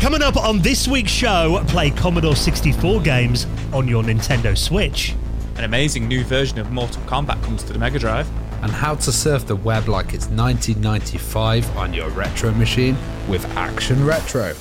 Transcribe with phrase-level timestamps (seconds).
[0.00, 5.14] Coming up on this week's show, play Commodore 64 games on your Nintendo Switch.
[5.56, 8.26] An amazing new version of Mortal Kombat comes to the Mega Drive.
[8.62, 12.96] And how to surf the web like it's 1995 on your retro machine
[13.28, 14.54] with Action Retro.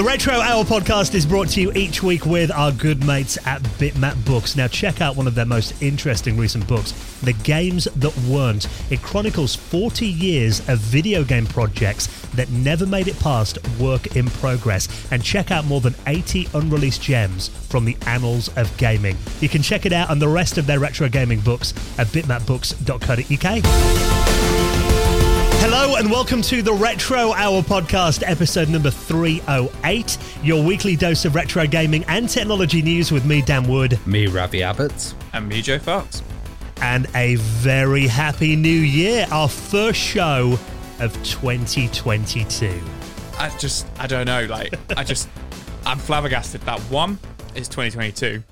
[0.00, 3.60] The Retro Hour podcast is brought to you each week with our good mates at
[3.60, 4.56] Bitmap Books.
[4.56, 8.66] Now, check out one of their most interesting recent books, The Games That Weren't.
[8.90, 14.30] It chronicles 40 years of video game projects that never made it past work in
[14.30, 14.88] progress.
[15.12, 19.18] And check out more than 80 unreleased gems from the annals of gaming.
[19.42, 24.79] You can check it out and the rest of their retro gaming books at bitmapbooks.co.uk.
[25.62, 30.18] Hello and welcome to the Retro Hour podcast, episode number 308.
[30.42, 33.98] Your weekly dose of retro gaming and technology news with me, Dan Wood.
[34.06, 35.14] Me, Ravi Abbott.
[35.34, 36.22] And me, Joe Fox.
[36.80, 39.26] And a very happy new year.
[39.30, 40.58] Our first show
[40.98, 42.80] of 2022.
[43.38, 44.46] I just, I don't know.
[44.46, 45.28] Like, I just,
[45.84, 47.18] I'm flabbergasted that one
[47.54, 48.42] is 2022,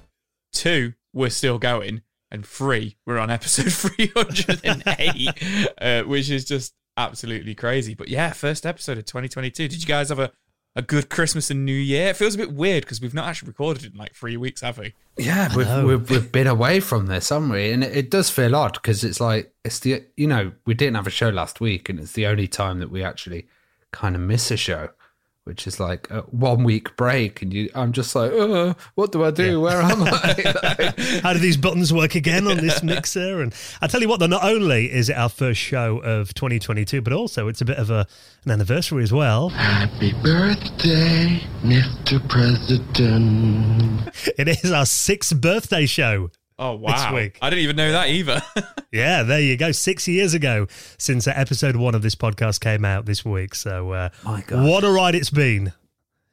[0.53, 7.55] two, we're still going, and three, we're on episode 308, uh, which is just absolutely
[7.55, 7.95] crazy.
[7.95, 9.69] But yeah, first episode of 2022.
[9.69, 10.33] Did you guys have a,
[10.77, 12.09] a good Christmas and New Year?
[12.09, 14.79] It feels a bit weird because we've not actually recorded in like three weeks, have
[14.79, 14.95] we?
[15.17, 17.73] Yeah, we've, we've, we've been away from this, haven't we?
[17.73, 20.97] And it, it does feel odd because it's like it's the you know we didn't
[20.97, 23.47] have a show last week, and it's the only time that we actually
[23.93, 24.91] kind of miss a show
[25.49, 29.25] which is like a one week break, and you, I'm just like, oh, what do
[29.25, 29.53] I do?
[29.53, 29.57] Yeah.
[29.57, 30.95] Where am I?
[31.23, 33.41] How do these buttons work again on this mixer?
[33.41, 37.01] And I tell you what, though, not only is it our first show of 2022,
[37.01, 38.07] but also it's a bit of a,
[38.45, 39.49] an anniversary as well.
[39.49, 42.29] Happy birthday, Mr.
[42.29, 44.11] President!
[44.37, 46.31] It is our sixth birthday show.
[46.59, 47.15] Oh wow!
[47.15, 47.39] week.
[47.41, 48.43] I didn't even know that either.
[48.93, 49.71] yeah, there you go.
[49.71, 50.67] Six years ago
[50.99, 53.55] since episode one of this podcast came out this week.
[53.55, 55.73] So, uh, my God, what a ride it's been!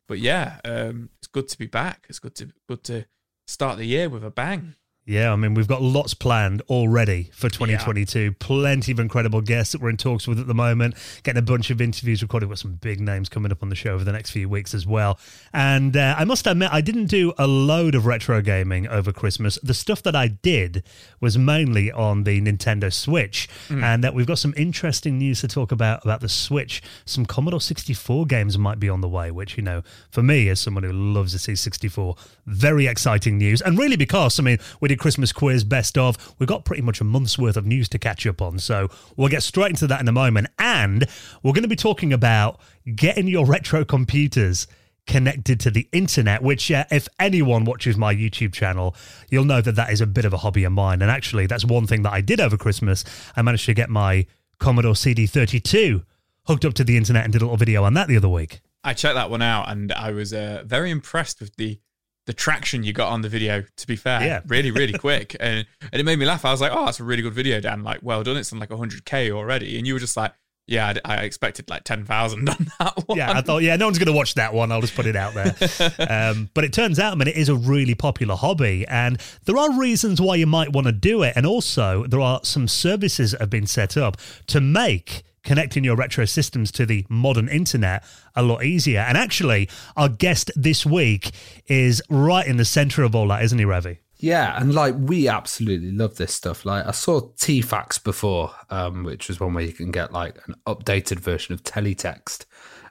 [0.08, 2.06] But yeah, um, it's good to be back.
[2.10, 3.06] It's good to good to
[3.46, 4.76] start the year with a bang.
[5.08, 8.20] Yeah, I mean, we've got lots planned already for 2022.
[8.20, 8.30] Yeah.
[8.40, 10.96] Plenty of incredible guests that we're in talks with at the moment.
[11.22, 13.94] Getting a bunch of interviews recorded with some big names coming up on the show
[13.94, 15.20] over the next few weeks as well.
[15.54, 19.60] And uh, I must admit, I didn't do a load of retro gaming over Christmas.
[19.62, 20.82] The stuff that I did
[21.22, 23.48] was mainly on the Nintendo Switch.
[23.70, 23.84] Mm.
[23.84, 26.82] And that uh, we've got some interesting news to talk about about the Switch.
[27.06, 30.60] Some Commodore 64 games might be on the way, which, you know, for me, as
[30.60, 32.18] someone who loves the C64,
[32.48, 33.62] very exciting news.
[33.62, 36.36] And really because, I mean, we Christmas quiz, best of.
[36.40, 38.60] We've got pretty much a month's worth of news to catch up on.
[38.60, 40.48] So we'll get straight into that in a moment.
[40.60, 41.08] And
[41.44, 42.60] we're going to be talking about
[42.96, 44.68] getting your retro computers
[45.08, 48.96] connected to the internet, which, uh, if anyone watches my YouTube channel,
[49.30, 51.02] you'll know that that is a bit of a hobby of mine.
[51.02, 53.04] And actually, that's one thing that I did over Christmas.
[53.36, 54.26] I managed to get my
[54.60, 56.04] Commodore CD32
[56.48, 58.62] hooked up to the internet and did a little video on that the other week.
[58.84, 61.80] I checked that one out and I was uh, very impressed with the
[62.26, 64.22] the traction you got on the video, to be fair.
[64.22, 64.42] Yeah.
[64.48, 65.36] Really, really quick.
[65.40, 66.46] And and it made me laugh.
[66.46, 67.84] I was like, oh, that's a really good video, Dan.
[67.84, 68.38] Like, well done.
[68.38, 69.78] It's on like 100K already.
[69.78, 70.34] And you were just like,
[70.68, 73.18] yeah, I, I expected like 10,000 on that one.
[73.18, 74.72] Yeah, I thought, yeah, no one's going to watch that one.
[74.72, 75.56] I'll just put it out there.
[76.10, 78.86] um, but it turns out, I mean, it is a really popular hobby.
[78.88, 81.34] And there are reasons why you might want to do it.
[81.36, 85.96] And also, there are some services that have been set up to make connecting your
[85.96, 88.04] retro systems to the modern internet
[88.36, 89.00] a lot easier.
[89.00, 91.32] And actually, our guest this week
[91.68, 94.00] is right in the center of all that, isn't he, Ravi?
[94.18, 96.66] Yeah, and like we absolutely love this stuff.
[96.66, 100.56] Like I saw Teefax before, um, which was one where you can get like an
[100.66, 102.46] updated version of teletext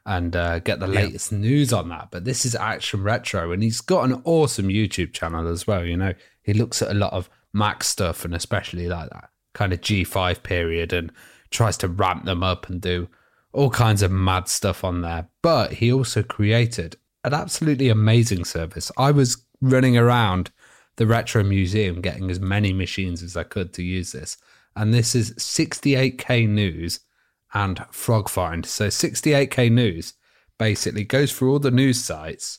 [0.07, 1.39] and uh, get the latest yeah.
[1.39, 2.09] news on that.
[2.11, 5.85] But this is Action Retro, and he's got an awesome YouTube channel as well.
[5.85, 6.13] You know,
[6.43, 10.43] he looks at a lot of Mac stuff and especially like that kind of G5
[10.43, 11.11] period and
[11.55, 13.09] tries to ramp them up and do
[13.53, 15.29] all kinds of mad stuff on there.
[15.41, 18.91] But he also created an absolutely amazing service.
[18.99, 20.51] I was running around
[20.97, 24.37] the Retro Museum getting as many machines as I could to use this.
[24.77, 27.01] And this is 68K News
[27.55, 28.67] and FrogFind.
[28.67, 30.15] So 68K News
[30.59, 32.59] basically goes through all the news sites.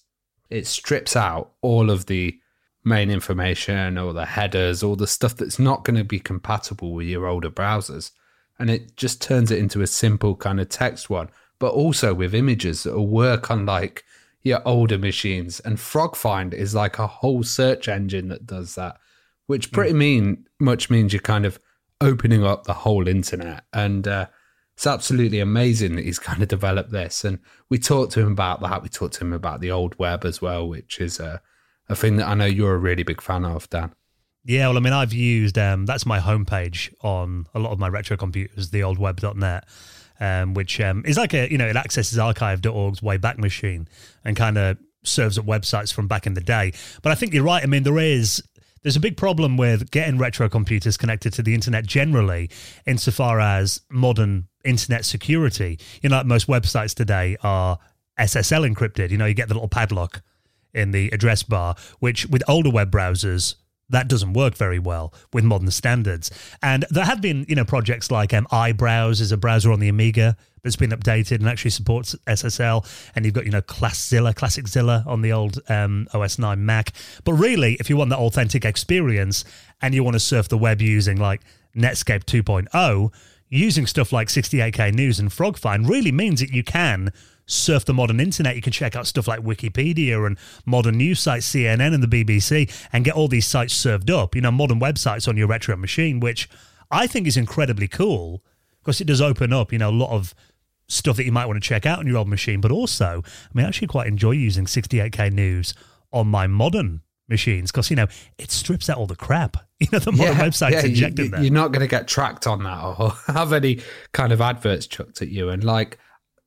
[0.49, 2.39] It strips out all of the
[2.83, 7.07] main information, all the headers, all the stuff that's not going to be compatible with
[7.07, 8.11] your older browsers
[8.59, 11.29] and it just turns it into a simple kind of text one,
[11.59, 14.03] but also with images that will work on like
[14.43, 15.59] your older machines.
[15.61, 18.97] And FrogFind is like a whole search engine that does that,
[19.47, 21.59] which pretty mean much means you're kind of
[21.99, 23.65] opening up the whole internet.
[23.73, 24.27] And uh,
[24.75, 27.25] it's absolutely amazing that he's kind of developed this.
[27.25, 28.83] And we talked to him about that.
[28.83, 31.41] We talked to him about the old web as well, which is a,
[31.89, 33.93] a thing that I know you're a really big fan of, Dan.
[34.47, 37.89] Yeah, well, I mean, I've used um, that's my homepage on a lot of my
[37.89, 39.67] retro computers, the old web.net,
[40.19, 43.87] um, which um, is like a you know it accesses archive.org's Wayback Machine
[44.23, 46.73] and kind of serves up websites from back in the day.
[47.01, 47.63] But I think you're right.
[47.63, 48.43] I mean, there is
[48.83, 52.51] there's a big problem with getting retro computers connected to the internet generally,
[52.85, 55.79] insofar as modern internet security.
[56.03, 57.79] You know, like most websites today are
[58.19, 59.09] SSL encrypted.
[59.09, 60.21] You know, you get the little padlock
[60.71, 63.55] in the address bar, which with older web browsers
[63.89, 66.31] that doesn't work very well with modern standards.
[66.61, 69.89] And there have been, you know, projects like um, iBrowse is a browser on the
[69.89, 72.85] Amiga that's been updated and actually supports SSL.
[73.15, 76.91] And you've got, you know, Classilla, ClassicZilla on the old um, OS 9 Mac.
[77.23, 79.45] But really, if you want that authentic experience
[79.81, 81.41] and you want to surf the web using like
[81.75, 83.13] Netscape 2.0,
[83.49, 87.13] using stuff like 68K News and FrogFind really means that you can
[87.45, 88.55] surf the modern internet.
[88.55, 92.71] You can check out stuff like Wikipedia and modern news sites, CNN and the BBC,
[92.91, 96.19] and get all these sites served up, you know, modern websites on your retro machine,
[96.19, 96.49] which
[96.91, 98.43] I think is incredibly cool
[98.79, 100.33] because it does open up, you know, a lot of
[100.87, 102.61] stuff that you might want to check out on your old machine.
[102.61, 105.73] But also, I mean, I actually quite enjoy using 68K News
[106.11, 108.07] on my modern machines because, you know,
[108.37, 109.57] it strips out all the crap.
[109.77, 111.41] You know, the modern yeah, websites yeah, injected you, there.
[111.41, 113.81] You're not going to get tracked on that or have any
[114.13, 115.49] kind of adverts chucked at you.
[115.49, 115.99] And like,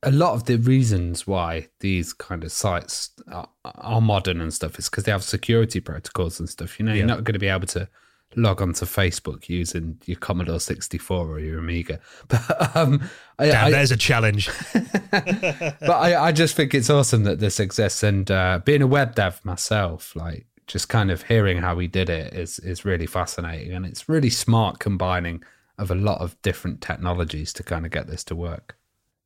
[0.03, 4.79] a lot of the reasons why these kind of sites are, are modern and stuff
[4.79, 6.79] is because they have security protocols and stuff.
[6.79, 6.99] You know, yeah.
[6.99, 7.89] you're not going to be able to
[8.35, 11.99] log onto Facebook using your Commodore 64 or your Amiga.
[12.27, 13.09] But um,
[13.39, 14.49] Damn, I, there's a challenge.
[15.11, 19.15] but I, I, just think it's awesome that this exists, and uh, being a web
[19.15, 23.73] dev myself, like just kind of hearing how he did it is is really fascinating,
[23.73, 25.43] and it's really smart combining
[25.77, 28.77] of a lot of different technologies to kind of get this to work.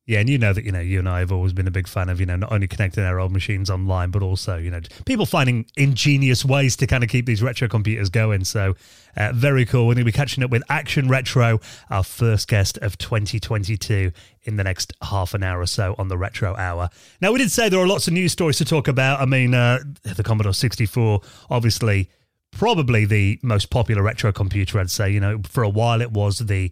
[0.06, 1.88] Yeah, and you know that you know you and I have always been a big
[1.88, 4.80] fan of you know not only connecting our old machines online, but also you know
[5.06, 8.44] people finding ingenious ways to kind of keep these retro computers going.
[8.44, 8.74] So
[9.16, 9.86] uh, very cool.
[9.86, 11.58] We're going to be catching up with Action Retro,
[11.88, 14.12] our first guest of 2022,
[14.42, 16.90] in the next half an hour or so on the Retro Hour.
[17.22, 19.20] Now we did say there are lots of news stories to talk about.
[19.20, 22.10] I mean, uh, the Commodore 64, obviously
[22.50, 25.10] probably the most popular retro computer, I'd say.
[25.10, 26.70] You know, for a while it was the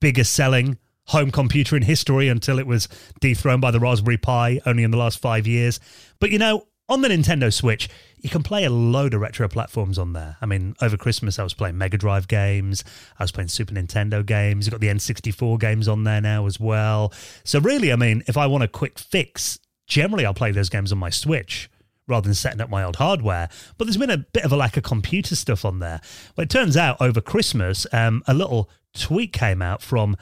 [0.00, 2.88] biggest selling home computer in history until it was
[3.20, 5.80] dethroned by the Raspberry Pi only in the last five years.
[6.20, 7.88] But you know, on the Nintendo Switch,
[8.18, 10.36] you can play a load of retro platforms on there.
[10.40, 12.84] I mean, over Christmas, I was playing Mega Drive games,
[13.18, 14.66] I was playing Super Nintendo games.
[14.66, 17.12] You've got the N64 games on there now as well.
[17.44, 20.92] So, really, I mean, if I want a quick fix, generally I'll play those games
[20.92, 21.70] on my Switch
[22.06, 23.48] rather than setting up my old hardware.
[23.78, 26.00] But there's been a bit of a lack of computer stuff on there.
[26.34, 30.16] But it turns out over Christmas, um, a little tweet came out from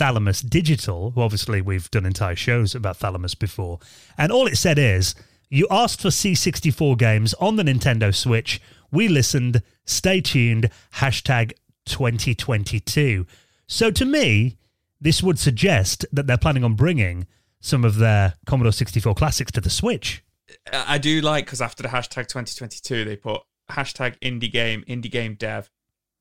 [0.00, 3.80] Thalamus Digital, who obviously we've done entire shows about Thalamus before.
[4.16, 5.14] And all it said is,
[5.50, 8.62] you asked for C64 games on the Nintendo Switch.
[8.90, 9.62] We listened.
[9.84, 10.70] Stay tuned.
[10.94, 11.52] Hashtag
[11.84, 13.26] 2022.
[13.66, 14.56] So to me,
[14.98, 17.26] this would suggest that they're planning on bringing
[17.60, 20.24] some of their Commodore 64 classics to the Switch.
[20.72, 25.34] I do like because after the hashtag 2022, they put hashtag indie game, indie game
[25.34, 25.70] dev,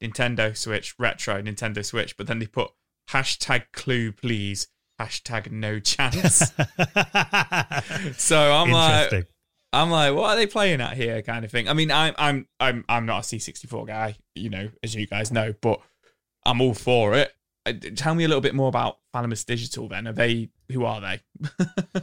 [0.03, 2.71] Nintendo Switch, retro, Nintendo Switch, but then they put
[3.11, 4.67] hashtag clue please.
[4.99, 6.51] Hashtag no chance.
[8.21, 9.27] So i'm like
[9.71, 11.67] i'm like what are they playing at here kind of thing?
[11.69, 15.31] I mean i'm i'm i'm, I'm not a c64 guy you know as you guys
[15.31, 15.79] know but
[16.45, 17.33] i'm all for it.
[17.65, 20.07] Uh, tell me a little bit more about Thalamus Digital then.
[20.07, 21.21] Are they who are they?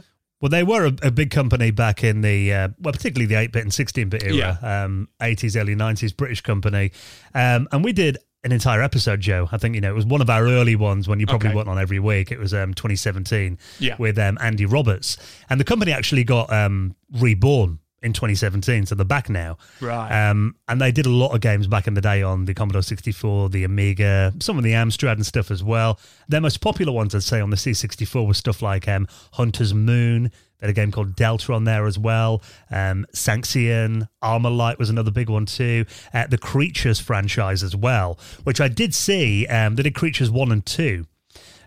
[0.39, 3.51] Well, they were a, a, big company back in the, uh, well, particularly the 8
[3.51, 4.83] bit and 16 bit era, yeah.
[4.83, 6.91] um, 80s, early 90s, British company.
[7.33, 9.49] Um, and we did an entire episode, Joe.
[9.51, 11.55] I think you know it was one of our early ones when you probably okay.
[11.55, 12.31] weren't on every week.
[12.31, 13.95] It was um, 2017 yeah.
[13.99, 15.17] with um, Andy Roberts,
[15.49, 19.57] and the company actually got um, reborn in 2017, so they're back now.
[19.81, 20.29] Right.
[20.29, 22.83] Um, and they did a lot of games back in the day on the Commodore
[22.83, 25.99] 64, the Amiga, some of the Amstrad and stuff as well.
[26.27, 30.31] Their most popular ones, I'd say, on the C64 was stuff like um, Hunter's Moon,
[30.59, 32.41] they had a game called Delta on there as well.
[32.71, 35.85] Um, Sanxion, Light was another big one too.
[36.13, 39.45] Uh, the Creatures franchise as well, which I did see.
[39.47, 41.05] Um, they did Creatures 1 and 2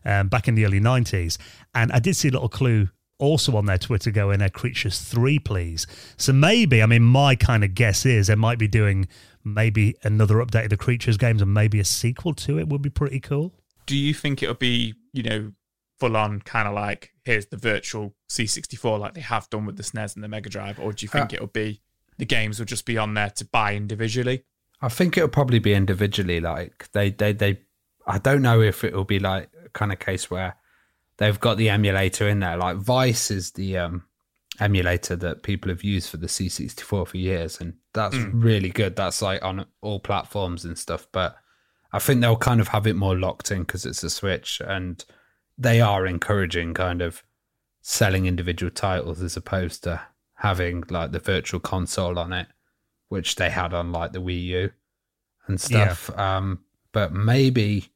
[0.05, 1.39] um, back in the early 90s.
[1.75, 5.39] And I did see a little clue also on their Twitter going, uh, Creatures 3,
[5.39, 5.87] please.
[6.17, 9.09] So maybe, I mean, my kind of guess is they might be doing
[9.45, 12.91] maybe another update of the Creatures games and maybe a sequel to it would be
[12.91, 13.53] pretty cool.
[13.87, 15.53] Do you think it would be you know,
[15.99, 19.83] full on kind of like here's the virtual C64 like they have done with the
[19.83, 21.83] SNES and the Mega Drive, or do you think Uh, it'll be
[22.17, 24.45] the games will just be on there to buy individually?
[24.81, 26.41] I think it'll probably be individually.
[26.41, 27.61] Like they, they, they.
[28.07, 30.57] I don't know if it'll be like kind of case where
[31.19, 32.57] they've got the emulator in there.
[32.57, 34.05] Like Vice is the um,
[34.59, 38.95] emulator that people have used for the C64 for years, and that's really good.
[38.97, 41.09] That's like on all platforms and stuff.
[41.11, 41.37] But
[41.93, 45.05] I think they'll kind of have it more locked in because it's a Switch, and
[45.59, 47.25] they are encouraging kind of
[47.83, 50.01] selling individual titles as opposed to
[50.35, 52.47] having like the virtual console on it,
[53.09, 54.71] which they had on like the Wii U
[55.47, 56.11] and stuff.
[56.19, 56.61] Um,
[56.93, 57.87] but maybe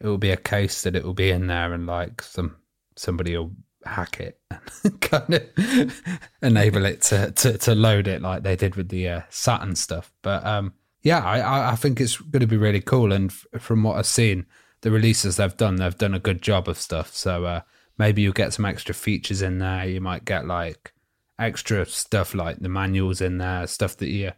[0.00, 2.56] it will be a case that it will be in there and like some
[2.96, 3.52] somebody will
[3.84, 4.38] hack it
[4.84, 6.02] and kind of
[6.42, 10.12] enable it to, to to load it like they did with the uh, Saturn stuff.
[10.22, 13.12] But um, yeah, I- I I think it's going to be really cool.
[13.12, 14.46] And f- from what I've seen,
[14.82, 17.14] the releases they've done, they've done a good job of stuff.
[17.14, 17.60] So uh,
[18.00, 19.84] maybe you'll get some extra features in there.
[19.86, 20.94] You might get like
[21.38, 24.32] extra stuff like the manuals in there, stuff that you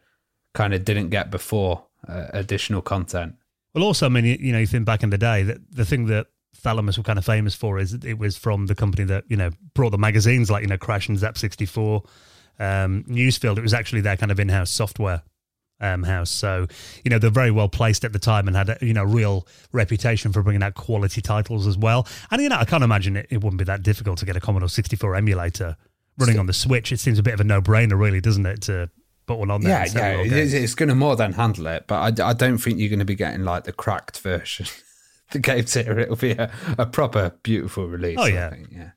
[0.52, 3.36] kind of didn't get before, uh, additional content.
[3.72, 6.06] Well, also, I mean, you- know, you think back in the day that the thing
[6.06, 6.26] that
[6.56, 9.50] Thalamus were kind of famous for is it was from the company that you know
[9.74, 12.02] brought the magazines like you know Crash and Zap sixty four,
[12.58, 13.58] um, Newsfield.
[13.58, 15.22] It was actually their kind of in house software
[15.82, 16.30] um, house.
[16.30, 16.66] So
[17.04, 19.46] you know they're very well placed at the time and had a you know real
[19.72, 22.06] reputation for bringing out quality titles as well.
[22.30, 24.40] And you know I can't imagine it, it wouldn't be that difficult to get a
[24.40, 25.76] Commodore sixty four emulator
[26.18, 26.92] running on the Switch.
[26.92, 28.62] It seems a bit of a no brainer, really, doesn't it?
[28.62, 28.90] To
[29.26, 29.86] put one on there.
[29.86, 30.52] Yeah, yeah, little it games.
[30.52, 32.98] is- it's going to more than handle it, but I, I don't think you're going
[32.98, 34.66] to be getting like the cracked version.
[35.32, 38.18] the game's here, it'll be a, a proper beautiful release.
[38.18, 38.50] Oh, I yeah.
[38.50, 38.90] think, yeah.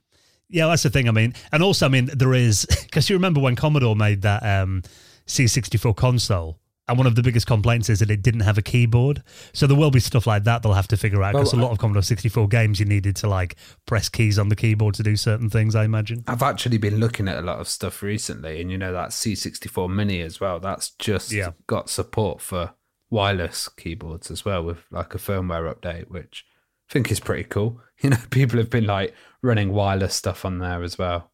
[0.50, 1.08] Yeah, that's the thing.
[1.08, 4.44] I mean, and also, I mean, there is because you remember when Commodore made that
[4.44, 4.84] um,
[5.28, 9.24] C64 console, and one of the biggest complaints is that it didn't have a keyboard.
[9.54, 11.66] So there will be stuff like that they'll have to figure out because Well, a
[11.66, 13.56] lot of Commodore 64 games you needed to like
[13.88, 15.74] press keys on the keyboard to do certain things.
[15.76, 16.24] I imagine.
[16.28, 19.90] I've actually been looking at a lot of stuff recently, and you know that C64
[19.90, 20.60] Mini as well.
[20.60, 21.52] That's just Yeah.
[21.68, 22.74] got support for
[23.10, 26.46] wireless keyboards as well, with like a firmware update, which
[26.90, 27.82] I think is pretty cool.
[28.02, 31.32] You know, people have been like running wireless stuff on there as well.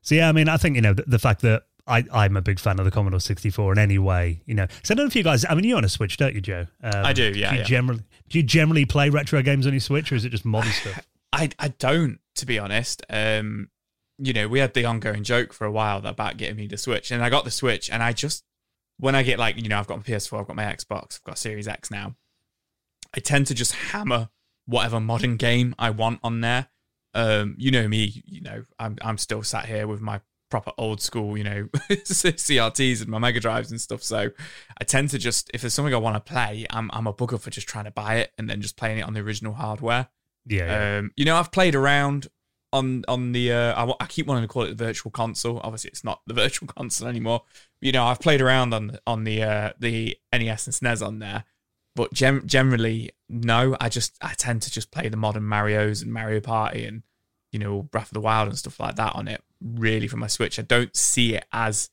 [0.00, 1.64] So yeah, I mean, I think you know the, the fact that.
[1.90, 4.66] I, I'm a big fan of the Commodore 64 in any way, you know.
[4.84, 5.44] So I don't know if you guys.
[5.48, 6.66] I mean, you're on a Switch, don't you, Joe?
[6.82, 7.64] Um, I do, yeah, Do you yeah.
[7.64, 10.72] generally do you generally play retro games on your Switch, or is it just modern
[10.72, 11.06] stuff?
[11.32, 13.02] I I don't, to be honest.
[13.10, 13.70] Um,
[14.18, 17.10] you know, we had the ongoing joke for a while about getting me the Switch,
[17.10, 18.44] and I got the Switch, and I just
[18.98, 21.24] when I get like, you know, I've got my PS4, I've got my Xbox, I've
[21.24, 22.14] got Series X now.
[23.14, 24.28] I tend to just hammer
[24.66, 26.68] whatever modern game I want on there.
[27.14, 30.20] Um, you know me, you know, I'm I'm still sat here with my
[30.50, 34.02] proper old school, you know, CRTs and my Mega Drives and stuff.
[34.02, 34.30] So
[34.80, 37.40] I tend to just if there's something I want to play, I'm I'm a bugger
[37.40, 40.08] for just trying to buy it and then just playing it on the original hardware.
[40.46, 40.98] Yeah, yeah.
[40.98, 42.28] Um, you know, I've played around
[42.72, 43.52] on on the.
[43.52, 45.60] Uh, I, I keep wanting to call it the virtual console.
[45.62, 47.42] Obviously, it's not the virtual console anymore.
[47.80, 51.18] You know, I've played around on the- on the uh, the NES and SNES on
[51.18, 51.44] there,
[51.96, 53.76] but gem- generally, no.
[53.80, 57.02] I just I tend to just play the modern Mario's and Mario Party and
[57.52, 59.42] you know Breath of the Wild and stuff like that on it.
[59.60, 61.90] Really, for my Switch, I don't see it as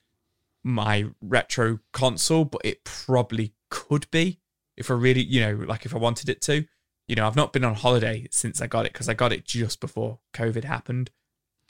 [0.64, 4.40] my retro console, but it probably could be
[4.76, 6.66] if I really, you know, like if I wanted it to.
[7.08, 9.46] You know, I've not been on holiday since I got it because I got it
[9.46, 11.10] just before COVID happened.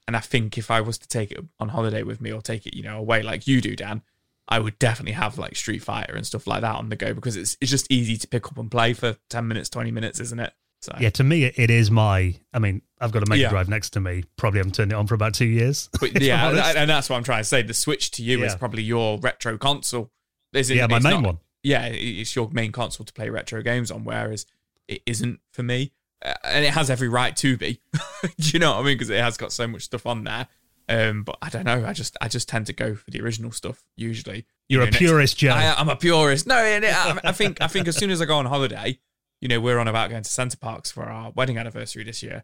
[0.07, 2.65] And I think if I was to take it on holiday with me or take
[2.65, 4.01] it, you know, away like you do, Dan,
[4.47, 7.35] I would definitely have like Street Fighter and stuff like that on the go because
[7.35, 10.39] it's it's just easy to pick up and play for 10 minutes, 20 minutes, isn't
[10.39, 10.53] it?
[10.87, 12.35] So Yeah, to me, it it is my.
[12.53, 13.49] I mean, I've got a Mega Yeah.
[13.49, 14.23] Drive next to me.
[14.37, 15.89] Probably haven't turned it on for about two years.
[15.99, 17.61] But yeah, and, and that's what I'm trying to say.
[17.61, 20.11] The Switch to you is probably your retro console.
[20.53, 21.37] Isn't- yeah, my main not- one.
[21.63, 24.45] yeah, it's your main console to play retro games on, whereas
[24.87, 25.91] it isn't for me.
[26.25, 27.79] Uh, and it has every right to be.
[28.39, 28.95] Do you know what I mean?
[28.95, 30.47] Because it has got so much stuff on there.
[30.89, 31.85] Um, but I don't know.
[31.85, 34.45] I just I just tend to go for the original stuff usually.
[34.69, 35.51] You're You a know, next- purist, Joe.
[35.51, 36.47] I, I'm a purist.
[36.47, 38.97] No, I, I think I think as soon as I go on holiday,
[39.41, 42.43] you know, we're on about going to Center Parcs for our wedding anniversary this year.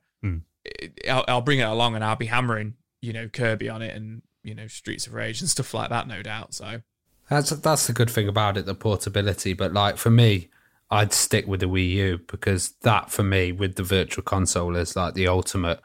[0.66, 3.96] It- I'll, I'll bring it along and I'll be hammering, you know, Kirby on it
[3.96, 6.54] and you know Streets of Rage and stuff like that, no doubt.
[6.54, 6.82] So
[7.30, 9.54] That's that's the good thing about it, the portability.
[9.54, 10.50] But like for me,
[10.92, 14.96] I'd stick with the Wii U because that for me, with the Virtual Console, is
[14.96, 15.80] like the ultimate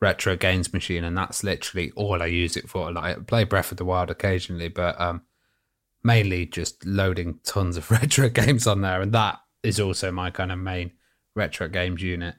[0.00, 2.90] retro games machine, and that's literally all I use it for.
[2.92, 5.22] Like I play Breath of the Wild occasionally, but um,
[6.02, 10.52] mainly just loading tons of retro games on there, and that is also my kind
[10.52, 10.92] of main
[11.34, 12.36] retro games unit.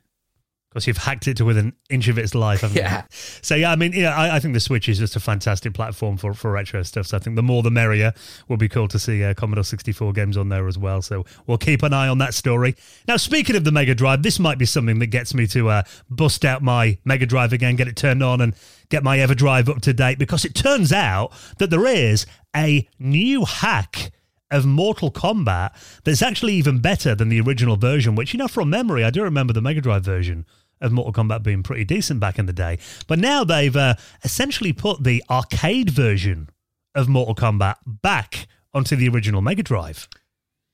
[0.69, 2.59] because you've hacked it to within an inch of its life.
[2.61, 2.97] Haven't Yeah.
[2.97, 3.17] You?
[3.41, 6.17] So yeah, I mean, yeah, I, I think the Switch is just a fantastic platform
[6.17, 7.07] for, for retro stuff.
[7.07, 8.11] So I think the more the merrier.
[8.49, 11.01] Will be cool to see uh, Commodore 64 games on there as well.
[11.01, 12.75] So we'll keep an eye on that story.
[13.07, 15.83] Now, speaking of the Mega Drive, this might be something that gets me to uh,
[16.09, 18.53] bust out my Mega Drive again, get it turned on, and
[18.89, 23.45] get my EverDrive up to date because it turns out that there is a new
[23.45, 24.11] hack
[24.51, 25.71] of Mortal Kombat
[26.03, 29.23] that's actually even better than the original version, which, you know, from memory, I do
[29.23, 30.45] remember the Mega Drive version
[30.81, 32.77] of Mortal Kombat being pretty decent back in the day.
[33.07, 36.49] But now they've uh, essentially put the arcade version
[36.93, 40.07] of Mortal Kombat back onto the original Mega Drive.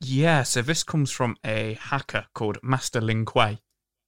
[0.03, 3.59] Yeah, so this comes from a hacker called Master Lin Kuei,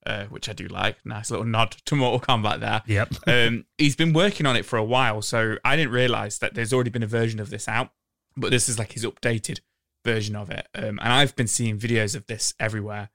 [0.06, 0.98] uh, which I do like.
[1.06, 2.82] Nice little nod to Mortal Kombat there.
[2.88, 3.14] Yep.
[3.28, 6.74] um, he's been working on it for a while, so I didn't realize that there's
[6.74, 7.92] already been a version of this out,
[8.38, 9.60] but this is like his updated
[10.06, 10.68] version of it.
[10.76, 13.10] Um, and I've been seeing videos of this everywhere.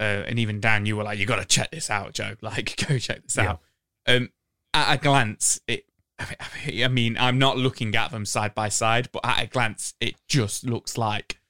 [0.00, 2.34] Uh, and even Dan, you were like, "You got to check this out, Joe.
[2.42, 3.50] Like, go check this Yeah.
[3.52, 3.60] out."
[4.06, 4.30] Um,
[4.74, 5.84] at a glance, it.
[6.18, 10.14] I mean, I'm not looking at them side by side, but at a glance, it
[10.28, 11.40] just looks like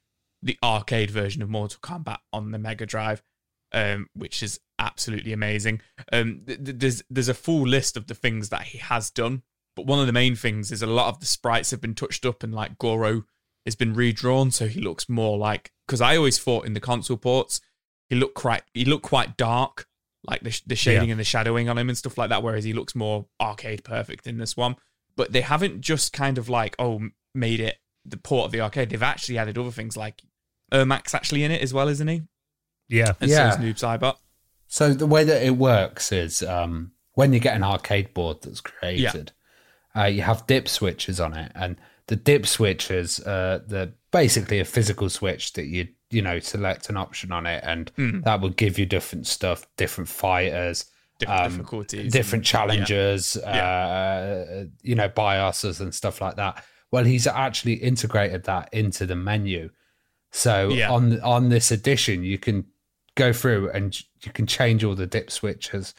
[0.43, 3.23] the arcade version of Mortal Kombat on the Mega Drive,
[3.73, 5.81] um, which is absolutely amazing.
[6.13, 9.43] Um, th- th- there's there's a full list of the things that he has done,
[9.77, 12.25] but one of the main things is a lot of the sprites have been touched
[12.27, 13.25] up and like Goro
[13.65, 15.73] has been redrawn, so he looks more like.
[15.87, 17.61] Because I always thought in the console ports
[18.09, 19.87] he looked quite he looked quite dark,
[20.23, 22.43] like the the shading and the shadowing on him and stuff like that.
[22.43, 24.77] Whereas he looks more arcade perfect in this one.
[25.17, 27.01] But they haven't just kind of like oh
[27.35, 28.91] made it the port of the arcade.
[28.91, 30.23] They've actually added other things like
[30.73, 32.23] Ermac's actually in it as well, isn't he?
[32.89, 33.13] Yeah.
[33.21, 33.51] And Yeah.
[33.51, 34.17] so is Noob Saibot.
[34.67, 38.61] So the way that it works is um, when you get an arcade board that's
[38.61, 39.33] created,
[39.97, 44.65] uh, you have dip switches on it, and the dip switches, uh, the basically a
[44.65, 47.91] physical switch that you you know select an option on it, and
[48.25, 50.85] that will give you different stuff, different fighters,
[51.19, 52.13] Different um, difficulties.
[52.13, 56.63] different challenges, uh, you know, biases and stuff like that.
[56.91, 59.71] Well, he's actually integrated that into the menu.
[60.33, 60.91] So Yeah.
[60.91, 62.67] on on this edition, you can
[63.17, 65.95] go through and you can change all the dip switches,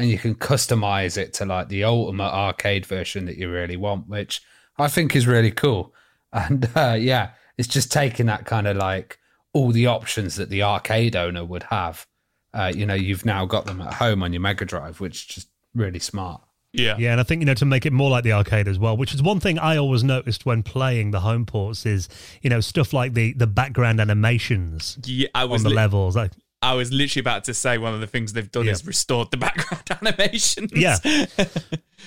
[0.00, 4.08] and you can customize it to like the ultimate arcade version that you really want,
[4.08, 4.40] which
[4.78, 5.94] I think is really cool.
[6.32, 9.18] And uh, yeah, it's just taking that kind of like
[9.52, 12.06] all the options that the arcade owner would have.
[12.54, 15.24] Uh, you know, you've now got them at home on your Mega Drive, which is
[15.26, 16.40] just really smart.
[16.72, 16.94] yeah.
[16.98, 18.96] Yeah, and I think you know to make it more like the arcade as well,
[18.96, 22.08] which is one thing I always noticed when playing the home ports is
[22.42, 26.14] you know stuff like the the background animations Yeah, I on was the li- levels.
[26.14, 26.30] Like,
[26.62, 28.72] I was literally about to say one of the things they've done Yeah.
[28.72, 30.72] is restored the background animations.
[30.74, 30.96] Yeah.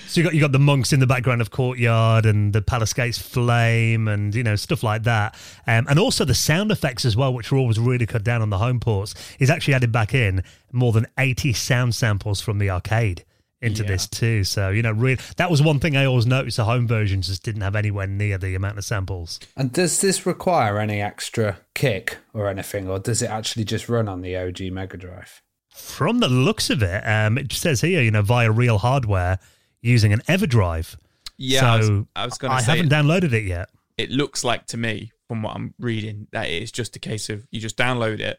[0.08, 2.92] So you got you got the monks in the background of courtyard and the palace
[2.92, 5.36] gates flame and you know stuff like that,
[5.68, 8.50] um, and also the sound effects as well, which were always really cut down on
[8.50, 12.68] the home ports, is actually added back in more than eighty sound samples from the
[12.70, 13.24] arcade
[13.64, 13.88] into Yeah.
[13.88, 14.44] this too.
[14.44, 17.42] So you know, really, that was one thing I always noticed: the home versions just
[17.42, 19.40] didn't have anywhere near the amount of samples.
[19.56, 24.08] And does this require any extra kick or anything, or does it actually just run
[24.08, 25.42] on the OG Mega Drive?
[25.70, 29.38] From the looks of it, um, it says here, you know, via real hardware
[29.82, 30.96] using an EverDrive.
[31.36, 33.68] Yeah, I was- so I was gonna I say haven't it- downloaded it yet.
[33.98, 37.28] it looks like to me, from what I'm reading, that it is just a case
[37.28, 38.38] of you just download it.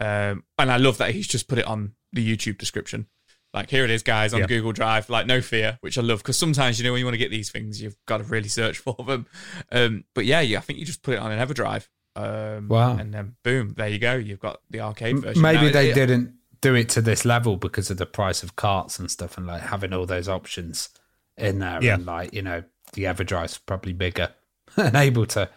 [0.00, 3.06] Um, and I love that he's just put it on the YouTube description.
[3.52, 4.46] Like, here it is, guys, on Yeah.
[4.46, 5.10] Google Drive.
[5.10, 7.30] Like, no fear, which I love because sometimes, you know, when you want to get
[7.30, 9.26] these things, you've got to really search for them.
[9.72, 11.88] Um, but yeah, yeah, I think you just put it on an EverDrive.
[12.16, 12.96] Um, Wow.
[12.96, 14.14] And then boom, there you go.
[14.14, 15.42] You've got the arcade version.
[15.42, 18.54] Maybe Now, they it- didn't do it to this level because of the price of
[18.56, 20.90] carts and stuff, and like having all those options
[21.36, 21.94] in there, Yeah.
[21.94, 24.28] and like you know, the EverDrive's probably bigger
[24.76, 25.48] and able to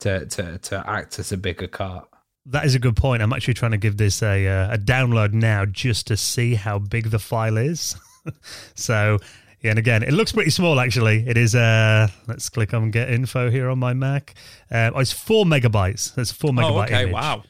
[0.00, 2.07] to to to act as a bigger cart.
[2.50, 3.22] That is a good point.
[3.22, 6.78] I'm actually trying to give this a uh, a download now just to see how
[6.78, 7.96] big the file is.
[8.74, 9.18] so,
[9.60, 11.28] yeah, and again, it looks pretty small actually.
[11.28, 11.54] It is.
[11.54, 14.34] Uh, let's click on get info here on my Mac.
[14.70, 16.14] Uh, oh, it's four megabytes.
[16.14, 16.70] That's four megabyte.
[16.70, 17.02] Oh, okay.
[17.02, 17.14] image.
[17.14, 17.42] Wow.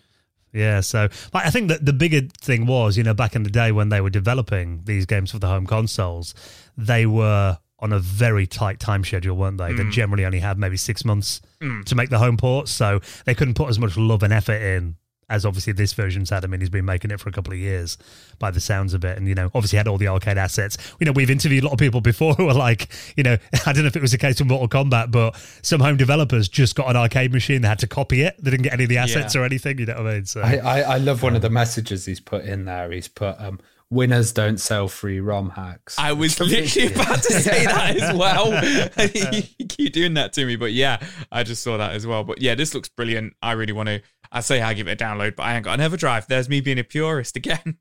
[0.53, 3.51] Yeah, so but I think that the bigger thing was, you know, back in the
[3.51, 6.35] day when they were developing these games for the home consoles,
[6.77, 9.73] they were on a very tight time schedule, weren't they?
[9.73, 11.41] They generally only had maybe six months
[11.87, 14.97] to make the home ports, so they couldn't put as much love and effort in
[15.31, 16.43] as obviously this version's had.
[16.43, 17.99] I mean, he's been making it for a couple of years
[18.39, 19.19] by the sounds of it.
[19.19, 20.79] And, you know, obviously had all the arcade assets.
[20.99, 23.37] You know, we've interviewed a lot of people before who are like, you know,
[23.67, 26.49] I don't know if it was the case with Mortal Kombat, but some home developers
[26.49, 27.61] just got an arcade machine.
[27.61, 28.43] They had to copy it.
[28.43, 29.43] They didn't get any of the assets Yeah.
[29.43, 29.79] or anything.
[29.79, 30.25] You know what I mean?
[30.25, 32.91] So, I, I I love one of the messages he's put in there.
[32.91, 35.99] He's put um, winners don't sell free ROM hacks.
[35.99, 38.53] I was literally about to say that as well.
[39.59, 42.25] you keep doing that to me, but yeah, I just saw that as well.
[42.25, 43.35] But yeah, this looks brilliant.
[43.43, 44.03] I really want to.
[44.31, 46.27] I say I give it a download, but I ain't got an EverDrive.
[46.27, 47.79] There's me being a purist again.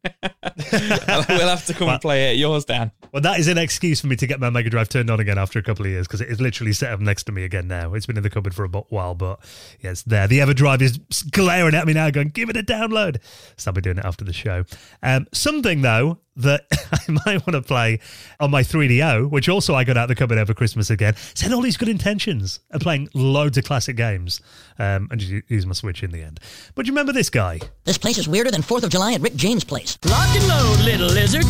[0.71, 2.91] we'll have to come and play it at yours, Dan.
[3.11, 5.37] Well, that is an excuse for me to get my Mega Drive turned on again
[5.37, 7.67] after a couple of years because it is literally set up next to me again
[7.67, 7.93] now.
[7.95, 9.39] It's been in the cupboard for a while, but
[9.81, 10.25] yeah, it's there.
[10.25, 10.99] The EverDrive is
[11.31, 13.21] glaring at me now, going, "Give it a download."
[13.57, 14.63] So I'll be doing it after the show.
[15.03, 15.96] Um, something though
[16.37, 17.99] that I might want to play
[18.39, 21.15] on my 3DO, which also I got out the cupboard over Christmas again.
[21.33, 24.41] Said all these good intentions of playing loads of classic games
[24.79, 26.39] um, and just use my Switch in the end.
[26.75, 27.59] But do you remember this guy?
[27.83, 29.97] This place is weirder than 4th of July at Rick James' place.
[30.05, 31.45] Lock and load, little lizard.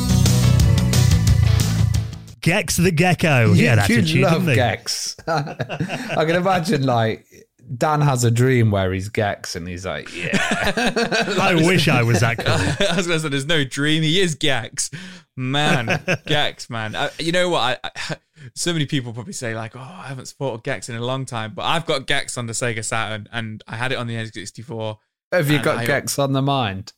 [2.41, 3.53] Gex the Gecko.
[3.53, 4.45] You, yeah, that's you a tune, love?
[4.45, 5.17] Gex.
[5.27, 7.25] I can imagine like
[7.75, 10.29] Dan has a dream where he's Gex and he's like, yeah.
[11.39, 12.47] I wish I was that cool.
[12.87, 14.03] I was going to say, there's no dream.
[14.03, 14.89] He is Gex.
[15.35, 16.95] Man, Gex, man.
[16.95, 17.79] I, you know what?
[17.83, 18.17] I, I,
[18.55, 21.53] so many people probably say, like, oh, I haven't supported Gex in a long time,
[21.53, 24.97] but I've got Gex on the Sega Saturn and I had it on the N64.
[25.31, 26.93] Have you got I- Gex on the mind?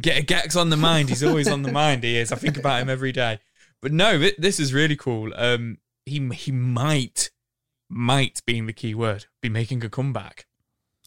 [0.00, 1.08] Get Gex on the mind.
[1.08, 2.04] He's always on the mind.
[2.04, 2.30] He is.
[2.30, 3.38] I think about him every day.
[3.80, 5.32] But no, this is really cool.
[5.34, 7.30] Um, he he might
[7.88, 10.46] might being the key word be making a comeback.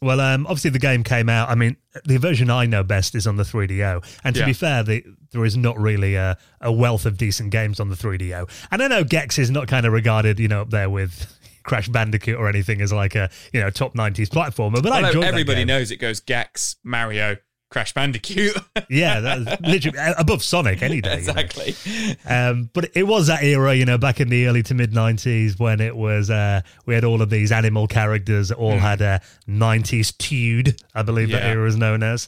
[0.01, 1.49] Well, um, obviously the game came out.
[1.49, 4.45] I mean, the version I know best is on the 3DO, and to Yeah.
[4.45, 7.95] be fair, the, there is not really a, a wealth of decent games on the
[7.97, 8.49] 3DO.
[8.71, 11.89] And I know Gex is not kind of regarded, you know, up there with Crash
[11.89, 15.23] Bandicoot or anything as like a you know top 90s platformer, but I Well, enjoyed
[15.23, 17.35] that everybody knows it goes Gex, Mario,
[17.69, 18.55] Crash Bandicoot.
[18.89, 21.19] Yeah, that's literally above Sonic any day.
[21.19, 21.33] you know.
[21.33, 21.75] exactly.
[22.25, 25.59] Um, but it was that era, you know, back in the early to mid '90s
[25.59, 29.21] when it was uh, we had all of these animal characters that all had a
[29.47, 32.27] '90s tude, I believe that era is known as,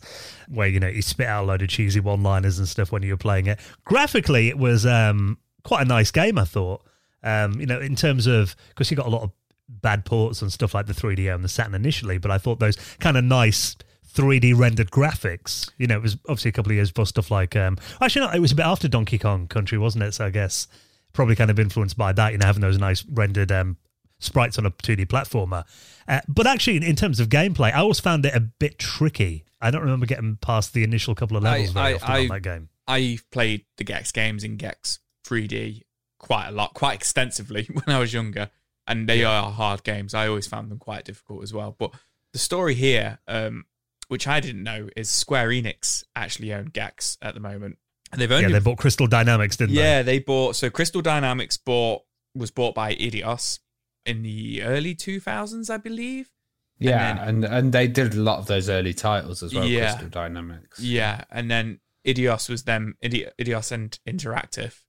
[0.49, 3.13] where you know you spit out a load of cheesy one-liners and stuff when you
[3.13, 3.59] were playing it.
[3.85, 6.83] Graphically, it was um, quite a nice game, I thought.
[7.23, 9.31] Um, you know, in terms of because you got a lot of
[9.69, 12.75] bad ports and stuff like the 3DO and the Saturn initially, but I thought those
[12.99, 13.75] kind of nice
[14.13, 15.69] 3D rendered graphics.
[15.77, 18.31] You know, it was obviously a couple of years before stuff like um actually no,
[18.33, 20.13] it was a bit after Donkey Kong Country, wasn't it?
[20.13, 20.67] So I guess
[21.13, 23.77] probably kind of influenced by that, you know, having those nice rendered um
[24.19, 25.63] sprites on a 2D platformer.
[26.07, 29.45] Uh, but actually in terms of gameplay, I always found it a bit tricky.
[29.59, 32.27] I don't remember getting past the initial couple of levels very I- often I- on
[32.27, 32.69] that game.
[32.87, 35.83] I've played the Gex games in Gex 3D
[36.19, 38.49] quite a lot, quite extensively when I was younger,
[38.87, 40.13] and they are hard games.
[40.13, 41.75] I always found them quite difficult as well.
[41.77, 41.91] But
[42.33, 43.65] the story here, um,
[44.11, 47.77] which I didn't know, is Square Enix actually own Gex at the moment.
[48.11, 49.81] And they've Yeah, they bought Crystal Dynamics, didn't they?
[49.81, 52.01] yeah, they bought so Crystal Dynamics bought
[52.35, 53.59] was bought by Eidos
[54.05, 56.29] in the early 2000s, I believe.
[56.77, 59.91] Yeah, then- and, and they did a lot of those early titles as well, Yeah.
[59.91, 60.81] Crystal Dynamics.
[60.81, 64.81] Yeah, and then Eidos was then Eidos and Interactive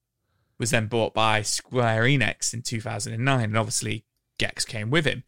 [0.58, 4.04] was then bought by Square Enix in 2009, and obviously
[4.38, 5.22] Gex came with him.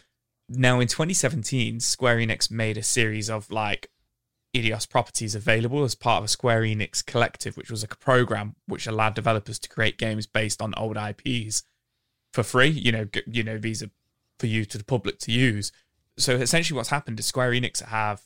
[0.49, 3.91] Now in 2017, Square Enix made a series of like
[4.55, 8.87] Eidos properties available as part of a Square Enix collective, which was a program which
[8.87, 11.65] allowed developers to create games based on old IPs
[12.33, 12.69] for free.
[12.69, 13.91] You know, you know these are
[14.39, 15.73] for you to the public to use.
[16.17, 18.23] So essentially, what's happened is Square Enix have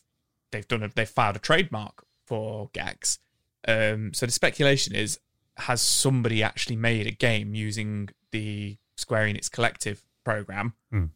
[0.51, 3.19] they've done a, they've filed a trademark for Gex.
[3.67, 5.19] Um, so the speculation is
[5.57, 11.07] has somebody actually made a game using the Square Enix collective program Hmm.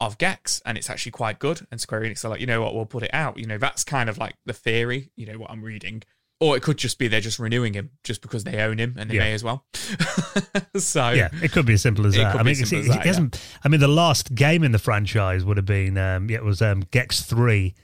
[0.00, 1.66] Of Gex, and it's actually quite good.
[1.70, 3.38] And Square Enix are like, you know what, we'll put it out.
[3.38, 5.10] You know, that's kind of like the theory.
[5.16, 6.02] You know what I'm reading.
[6.42, 9.10] Or it could just be they're just renewing him just because they own him and
[9.10, 9.20] they Yeah.
[9.24, 9.66] may as well.
[10.76, 12.34] so Yeah, it could be as simple as that.
[12.34, 13.38] I mean, it, it that, hasn't.
[13.62, 16.62] I mean, the last game in the franchise would have been um, yeah, it was
[16.62, 17.74] um, Gex Three,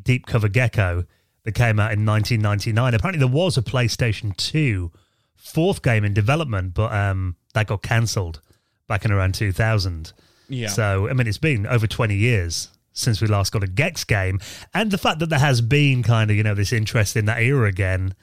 [0.00, 1.04] Deep Cover Gecko,
[1.44, 2.94] that came out in 1999.
[2.94, 4.90] Apparently, there was a PlayStation Two
[5.36, 8.40] fourth game in development, but um, that got cancelled
[8.88, 10.12] back in around 2000.
[10.50, 10.68] Yeah.
[10.68, 14.40] So I mean, it's been over 20 years since we last got a Gex game,
[14.74, 17.40] and the fact that there has been kind of you know this interest in that
[17.40, 18.14] era again.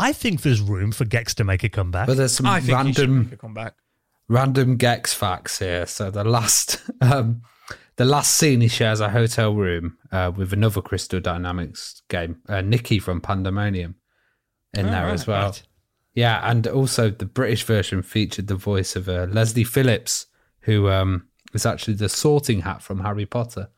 [0.00, 2.06] I think there's room for Gex to make a comeback.
[2.06, 3.74] But there's some I think random comeback.
[4.28, 5.86] random Gex facts here.
[5.86, 7.42] So the last um,
[7.96, 12.60] the last scene he shares a hotel room uh, with another Crystal Dynamics game, uh,
[12.60, 13.96] Nikki from Pandemonium,
[14.74, 15.46] in Oh, there right, as well.
[15.46, 15.62] right.
[16.14, 20.26] Yeah, and also the British version featured the voice of uh, Leslie Phillips,
[20.62, 23.68] who um, is actually the Sorting Hat from Harry Potter.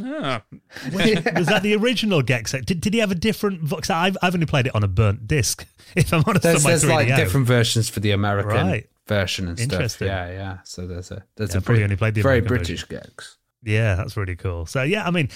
[0.00, 0.42] Ah,
[0.92, 2.52] was that the original Gex?
[2.52, 3.90] Did, did he have a different voice?
[3.90, 6.42] I've, I've only played it on a burnt disc, if I'm honest.
[6.42, 8.88] There's, there's like different versions for the American Right.
[9.06, 10.00] version and stuff.
[10.00, 10.58] Yeah, yeah.
[10.64, 12.84] So there's a there's Yeah, a I probably Brit- only played the very American British
[12.84, 13.36] Gex.
[13.64, 14.66] Yeah, that's really cool.
[14.66, 15.28] So yeah, I mean,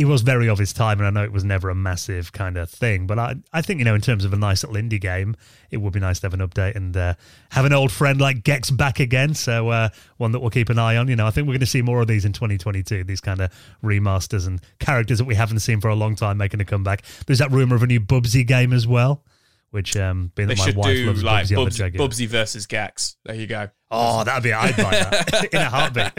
[0.00, 2.56] he was very of his time, and I know it was never a massive kind
[2.56, 3.06] of thing.
[3.06, 5.36] But I, I think you know, in terms of a nice little indie game,
[5.70, 7.12] it would be nice to have an update and uh,
[7.50, 9.34] have an old friend like Gex back again.
[9.34, 11.08] So uh, one that we'll keep an eye on.
[11.08, 13.04] You know, I think we're going to see more of these in 2022.
[13.04, 13.52] These kind of
[13.84, 17.02] remasters and characters that we haven't seen for a long time making a comeback.
[17.26, 19.22] There's that rumor of a new Bubsy game as well.
[19.70, 21.76] Which, um, being They that my should wife do loves like Bubsy, I'm a Bubs,
[21.76, 21.98] drag it.
[22.00, 23.16] Bubsy versus Gax.
[23.26, 23.68] There you go.
[23.90, 26.12] Oh, that'd be I'd buy that in a heartbeat.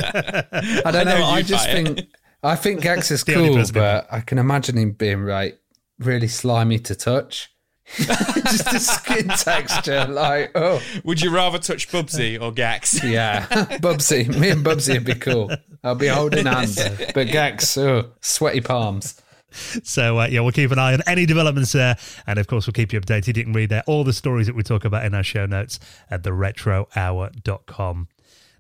[0.86, 1.26] I don't I know know.
[1.26, 1.86] I just buy it.
[1.86, 2.10] think
[2.44, 5.60] I think Gex is cool, but I can imagine him being like
[6.00, 7.50] really slimy to touch.
[7.98, 13.04] just the skin texture, like oh Would you rather touch Bubsy or Gax?
[13.04, 13.48] yeah,
[13.80, 14.34] Bubsy.
[14.40, 15.52] Me and Bubsy would be cool.
[15.84, 16.80] I'll be holding hands,
[17.14, 19.22] but Gex, oh, sweaty palms.
[19.52, 22.74] So uh, yeah, we'll keep an eye on any developments there, and of course we'll
[22.74, 23.36] keep you updated.
[23.36, 25.80] You can read there all the stories that we talk about in our show notes
[26.10, 28.08] at theretrohour.com.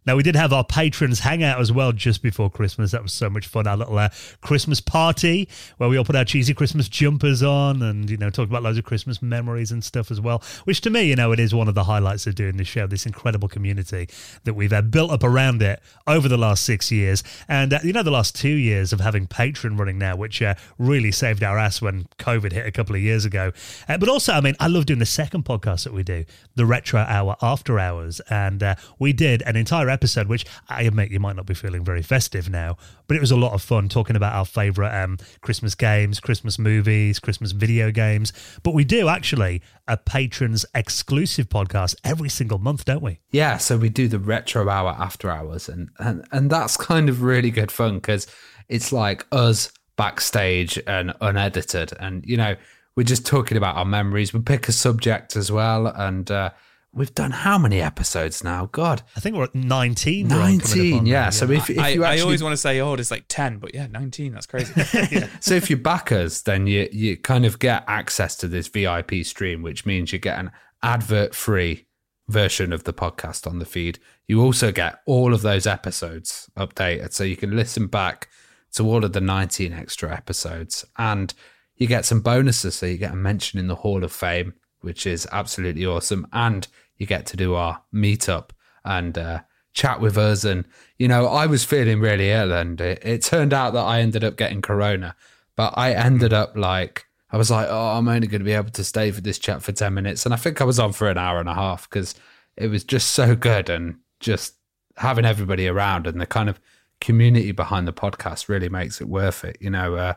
[0.03, 2.91] Now we did have our patrons hangout as well just before Christmas.
[2.91, 3.67] That was so much fun.
[3.67, 4.09] Our little uh,
[4.41, 8.49] Christmas party where we all put our cheesy Christmas jumpers on and you know talk
[8.49, 10.41] about loads of Christmas memories and stuff as well.
[10.63, 12.87] Which to me, you know, it is one of the highlights of doing this show.
[12.87, 14.09] This incredible community
[14.43, 17.93] that we've uh, built up around it over the last six years, and uh, you
[17.93, 21.59] know the last two years of having Patreon running now, which uh, really saved our
[21.59, 23.51] ass when COVID hit a couple of years ago.
[23.87, 26.65] Uh, but also, I mean, I love doing the second podcast that we do, the
[26.65, 31.19] Retro Hour After Hours, and uh, we did an entire episode, which I admit you
[31.19, 32.77] might not be feeling very festive now,
[33.07, 36.57] but it was a lot of fun talking about our favourite um, Christmas games, Christmas
[36.57, 38.33] movies, Christmas video games.
[38.63, 43.19] But we do actually a patrons exclusive podcast every single month, don't we?
[43.31, 47.21] Yeah, so we do the retro hour after hours, and and and that's kind of
[47.21, 48.27] really good fun because
[48.69, 52.55] it's like us backstage and unedited, and you know
[52.95, 54.33] we're just talking about our memories.
[54.33, 56.51] We pick a subject as well, and uh,
[56.93, 58.67] we've done how many episodes now?
[58.71, 60.27] God, I think we're at 19.
[60.29, 60.99] we're on coming up nineteen.
[60.99, 61.23] on Yeah.
[61.23, 63.25] now, So if, if I, you actually, I always want to say, oh, it's like
[63.27, 64.33] 10, but yeah, 19.
[64.33, 64.73] That's crazy.
[65.39, 69.23] so if you back us, then you you kind of get access to this VIP
[69.23, 70.51] stream, which means you get an
[70.83, 71.85] advert free
[72.27, 73.99] version of the podcast on the feed.
[74.27, 78.29] You also get all of those episodes updated, so you can listen back
[78.73, 81.33] to all of the 19 extra episodes, and
[81.75, 82.75] you get some bonuses.
[82.75, 86.67] So you get a mention in the Hall of Fame, which is absolutely awesome, and
[87.01, 88.51] you get to do our meetup
[88.85, 89.17] and.
[89.17, 89.41] uh
[89.73, 90.43] chat with us.
[90.43, 90.65] And
[90.97, 94.23] you know i was feeling really ill and it, it turned out that i ended
[94.23, 95.15] up getting corona
[95.55, 98.69] but i ended up like i was like oh i'm only going to be able
[98.69, 100.25] to stay for this chat for 10 minutes.
[100.25, 102.15] And i think i was on for an hour and a half because
[102.55, 104.55] it was just so good and just
[104.97, 106.59] having everybody around and the kind of
[106.99, 110.13] community behind the podcast really makes it worth it you know uh,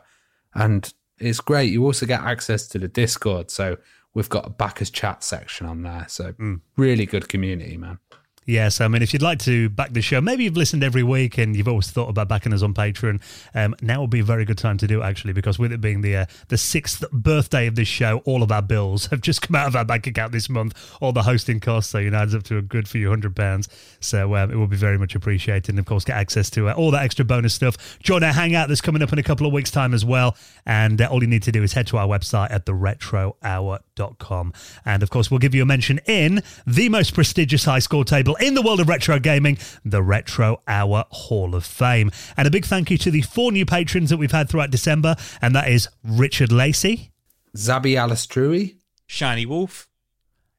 [0.53, 1.71] and it's great.
[1.71, 3.49] You also get access to the discord.
[3.49, 3.77] So
[4.15, 6.59] we've got a backers chat section on there so mm.
[6.75, 7.99] really good community man
[8.47, 11.39] Yes, I mean, if you'd like to back the show, maybe you've listened every week
[11.39, 13.19] and you've always thought about backing us on Patreon.
[13.55, 15.81] Um, now would be a very good time to do it, actually, because with it
[15.81, 19.41] being the uh, the sixth birthday of this show, all of our bills have just
[19.41, 20.75] come out of our bank account this month.
[21.01, 23.67] All the hosting costs, so you know, adds up to a good few hundred pounds.
[23.99, 26.73] So um, it will be very much appreciated, and of course, get access to uh,
[26.73, 27.97] all that extra bonus stuff.
[28.03, 30.37] Join our hangout that's coming up in a couple of weeks' time as well.
[30.67, 34.53] And uh, all you need to do is head to our website at theretrohour.com.
[34.85, 38.34] And of course, we'll give you a mention in the most prestigious high score table
[38.39, 42.11] in the world of retro gaming, the Retro Hour Hall of Fame.
[42.37, 45.15] And a big thank you to the four new patrons that we've had throughout December,
[45.41, 47.11] and that is Richard Lacey
[47.55, 48.75] Txabi Alastruey
[49.07, 49.87] Shiny Wolf.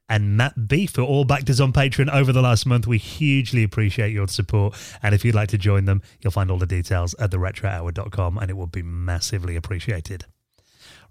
[0.09, 2.87] and Matt Beef, who all backed us on Patreon over the last month.
[2.87, 4.77] We hugely appreciate your support.
[5.03, 8.49] And if you'd like to join them, you'll find all the details at theretrohour.com, and
[8.49, 10.27] it will be massively appreciated.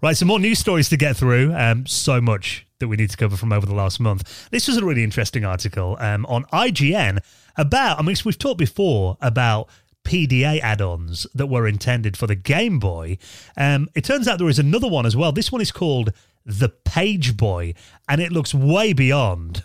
[0.02, 1.54] Right, some more news stories to get through.
[1.54, 4.50] Um, so much that we need to cover from over the last month.
[4.50, 7.18] This was a really interesting article um, on IGN
[7.56, 9.68] about, I mean, we've talked before about
[10.04, 13.18] PDA add ons that were intended for the Game Boy.
[13.56, 15.32] Um, it turns out there is another one as well.
[15.32, 16.12] This one is called
[16.44, 17.74] the Page Boy,
[18.08, 19.64] and it looks way beyond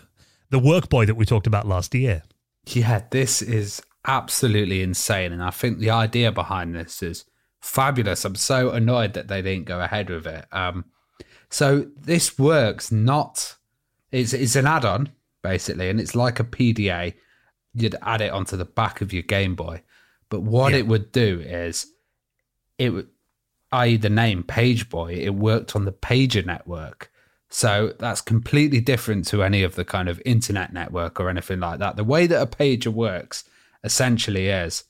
[0.50, 2.22] the Work Boy that we talked about last year.
[2.66, 5.32] Yeah, this is absolutely insane.
[5.32, 7.24] And I think the idea behind this is
[7.62, 8.24] fabulous.
[8.24, 10.44] I'm so annoyed that they didn't go ahead with it.
[10.52, 10.84] Um,
[11.48, 13.56] so this works not,
[14.10, 15.10] it's, it's an add on,
[15.42, 17.14] basically, and it's like a PDA.
[17.74, 19.82] You'd add it onto the back of your Game Boy.
[20.28, 20.78] But what Yeah.
[20.80, 21.86] it would do is,
[22.78, 23.08] it would,
[23.70, 27.10] i.e., the name Page Boy, it worked on the Pager network.
[27.48, 31.80] So that's completely different to any of the kind of internet network or anything like
[31.80, 31.96] that.
[31.96, 33.44] The way that a pager works
[33.84, 34.84] essentially is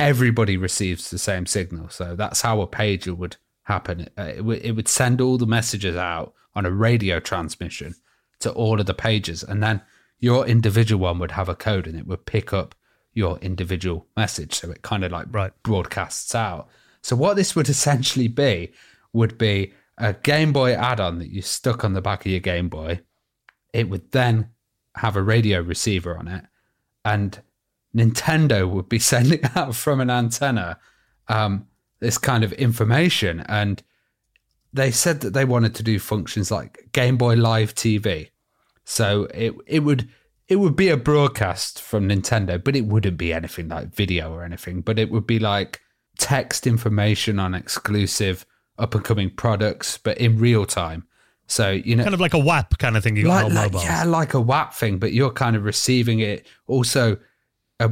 [0.00, 1.88] everybody receives the same signal.
[1.90, 4.08] So that's how a pager would happen.
[4.18, 7.94] Uh, It would, it would send all the messages out on a radio transmission
[8.40, 9.82] to all of the pages, and then
[10.18, 12.74] your individual one would have a code and it would pick up
[13.12, 14.54] your individual message.
[14.54, 15.52] So it kind of like Right.
[15.62, 16.68] broadcasts out.
[17.02, 18.72] So what this would essentially be
[19.12, 22.68] would be a Game Boy add-on that you stuck on the back of your Game
[22.68, 23.00] Boy.
[23.72, 24.50] It would then
[24.96, 26.44] have a radio receiver on it,
[27.04, 27.40] and
[27.94, 30.78] Nintendo would be sending out from an antenna
[31.28, 31.66] um,
[32.00, 33.40] this kind of information.
[33.48, 33.82] And
[34.72, 38.30] they said that they wanted to do functions like Game Boy Live TV.
[38.84, 40.08] So it it would
[40.48, 44.42] it would be a broadcast from Nintendo, but it wouldn't be anything like video or
[44.42, 44.80] anything.
[44.80, 45.80] But it would be like
[46.18, 48.44] text information on exclusive
[48.78, 51.06] up and coming products, but in real time.
[51.46, 53.72] So you know, kind of like a WAP kind of thing you got on like-
[53.72, 53.84] mobile.
[53.84, 56.46] yeah, like a WAP thing, but you're kind of receiving it.
[56.66, 57.16] Also,
[57.80, 57.88] uh,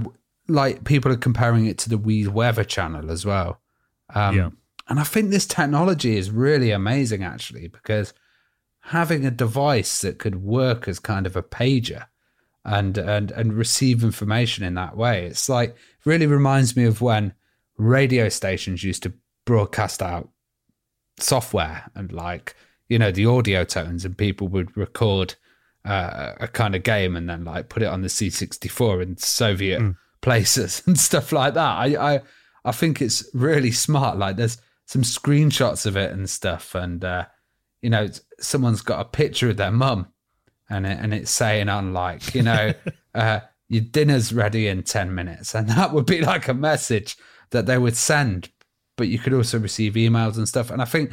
[0.46, 3.60] like people are comparing it to the Wii Weather channel as well.
[4.14, 4.50] Um, Yeah.
[4.88, 8.14] And I think this technology is really amazing, actually, because
[8.80, 12.06] having a device that could work as kind of a pager
[12.64, 17.34] and and and receive information in that way, it's like really reminds me of when
[17.76, 19.12] radio stations used to
[19.44, 20.30] broadcast out
[21.18, 22.54] software and like
[22.88, 25.34] you know the audio tones and people would record
[25.88, 29.94] uh, a kind of game and then like put it on the C64 in Soviet
[30.20, 31.76] places and stuff like that.
[31.78, 32.20] I, I
[32.64, 34.18] I think it's really smart.
[34.18, 37.24] Like there's some screenshots of it and stuff, and uh,
[37.80, 40.08] you know someone's got a picture of their mum,
[40.68, 42.74] and it, and it's saying on like you know
[43.14, 47.16] uh, your dinner's ready in ten minutes, and that would be like a message
[47.50, 48.50] that they would send.
[48.96, 51.12] But you could also receive emails and stuff, and I think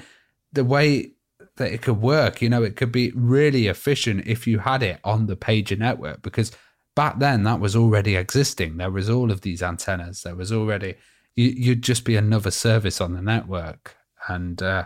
[0.52, 1.15] the way
[1.58, 5.00] that it could work, you know, it could be really efficient if you had it
[5.04, 6.52] on the pager network because
[6.96, 8.78] back then that was already existing.
[8.78, 10.24] There was all of these antennas.
[10.24, 10.96] There was already
[11.36, 13.96] you, you'd just be another service on the network,
[14.28, 14.86] and uh,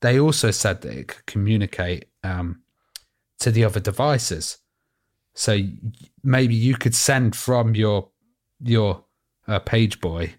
[0.00, 2.62] they also said that it could communicate um,
[3.40, 4.58] to the other devices.
[5.34, 5.60] So
[6.24, 8.10] maybe you could send from your
[8.60, 9.04] your
[9.46, 10.32] uh, PageBoy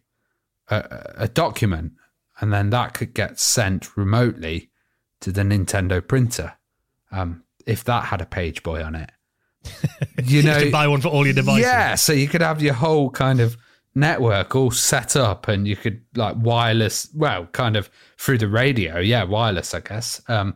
[0.69, 1.93] a, a document,
[2.41, 4.69] and then that could get sent remotely
[5.21, 6.53] to the Nintendo printer.
[7.12, 9.12] Um, if that had a PageBoy on it,
[10.23, 11.63] you You know, could buy one for all your devices.
[11.65, 13.58] yeah, so you could have your whole kind of
[13.95, 18.99] network all set up and you could like wireless, well, kind of through the radio.
[18.99, 20.21] Yeah, wireless, I guess.
[20.29, 20.55] Um,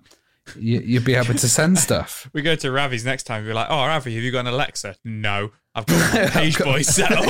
[0.58, 2.30] you, you'd be able to send stuff.
[2.34, 3.46] We go to Ravi's next time.
[3.46, 4.96] We're like, oh, Ravi, have you got an Alexa?
[5.04, 5.52] No.
[5.76, 7.24] I've got a PageBoy set up.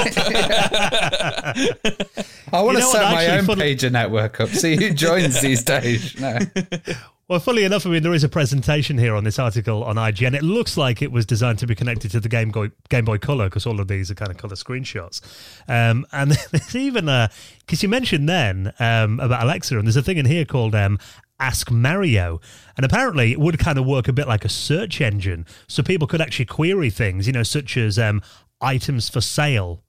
[2.51, 4.49] I want You to know what, set my own fun- pager network up.
[4.49, 6.19] See who joins these days.
[6.19, 6.37] No.
[7.33, 10.35] Well, funnily enough, I mean, there is a presentation here on this article on IGN.
[10.35, 13.17] It looks like it was designed to be connected to the Game Boy, Game Boy
[13.17, 15.19] Color because all of these are kind of color screenshots.
[15.67, 20.03] Um, and there's even a, because you mentioned then um, about Alexa, and there's a
[20.03, 20.99] thing in here called um,
[21.39, 22.39] Ask Mario.
[22.77, 25.47] And apparently it would kind of work a bit like a search engine.
[25.67, 28.21] So people could actually query things, you know, such as um,
[28.61, 29.83] items for sale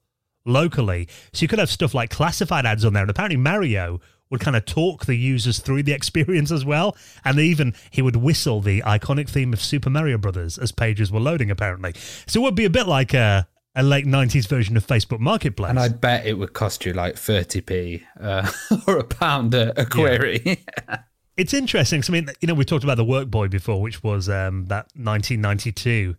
[0.45, 1.07] locally.
[1.33, 3.03] So you could have stuff like classified ads on there.
[3.03, 3.99] And apparently Mario
[4.29, 6.95] would kind of talk the users through the experience as well.
[7.23, 11.19] And even he would whistle the iconic theme of Super Mario Brothers as pages were
[11.19, 11.93] loading, apparently.
[12.25, 15.69] So it would be a bit like a, a late 90s version of Facebook Marketplace.
[15.69, 18.51] And I bet it would cost you like 30p uh,
[18.87, 20.63] or a pound a, a query.
[21.37, 22.03] it's interesting.
[22.07, 24.87] I mean, you know, we talked about the Work Boy before, which was um, that
[24.95, 26.15] 1992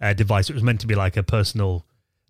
[0.00, 0.48] uh, device.
[0.48, 1.84] It was meant to be like a personal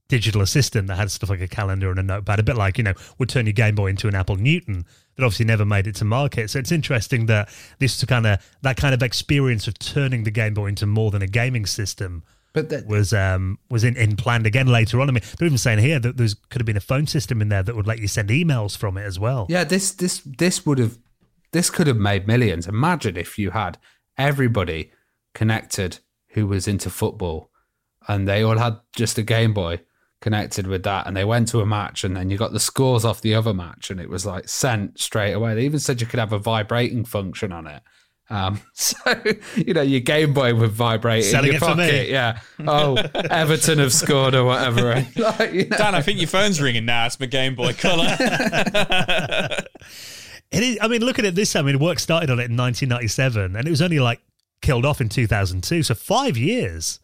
[0.09, 2.85] digital assistant that had stuff like a calendar and a notepad, a bit like, you
[2.85, 4.85] know, would turn your Game Boy into an Apple Newton
[5.21, 6.51] that obviously never made it to market.
[6.51, 10.55] So it's interesting that this kind of, that kind of experience of turning the Game
[10.55, 14.47] Boy into more than a gaming system but that, was um was in, in planned
[14.47, 15.09] again later on.
[15.09, 17.49] I mean, they're even saying here that there's could have been a phone system in
[17.49, 19.47] there that would let you send emails from it as well.
[19.49, 20.99] Yeah, this this this would have
[21.53, 22.67] this could have made millions.
[22.67, 23.79] Imagine if you had
[24.19, 24.91] everybody
[25.33, 27.51] connected who was into football
[28.09, 29.81] and they all had just a Game Boy
[30.21, 33.05] connected with that and they went to a match and then you got the scores
[33.05, 35.55] off the other match and it was like sent straight away.
[35.55, 37.83] They even said you could have a vibrating function on it.
[38.29, 38.97] Um, so
[39.57, 41.85] you know your Game Boy would vibrate Selling in it your for me.
[41.85, 42.09] pocket.
[42.09, 42.41] Yeah.
[42.67, 42.97] Oh,
[43.31, 44.95] Everton have scored or whatever.
[45.17, 45.77] like, you know.
[45.77, 47.07] Dan, I think your phone's ringing now.
[47.07, 48.17] It's my Game Boy Color.
[50.53, 50.79] It is.
[50.83, 51.65] I mean, look at it this time.
[51.65, 54.21] I mean, work started on it in 1997, and it was only like
[54.63, 55.85] killed off in 2002.
[55.85, 56.99] So five years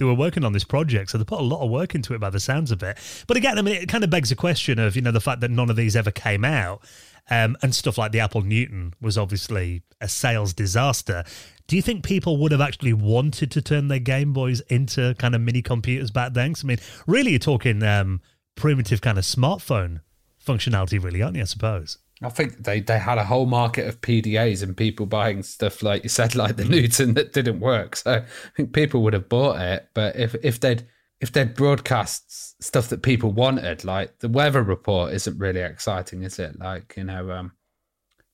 [0.00, 1.10] they were working on this project.
[1.10, 2.96] So they put a lot of work into it by the sounds of it.
[3.26, 5.42] But again, I mean, it kind of begs the question of you know the fact
[5.42, 6.82] that none of these ever came out,
[7.28, 11.22] um, and stuff like the Apple Newton was obviously a sales disaster.
[11.66, 15.34] Do you think people would have actually wanted to turn their Game Boys into kind
[15.34, 16.54] of mini computers back then?
[16.60, 18.22] I mean, really, you're talking um,
[18.56, 20.00] primitive kind of smartphone
[20.44, 21.42] functionality, really, aren't you?
[21.42, 21.98] I suppose.
[22.22, 26.02] I think they, they had a whole market of PDAs and people buying stuff like
[26.02, 27.96] you said, like the Newton that didn't work.
[27.96, 28.24] So I
[28.56, 29.88] think people would have bought it.
[29.94, 30.86] But if if they'd
[31.20, 36.38] if they'd broadcast stuff that people wanted, like the weather report isn't really exciting, is
[36.38, 36.58] it?
[36.58, 37.52] Like, you know, um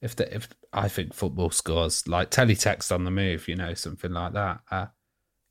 [0.00, 4.12] if the if I think football scores like teletext on the move, you know, something
[4.12, 4.60] like that.
[4.70, 4.86] Uh,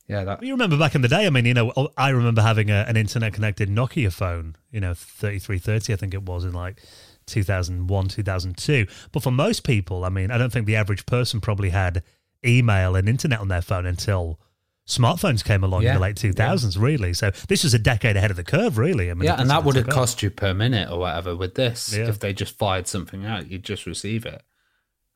[0.07, 1.25] yeah, that You remember back in the day?
[1.25, 4.93] I mean, you know, I remember having a, an internet connected Nokia phone, you know,
[4.93, 6.79] 3330, I think it was in like
[7.27, 8.87] 2001, 2002.
[9.11, 12.03] But for most people, I mean, I don't think the average person probably had
[12.45, 14.39] email and internet on their phone until
[14.87, 17.13] smartphones came along in the late 2000s, really.
[17.13, 19.09] So this was a decade ahead of the curve, really.
[19.09, 21.35] I mean, yeah, and that would have cost you per minute or whatever.
[21.35, 22.07] With this, Yeah.
[22.07, 24.43] if they just fired something out, you'd just receive it,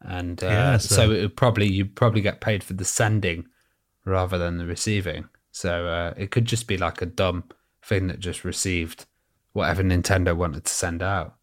[0.01, 3.45] and uh, Yeah, so, so- it would probably you'd probably get paid for the sending
[4.05, 5.26] rather than the receiving.
[5.51, 7.43] So uh, it could just be like a dumb
[7.84, 9.05] thing that just received
[9.53, 11.36] whatever Nintendo wanted to send out.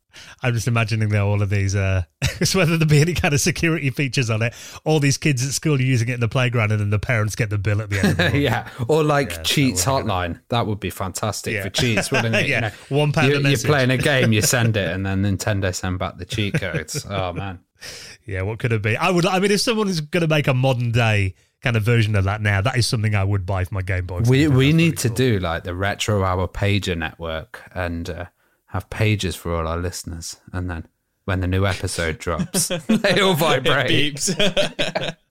[0.43, 2.03] I'm just imagining there all of these, uh,
[2.41, 4.55] it's whether there be any kind of security features on it.
[4.85, 7.35] All these kids at school are using it in the playground, and then the parents
[7.37, 8.21] get the bill at the end.
[8.21, 10.41] Of the yeah, or like Yeah, cheats that be hotline.
[10.49, 11.63] That would be fantastic Yeah.
[11.65, 12.49] for cheats, wouldn't it?
[12.49, 15.05] Yeah, You know, one pound a You're, you're playing a game, you send it, and
[15.07, 17.07] then Nintendo send back the cheat codes.
[17.09, 17.61] oh man,
[18.27, 18.97] Yeah, what could it be?
[18.97, 19.27] I would.
[19.27, 22.25] I mean, if someone is going to make a modern day kind of version of
[22.25, 24.21] that now, that is something I would buy for my Game Boy.
[24.29, 28.25] we we need pretty to do like the retro hour pager network and uh,
[28.77, 30.87] have pages for all our listeners, and then
[31.25, 33.91] when the new episode drops, they all vibrate.
[34.15, 35.17] Beeps.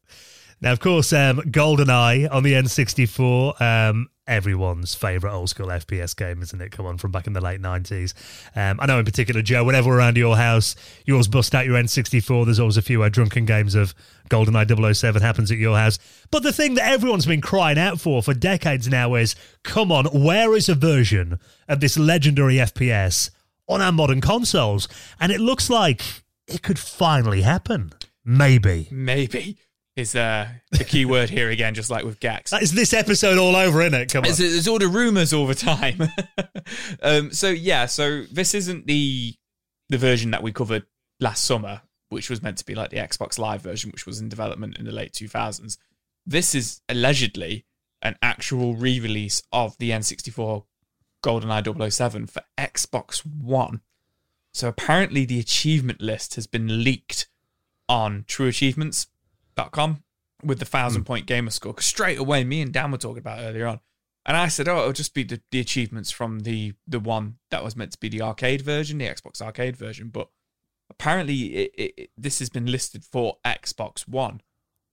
[0.62, 6.42] Now, of course, um, GoldenEye on the N64, um, everyone's favourite old school FPS game,
[6.42, 6.72] isn't it?
[6.72, 8.14] Come on, from back in the late 90s.
[8.56, 10.76] Um, I know in particular, Joe, whenever we're around your house,
[11.06, 12.46] you always bust out your N64.
[12.46, 13.94] There's always a few uh, drunken games of
[14.30, 16.00] GoldenEye 007 happens at your house.
[16.32, 20.06] But the thing that everyone's been crying out for for decades now is come on,
[20.06, 21.38] where is a version
[21.68, 23.30] of this legendary FPS
[23.68, 24.88] on our modern consoles?
[25.20, 26.02] And it looks like
[26.48, 27.94] it could finally happen.
[28.24, 28.88] Maybe.
[28.92, 29.58] Maybe
[29.96, 32.52] is uh, the key word here again, just like with Gex.
[32.52, 34.12] That is this episode all over, isn't it?
[34.12, 34.24] Come on.
[34.26, 36.02] There's, there's all the rumors all the time.
[37.02, 39.36] um, so yeah, so this isn't the
[39.90, 40.86] the version that we covered
[41.20, 44.30] last summer, which was meant to be like the Xbox Live version, which was in
[44.30, 45.78] development in the late 2000s.
[46.26, 47.66] This is allegedly
[48.02, 50.64] an actual re-release of the N64
[51.26, 53.82] GoldenEye 007 for Xbox One.
[54.54, 57.28] So apparently the achievement list has been leaked
[57.90, 60.04] on trueachievements.com
[60.44, 61.06] with the thousand hmm.
[61.08, 61.74] point gamer score.
[61.74, 63.80] 'Cause straight away, me and Dan were talking about earlier on.
[64.26, 67.64] And I said, oh, it'll just be the, the achievements from the the one that
[67.64, 70.10] was meant to be the arcade version, the Xbox arcade version.
[70.10, 70.30] But
[70.90, 74.42] apparently, it, it, it- this has been listed for Xbox One.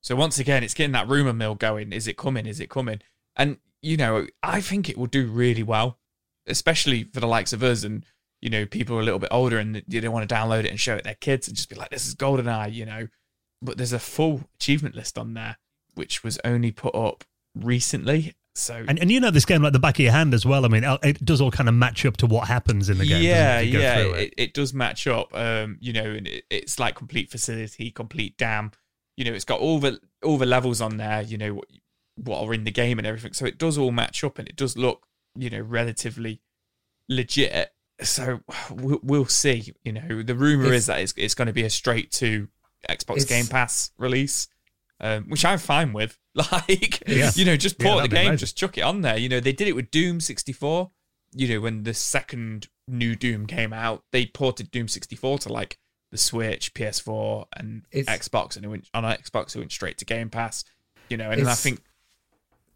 [0.01, 1.93] So once again, it's getting that rumor mill going.
[1.93, 2.47] Is it coming?
[2.47, 3.01] Is it coming?
[3.37, 5.99] And you know, I think it will do really well,
[6.47, 8.05] especially for the likes of us and
[8.41, 10.71] you know people are a little bit older and they don't want to download it
[10.71, 13.09] and show it their kids and just be like, "This is golden eye you know.
[13.61, 15.57] But there's a full achievement list on there,
[15.95, 17.25] which was only put up
[17.55, 18.35] recently.
[18.55, 20.67] So And, and you know this game like the back of your hand as well.
[20.67, 23.07] I mean, it it does all kind of match up to what happens in the
[23.07, 23.23] game.
[23.23, 24.35] doesn't it, yeah, if you go yeah, it.
[24.37, 25.35] It, does match up.
[25.35, 28.73] Um, you know, and it, it's like complete facility, complete dam.
[29.17, 31.23] You know, it's got all the all the levels on there.
[31.23, 31.69] You know what
[32.17, 33.33] what are in the game and everything.
[33.33, 35.07] So it does all match up, and it does look,
[35.37, 36.41] you know, relatively
[37.09, 37.73] legit.
[38.03, 39.73] So we'll, we'll see.
[39.85, 42.49] You know, the rumor It's- is that it's it's going to be a straight to
[42.89, 44.49] Xbox Game Pass release.
[45.01, 46.19] Um, which I'm fine with.
[46.35, 47.31] Like, Yeah.
[47.35, 48.39] you know, just port that'd the game, amazing.
[48.39, 49.19] just chuck it on there.
[49.19, 50.91] You know, they did it with Doom 64
[51.35, 55.79] you know, when the second new Doom came out, they ported Doom 64 to like
[56.11, 60.05] the Switch, PS4, and It's- Xbox, and it went on Xbox, it went straight to
[60.05, 60.63] Game Pass.
[61.09, 61.81] You know, and I think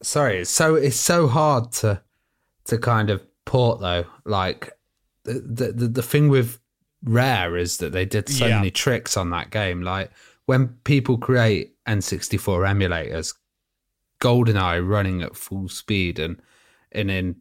[0.03, 2.03] sorry it's so it's so hard to
[2.67, 4.73] to kind of port though like
[5.25, 6.61] the the the, thing with
[7.03, 8.57] rare is that they did so Yeah.
[8.59, 9.83] many tricks on that game.
[9.83, 10.11] Like
[10.47, 13.35] when people create n64 emulators
[14.21, 16.41] goldeneye running at full speed and
[16.93, 17.37] and in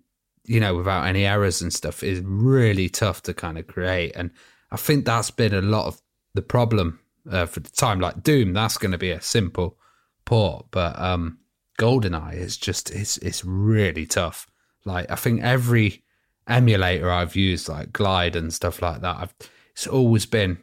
[0.46, 4.12] you know without any errors and stuff is really tough to kind of create.
[4.16, 4.32] And
[4.72, 6.02] i think that's been a lot of
[6.34, 7.00] the problem
[7.32, 8.00] uh, for the time.
[8.00, 9.78] Like doom that's going to be a simple
[10.26, 11.38] port but um
[11.80, 14.48] goldeneye is just it's it's really tough
[14.86, 16.04] like i think every
[16.48, 19.34] emulator i've used like glide and stuff like that i've
[19.74, 20.58] it's always been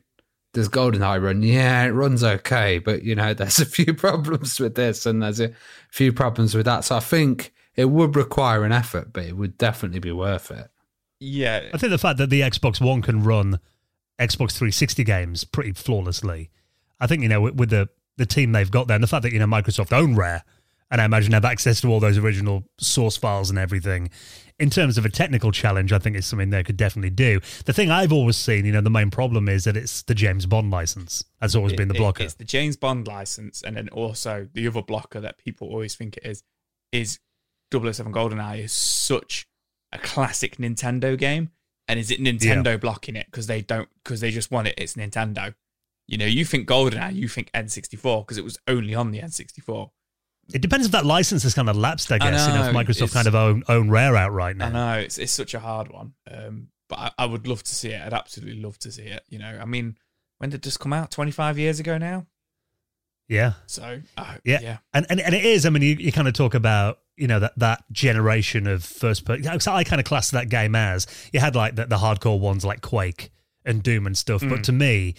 [0.55, 1.43] does goldeneye run?
[1.43, 5.41] Yeah it runs okay but you know there's a few problems with this and there's
[5.41, 5.53] a
[5.91, 6.85] few problems with that.
[6.85, 10.69] So i think it would require an effort but it would definitely be worth it.
[11.25, 13.61] Yeah, I think the fact that the Xbox One can run
[14.19, 16.51] Xbox 360 games pretty flawlessly.
[16.99, 19.23] I think you know with, with the the team they've got there, and the fact
[19.23, 20.43] that you know Microsoft own Rare,
[20.93, 24.11] and I imagine have access to all those original source files and everything.
[24.59, 27.41] In terms of a technical challenge, I think it's something they could definitely do.
[27.65, 30.45] The thing I've always seen, you know, the main problem is that it's the James
[30.47, 31.25] Bond license.
[31.41, 32.23] That's always been the it- blocker.
[32.23, 36.19] it's the James Bond license, and then also the other blocker that people always think
[36.19, 36.45] it is
[36.93, 37.19] is
[37.73, 39.49] 007 GoldenEye is such
[39.93, 41.51] a classic Nintendo game,
[41.89, 44.75] and is it Nintendo blocking it because they don't because they just want it?
[44.77, 45.55] It's Nintendo.
[46.07, 49.89] You know, you think GoldenEye, you think N64 because it was only on the N64.
[50.55, 52.47] It depends if that license has kind of lapsed, I I guess.
[52.47, 54.67] you know, if Microsoft kind of own own Rare outright now.
[54.67, 57.75] I know it's it's such a hard one, um, but I, I would love to
[57.75, 58.01] see it.
[58.01, 59.25] I'd absolutely love to see it.
[59.29, 59.97] You know, I mean,
[60.39, 61.11] when did this come out?
[61.11, 62.27] Twenty five years ago now.
[63.29, 63.55] Yeah.
[63.67, 64.59] So uh, Yeah.
[64.61, 65.65] yeah, And, and and it is.
[65.65, 69.25] I mean, you, you kind of talk about you know that that generation of first
[69.25, 69.61] person.
[69.61, 72.65] So I kind of class that game as you had like the, the hardcore ones
[72.65, 73.31] like Quake
[73.65, 74.43] and Doom and stuff.
[74.43, 74.51] Mm.
[74.51, 75.15] But to me,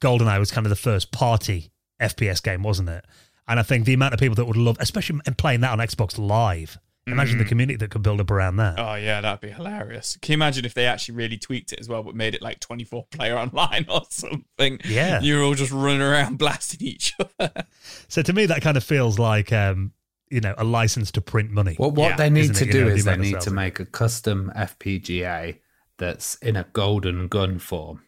[0.00, 1.70] GoldenEye was kind of the first party
[2.00, 3.04] FPS game, wasn't it?
[3.48, 6.18] And I think the amount of people that would love, especially playing that on Xbox
[6.18, 6.78] Live.
[7.08, 8.76] Imagine the community that could build up around that.
[8.76, 8.88] Mm.
[8.88, 10.16] Oh yeah, that'd be hilarious.
[10.22, 12.60] Can you imagine if they actually really tweaked it as well, but made it like
[12.60, 14.78] twenty four player online or something?
[14.84, 15.20] Yeah.
[15.20, 17.64] you're all just running around blasting each other.
[18.06, 19.92] So to me, that kind of feels like um,
[20.30, 21.74] you know a license to print money.
[21.76, 22.16] What what Yeah.
[22.18, 25.58] they need to it, you do know, is they need to make a custom FPGA
[25.98, 28.02] that's in a golden gun form,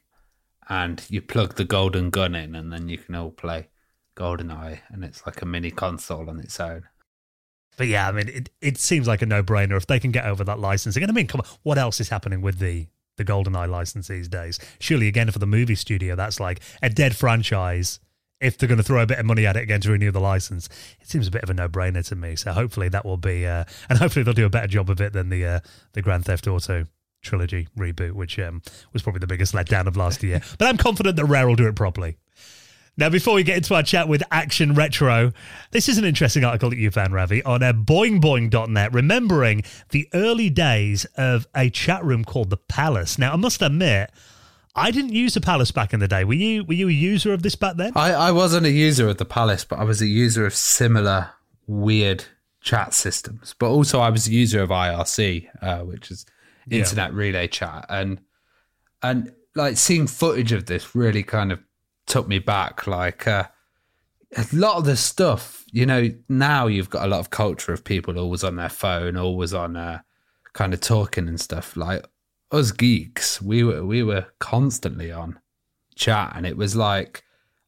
[0.68, 3.70] and you plug the golden gun in, and then you can all play
[4.16, 6.84] GoldenEye, and it's like a mini console on its own.
[7.76, 10.24] But yeah, I mean, it, it seems like a no brainer if they can get
[10.24, 11.02] over that licensing.
[11.02, 12.86] And I mean, come on, what else is happening with the
[13.16, 14.58] the GoldenEye license these days?
[14.78, 18.00] Surely, again, for the movie studio, that's like a dead franchise.
[18.40, 20.20] If they're going to throw a bit of money at it again to renew the
[20.20, 20.68] license,
[21.00, 22.36] it seems a bit of a no brainer to me.
[22.36, 25.12] So hopefully that will be, uh, and hopefully they'll do a better job of it
[25.12, 25.60] than the uh,
[25.92, 26.86] the Grand Theft Auto
[27.22, 28.62] trilogy reboot, which um,
[28.92, 30.40] was probably the biggest letdown of last year.
[30.58, 32.18] But I'm confident that Rare will do it properly.
[32.96, 35.32] Now, before we get into our chat with Action Retro,
[35.72, 40.48] this is an interesting article that you found, Ravi, on uh, boingboing.net, remembering the early
[40.48, 43.18] days of a chat room called The Palace.
[43.18, 44.12] Now, I must admit,
[44.76, 46.22] I didn't use The Palace back in the day.
[46.24, 47.92] Were you Were you a user of this back then?
[47.96, 51.30] I, I wasn't a user of the Palace, but I was a user of similar
[51.66, 52.24] weird
[52.60, 53.56] chat systems.
[53.58, 56.26] But also, I was a user of IRC, uh, which is
[56.68, 56.78] Yeah.
[56.78, 58.20] Internet Relay Chat, and
[59.02, 61.60] and like seeing footage of this really kind of
[62.14, 62.86] took me back.
[62.86, 63.48] Like uh,
[64.36, 67.82] a lot of the stuff, you know, now you've got a lot of culture of
[67.82, 69.98] people always on their phone, always on uh,
[70.52, 71.76] kind of talking and stuff.
[71.76, 72.06] Like
[72.52, 75.40] us geeks, we were we were constantly on
[75.96, 77.24] chat, and it was like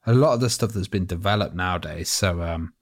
[0.06, 2.08] a lot of the stuff that's been developed nowadays.
[2.08, 2.72] So, um,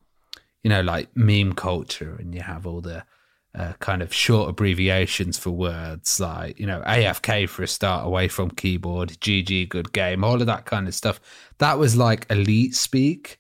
[0.62, 3.06] you know, like meme culture, and you have all the
[3.54, 8.28] uh, kind of short abbreviations for words, like you know, AFK for a start, away
[8.28, 11.20] from keyboard, GG, good game, all of that kind of stuff.
[11.58, 13.38] That was like elite speak.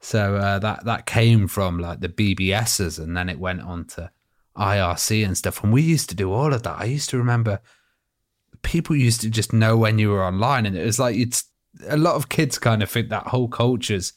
[0.00, 4.10] So uh, that that came from like the BBSs, and then it went on to
[4.56, 5.62] IRC and stuff.
[5.62, 6.80] And we used to do all of that.
[6.80, 7.60] I used to remember
[8.62, 11.44] people used to just know when you were online, and it was like it's
[11.88, 14.14] a lot of kids kind of think that whole culture's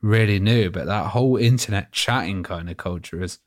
[0.00, 3.38] really new, but that whole internet chatting kind of culture has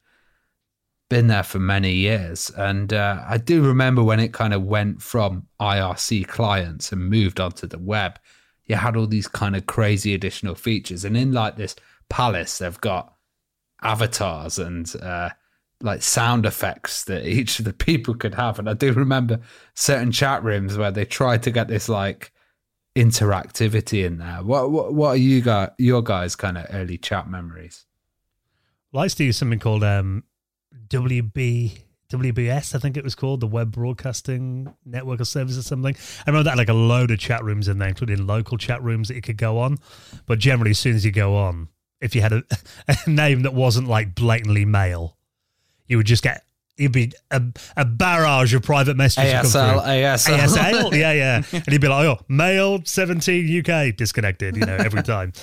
[1.09, 2.51] been there for many years.
[2.57, 7.39] And uh, I do remember when it kind of went from IRC clients and moved
[7.39, 8.19] onto the web,
[8.65, 11.05] you had all these kind of crazy additional features.
[11.05, 11.75] And in like this
[12.09, 13.13] palace, they've got
[13.83, 15.29] avatars and uh,
[15.81, 18.57] like sound effects that each of the people could have.
[18.59, 19.39] And I do remember
[19.75, 22.31] certain chat rooms where they tried to get this like
[22.95, 24.37] interactivity in there.
[24.37, 27.85] What what, what are you guys your guys kind of early chat memories?
[28.91, 30.23] Well, I used to use something called um,
[30.95, 31.81] WB.
[32.11, 35.95] WBS, I think it was called, the Web Broadcasting Network or Service or something.
[35.95, 39.07] I remember that like a load of chat rooms in there, including local chat rooms
[39.07, 39.79] that you could go on.
[40.27, 41.67] But generally, as soon as you go on,
[41.99, 42.43] if you had a,
[42.87, 45.17] a name that wasn't like blatantly male,
[45.87, 46.43] you would just get
[46.77, 47.41] you'd be a,
[47.77, 49.53] a barrage of private messages.
[49.53, 49.83] ASL.
[49.83, 50.37] ASL.
[50.37, 51.41] ASL, yeah, yeah.
[51.53, 55.33] And he'd be like, "Oh, male seventeen, UK, disconnected." You know, every time.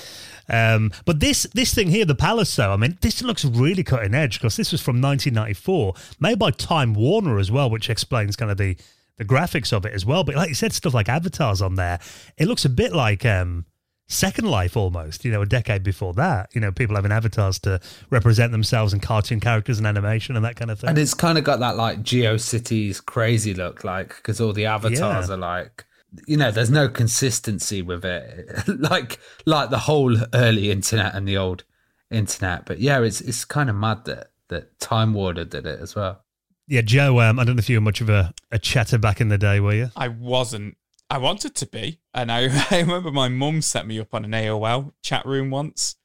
[0.49, 4.13] Um, but this this thing here, the Palace, though, I mean, this looks really cutting
[4.13, 8.51] edge because this was from 1994, made by Time Warner as well, which explains kind
[8.51, 8.77] of the
[9.17, 10.23] the graphics of it as well.
[10.23, 11.99] But like you said, stuff like avatars on there,
[12.37, 13.65] it looks a bit like um,
[14.07, 15.25] Second Life almost.
[15.25, 16.49] You know, a decade before that.
[16.53, 17.79] You know, people having avatars to
[18.09, 20.89] represent themselves and cartoon characters and animation and that kind of thing.
[20.89, 25.29] And it's kind of got that like GeoCities crazy look, like because all the avatars
[25.29, 25.33] Yeah.
[25.33, 25.85] are like,
[26.27, 31.37] you know, there's no consistency with it, like like the whole early internet and the
[31.37, 31.63] old
[32.11, 32.65] internet.
[32.65, 36.23] But yeah, it's it's kind of mad that that Time Warner did it as well.
[36.67, 37.19] yeah, Joe.
[37.21, 39.37] Um, I don't know if you were much of a, a chatter back in the
[39.37, 39.89] day, were you?
[39.95, 40.77] I wasn't.
[41.13, 44.31] I wanted to be, and I, I remember my mum set me up on an
[44.31, 45.95] AOL chat room once,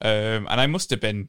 [0.00, 1.28] um, and I must have been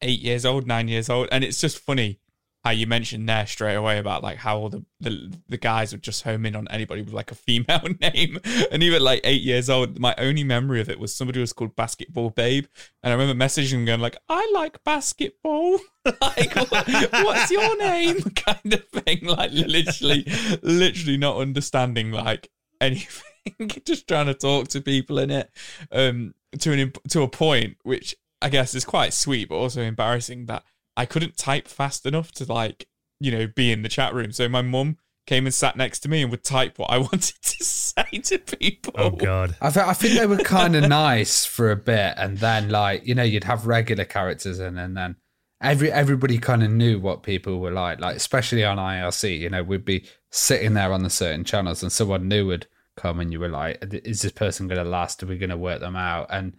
[0.00, 2.20] eight years old, nine years old, and it's just funny
[2.64, 6.02] how you mentioned there straight away about like how all the, the the guys would
[6.02, 8.38] just home in on anybody with like a female name,
[8.72, 11.76] and even like eight years old, my only memory of it was somebody was called
[11.76, 12.64] Basketball Babe,
[13.02, 15.80] and I remember messaging him going like, "I like basketball."
[16.22, 18.22] like, what's your name?
[18.22, 19.26] kind of thing.
[19.26, 20.24] Like, literally,
[20.62, 22.48] literally not understanding like
[22.80, 23.68] anything.
[23.84, 25.50] just trying to talk to people in it
[25.92, 29.82] um, to an imp- to a point which I guess is quite sweet, but also
[29.82, 30.64] embarrassing that
[30.96, 32.86] I couldn't type fast enough to like
[33.18, 34.32] you know be in the chat room.
[34.32, 37.34] So my mum came and sat next to me and would type what I wanted
[37.42, 38.94] to say to people.
[38.96, 39.56] Oh God!
[39.60, 43.06] I, th- I think they were kind of nice for a bit, and then like
[43.06, 45.16] you know you'd have regular characters in, and then
[45.62, 48.00] every everybody kind of knew what people were like.
[48.00, 51.92] Like especially on IRC, you know, we'd be sitting there on the certain channels, and
[51.92, 52.66] someone new would
[52.96, 55.22] come, and you were like, "Is this person going to last?
[55.22, 56.54] Are we going to work them out?" And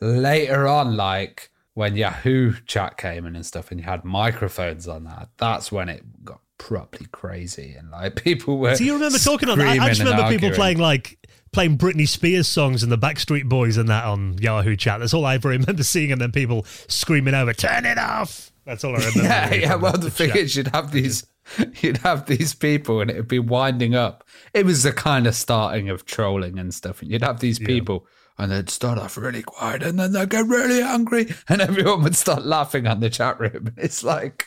[0.00, 5.04] later on, like when Yahoo chat came in and stuff, and you had microphones on
[5.04, 8.74] that, that's when it got properly crazy, and like people were.
[8.74, 9.80] Do you remember talking on that?
[9.80, 11.18] I just remember people playing like
[11.52, 15.00] playing Britney Spears songs and the Backstreet Boys and that on Yahoo chat.
[15.00, 18.84] That's all I ever remember seeing, and then people screaming over, "Turn it off!" That's
[18.84, 19.22] all I remember.
[19.22, 19.74] yeah, yeah.
[19.76, 20.36] Well, the, the thing chat.
[20.36, 21.24] is, you'd have these,
[21.80, 24.24] you'd have these people, and it'd be winding up.
[24.54, 28.04] It was the kind of starting of trolling and stuff, and you'd have these people.
[28.04, 28.12] Yeah.
[28.40, 32.16] And they'd start off really quiet, and then they'd get really angry, and everyone would
[32.16, 33.74] start laughing on the chat room.
[33.76, 34.46] It's like,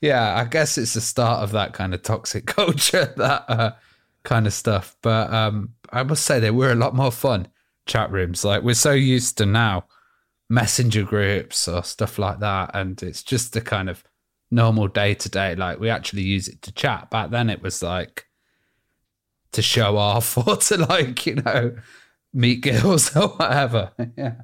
[0.00, 3.72] yeah, I guess it's the start of that kind of toxic culture, that uh,
[4.22, 4.96] kind of stuff.
[5.02, 7.48] But um, I must say they were a lot more fun
[7.86, 8.44] chat rooms.
[8.44, 9.86] Like we're so used to now
[10.50, 14.04] messenger groups or stuff like that, and it's just the kind of
[14.52, 15.56] normal day to day.
[15.56, 17.10] Like we actually use it to chat.
[17.10, 18.26] Back then, it was like
[19.52, 21.76] to show off or to like you know
[22.32, 23.92] meet girls or whatever.
[24.16, 24.34] yeah.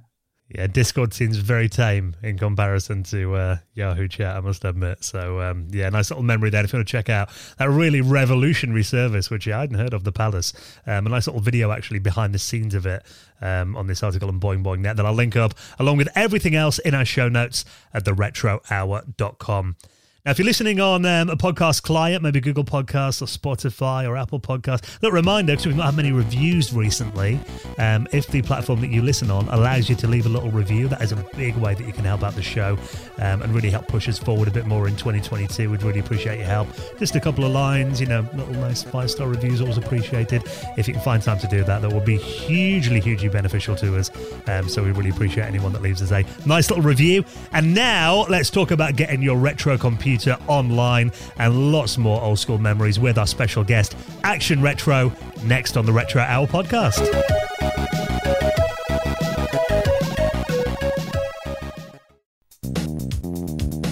[0.51, 5.05] Yeah, Discord seems very tame in comparison to uh, Yahoo Chat, I must admit.
[5.05, 7.29] So, um, yeah, nice little memory there if you want to check out
[7.59, 10.55] that really revolutionary service, which I hadn't heard of, the Palace.
[10.87, 13.05] Um, a nice little video actually behind the scenes of it
[13.43, 16.55] um, on this article on Boing Boing Net that I'll link up along with everything
[16.55, 19.77] else in our show notes at theretrohour.com.
[20.25, 24.17] Now, if you're listening on um, a podcast client, maybe Google Podcasts or Spotify or
[24.17, 27.39] Apple Podcasts, look, reminder, because we've not had many reviews recently,
[27.79, 30.89] um, if the platform that you listen on allows you to leave a little review,
[30.89, 32.77] that is a big way that you can help out the show
[33.19, 35.71] um, and really help push us forward a bit more in 2022.
[35.71, 36.67] We'd really appreciate your help.
[36.99, 40.43] Just a couple of lines, you know, little nice five star reviews, always appreciated.
[40.77, 43.97] If you can find time to do that, that will be hugely, hugely beneficial to
[43.97, 44.11] us.
[44.49, 47.25] Um, so we really appreciate anyone that leaves us a nice little review.
[47.53, 52.39] And now let's talk about getting your retro computer computer online, and lots more old
[52.39, 55.13] school memories with our special guest, Action Retro,
[55.45, 56.99] next on the Retro Hour podcast.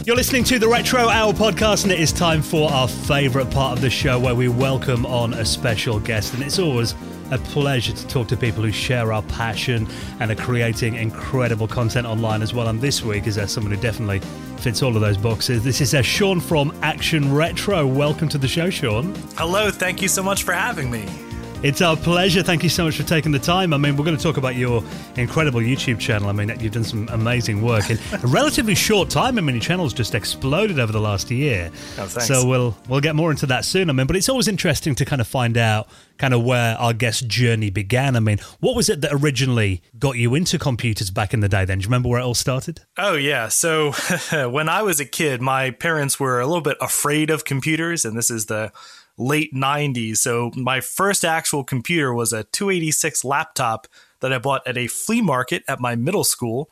[0.05, 3.77] You're listening to the Retro Hour podcast, and it is time for our favourite part
[3.77, 6.35] of the show where we welcome on a special guest.
[6.35, 6.95] And it's always
[7.31, 9.87] a pleasure to talk to people who share our passion
[10.21, 12.69] and are creating incredible content online as well.
[12.69, 14.21] And this week is there someone who definitely
[14.59, 15.65] fits all of those boxes.
[15.65, 17.87] This is uh, Sean from Action Retro.
[17.87, 19.15] Welcome to the show, Sean.
[19.37, 21.26] Hello, thank you so much for having me.
[21.67, 22.45] It's our pleasure.
[22.45, 23.75] Thank you so much for taking the time.
[23.75, 24.85] I mean, we're going to talk about your
[25.17, 26.29] incredible YouTube channel.
[26.29, 29.37] I mean, you've done some amazing work in a relatively short time.
[29.37, 31.73] I mean, your channel's just exploded over the last year.
[31.99, 33.91] Oh, so we'll we'll get more into that soon.
[33.91, 35.89] I mean, but it's always interesting to kind of find out
[36.19, 38.15] kind of where our guest journey began.
[38.15, 41.65] I mean, what was it that originally got you into computers back in the day?
[41.65, 42.83] Then, do you remember where it all started?
[42.97, 43.49] Oh yeah.
[43.49, 43.91] So
[44.31, 48.17] when I was a kid, my parents were a little bit afraid of computers, and
[48.17, 48.71] this is the
[49.19, 50.19] late 90s.
[50.19, 53.87] So my first actual computer was a 286 laptop
[54.21, 56.71] that I bought at a flea market at my middle school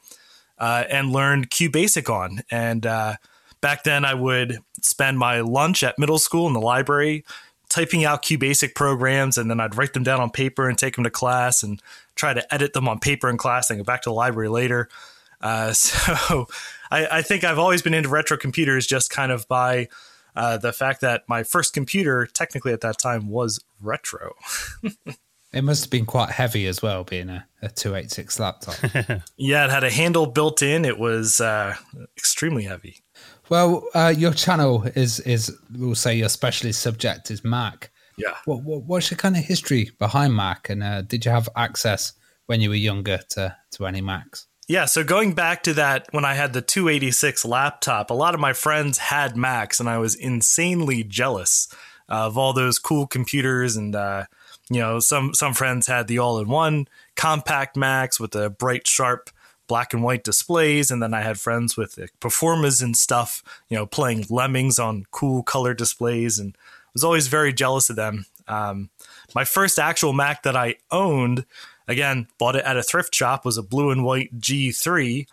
[0.59, 2.41] uh, and learned QBasic on.
[2.51, 3.17] And uh,
[3.61, 7.25] back then, I would spend my lunch at middle school in the library
[7.75, 11.03] typing out QBasic programs, and then I'd write them down on paper and take them
[11.05, 11.83] to class and
[12.15, 14.89] try to edit them on paper in class and go back to the library later.
[15.41, 16.47] Uh, so
[16.91, 19.89] I, I think I've always been into retro computers just kind of by
[20.37, 24.35] uh, the fact that my first computer, technically at that time, was retro.
[25.53, 28.75] it must have been quite heavy as well, being a, a 286 laptop.
[29.37, 30.85] yeah, it had a handle built in.
[30.85, 31.77] It was uh,
[32.17, 33.01] extremely heavy.
[33.49, 37.91] Well, uh, your channel is is we'll say your specialist subject is Mac.
[38.17, 38.35] Yeah.
[38.47, 42.15] What, what what's your kind of history behind Mac, and uh, did you have access
[42.47, 44.47] when you were younger to to any Macs?
[44.67, 48.41] Yeah, so going back to that when I had the 286 laptop, a lot of
[48.41, 51.69] my friends had Macs, and I was insanely jealous
[52.09, 53.77] of all those cool computers.
[53.77, 54.25] And uh,
[54.71, 59.29] you know, some some friends had the all-in-one compact Macs with the bright, sharp
[59.67, 63.77] black and white displays, and then I had friends with the Performas and stuff, you
[63.77, 66.57] know, playing Lemmings on cool color displays, and
[66.95, 68.25] was always very jealous of them.
[68.49, 68.91] Um,
[69.35, 71.45] my first actual Mac that I owned
[71.87, 75.27] Again, bought it at a thrift shop, was a blue and white G3,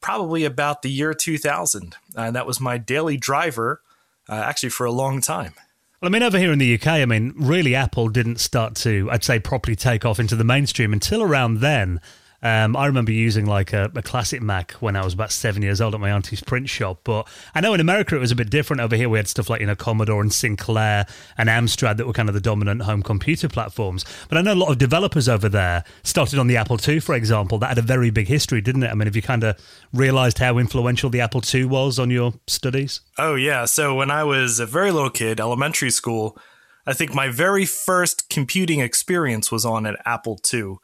[0.00, 1.96] probably about the year 2000.
[2.16, 3.82] And that was my daily driver,
[4.28, 5.54] uh, actually, for a long time.
[6.00, 9.10] Well, I mean, over here in the UK, I mean, really, Apple didn't start to,
[9.10, 12.00] I'd say, properly take off into the mainstream until around then.
[12.42, 15.80] Um, I remember using like a, a, classic Mac when I was about seven years
[15.80, 17.00] old at my auntie's print shop.
[17.04, 18.80] But I know in America it was a bit different.
[18.80, 22.14] Over here we had stuff like you know Commodore and Sinclair and Amstrad that were
[22.14, 24.06] kind of the dominant home computer platforms.
[24.28, 27.14] But I know a lot of developers over there started on the Apple II, for
[27.14, 27.58] example.
[27.58, 28.90] That had a very big history, didn't it?
[28.90, 29.56] I mean, have you kind of
[29.92, 33.02] realized how influential the Apple II was on your studies?
[33.18, 33.66] Oh yeah.
[33.66, 36.38] So when I was a very little kid, elementary school.
[36.86, 40.76] I think my very first computing experience was on an Apple II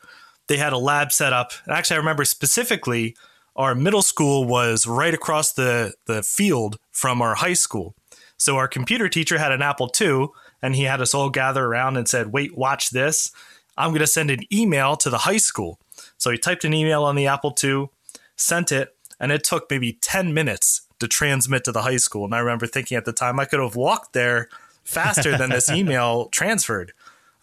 [0.49, 1.53] they had a lab set up.
[1.69, 3.17] Actually, I remember specifically
[3.57, 7.95] our middle school was right across the, the field from our high school.
[8.37, 10.29] So our computer teacher had an Apple II,
[10.61, 13.33] and he had us all gather around and said, Wait, watch this.
[13.79, 15.79] I'm going to send an email to the high school.
[16.19, 17.89] So he typed an email on the Apple II,
[18.37, 22.25] sent it, and it took maybe 10 minutes to transmit to the high school.
[22.25, 24.49] And I remember thinking at the time I could have walked there
[24.85, 26.93] faster than this email transferred.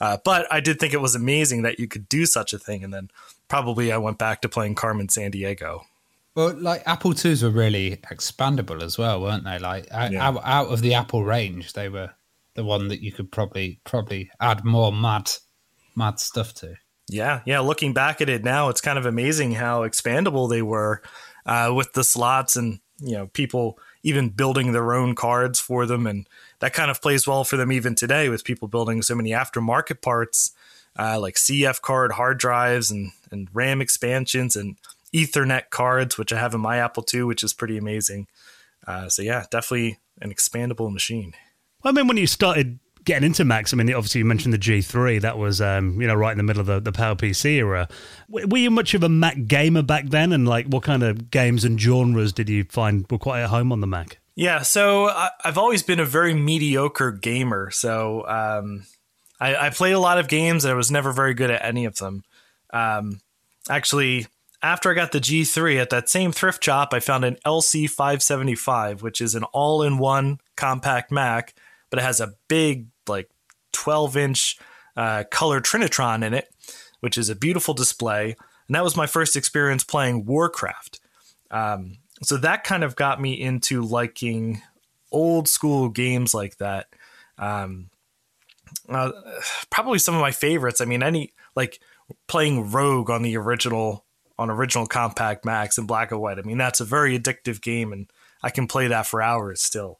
[0.03, 2.83] Uh, but I did think it was amazing that you could do such a thing.
[2.83, 3.09] And then
[3.47, 5.83] probably I went back to playing Carmen Sandiego.
[6.35, 9.59] Well, like Apple IIs were really expandable as well, weren't they?
[9.59, 10.27] Like yeah.
[10.27, 12.09] out, out of the Apple range, they were
[12.53, 15.31] the one that you could probably probably add more mad
[15.95, 16.75] mad stuff to.
[17.07, 17.61] Yeah, yeah.
[17.61, 21.01] Looking back at it now, it's kind of amazing how expandable they were
[21.45, 26.05] uh, with the slots and you know people even building their own cards for them
[26.05, 26.27] and
[26.63, 30.01] that kind of plays well for them even today with people building so many aftermarket
[30.01, 30.53] parts
[30.97, 34.77] uh, like CF card hard drives and, and RAM expansions and
[35.13, 38.27] Ethernet cards, which I have in my Apple II, which is pretty amazing.
[38.87, 41.33] Uh, so yeah, definitely an expandable machine.
[41.83, 44.57] Well, I mean, when you started getting into Macs, I mean, obviously you mentioned the
[44.57, 45.19] G3.
[45.19, 47.89] That was, um, you know, right in the middle of the, the PowerPC era.
[48.29, 50.31] Were you much of a Mac gamer back then?
[50.31, 53.73] And like, what kind of games and genres did you find were quite at home
[53.73, 54.19] on the Mac?
[54.35, 57.69] Yeah, so I, have always been a very mediocre gamer.
[57.69, 58.85] So um,
[59.39, 61.85] I, I, played a lot of games and I was never very good at any
[61.85, 62.23] of them.
[62.71, 63.21] Um,
[63.69, 64.25] actually,
[64.63, 69.21] after I got the G3 at that same thrift shop, I found an LC575, which
[69.21, 71.53] is an all in one compact Mac,
[71.91, 73.29] but it has a big, like
[73.73, 74.57] 12 inch
[74.97, 76.49] uh, color Trinitron in it,
[77.01, 78.35] which is a beautiful display.
[78.67, 80.99] And that was my first experience playing Warcraft.
[81.51, 84.61] Um, so that kind of got me into liking
[85.11, 86.87] old school games like that.
[87.37, 87.89] Um,
[88.89, 89.11] uh,
[89.69, 90.81] probably some of my favorites.
[90.81, 91.79] I mean, any like
[92.27, 94.05] playing Rogue on the original
[94.37, 96.39] on original compact Macs in black and white.
[96.39, 98.09] I mean, that's a very addictive game, and
[98.41, 99.99] I can play that for hours still.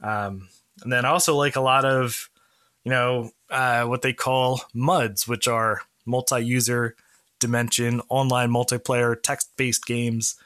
[0.00, 0.48] Um,
[0.82, 2.30] and then I also like a lot of,
[2.84, 6.94] you know, uh, what they call MUDs, which are multi-user
[7.40, 10.36] dimension online multiplayer text-based games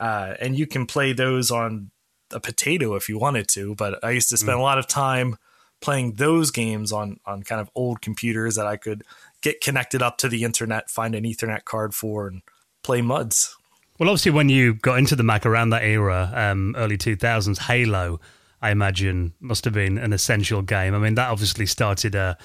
[0.00, 1.90] uh, and you can play those on
[2.32, 3.74] a potato if you wanted to.
[3.74, 4.60] But I used to spend mm.
[4.60, 5.36] a lot of time
[5.80, 9.04] playing those games on on kind of old computers that I could
[9.42, 12.42] get connected up to the internet, find an Ethernet card for, and
[12.82, 13.54] play MUDs.
[13.98, 17.58] Well, obviously, when you got into the Mac around that era, um, early two thousands,
[17.58, 18.20] Halo,
[18.62, 20.94] I imagine, must have been an essential game.
[20.94, 22.38] I mean, that obviously started a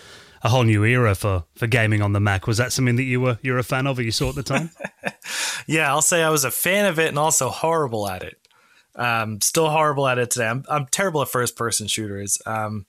[0.45, 2.45] a whole new era for for gaming on the Mac.
[2.45, 4.43] Was that something that you were you're a fan of or you saw at the
[4.43, 4.69] time?
[5.67, 8.37] yeah, I'll say I was a fan of it and also horrible at it.
[8.95, 10.47] Um, still horrible at it today.
[10.47, 12.39] I'm I'm terrible at first person shooters.
[12.45, 12.85] Um,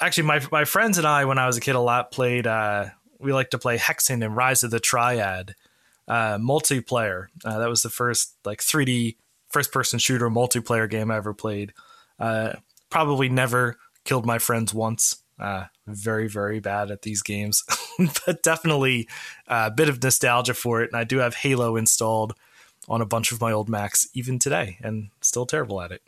[0.00, 2.48] actually, my my friends and I, when I was a kid, a lot played.
[2.48, 2.86] Uh,
[3.20, 5.54] we like to play Hexen and Rise of the Triad
[6.08, 7.26] uh, multiplayer.
[7.44, 9.14] Uh, that was the first like 3D
[9.50, 11.74] first person shooter multiplayer game I ever played.
[12.18, 12.54] Uh,
[12.90, 15.18] probably never killed my friends once.
[15.38, 17.62] Uh, very, very bad at these games,
[18.26, 19.08] but definitely
[19.46, 20.90] a bit of nostalgia for it.
[20.90, 22.34] And I do have Halo installed
[22.88, 26.02] on a bunch of my old Macs even today, and still terrible at it.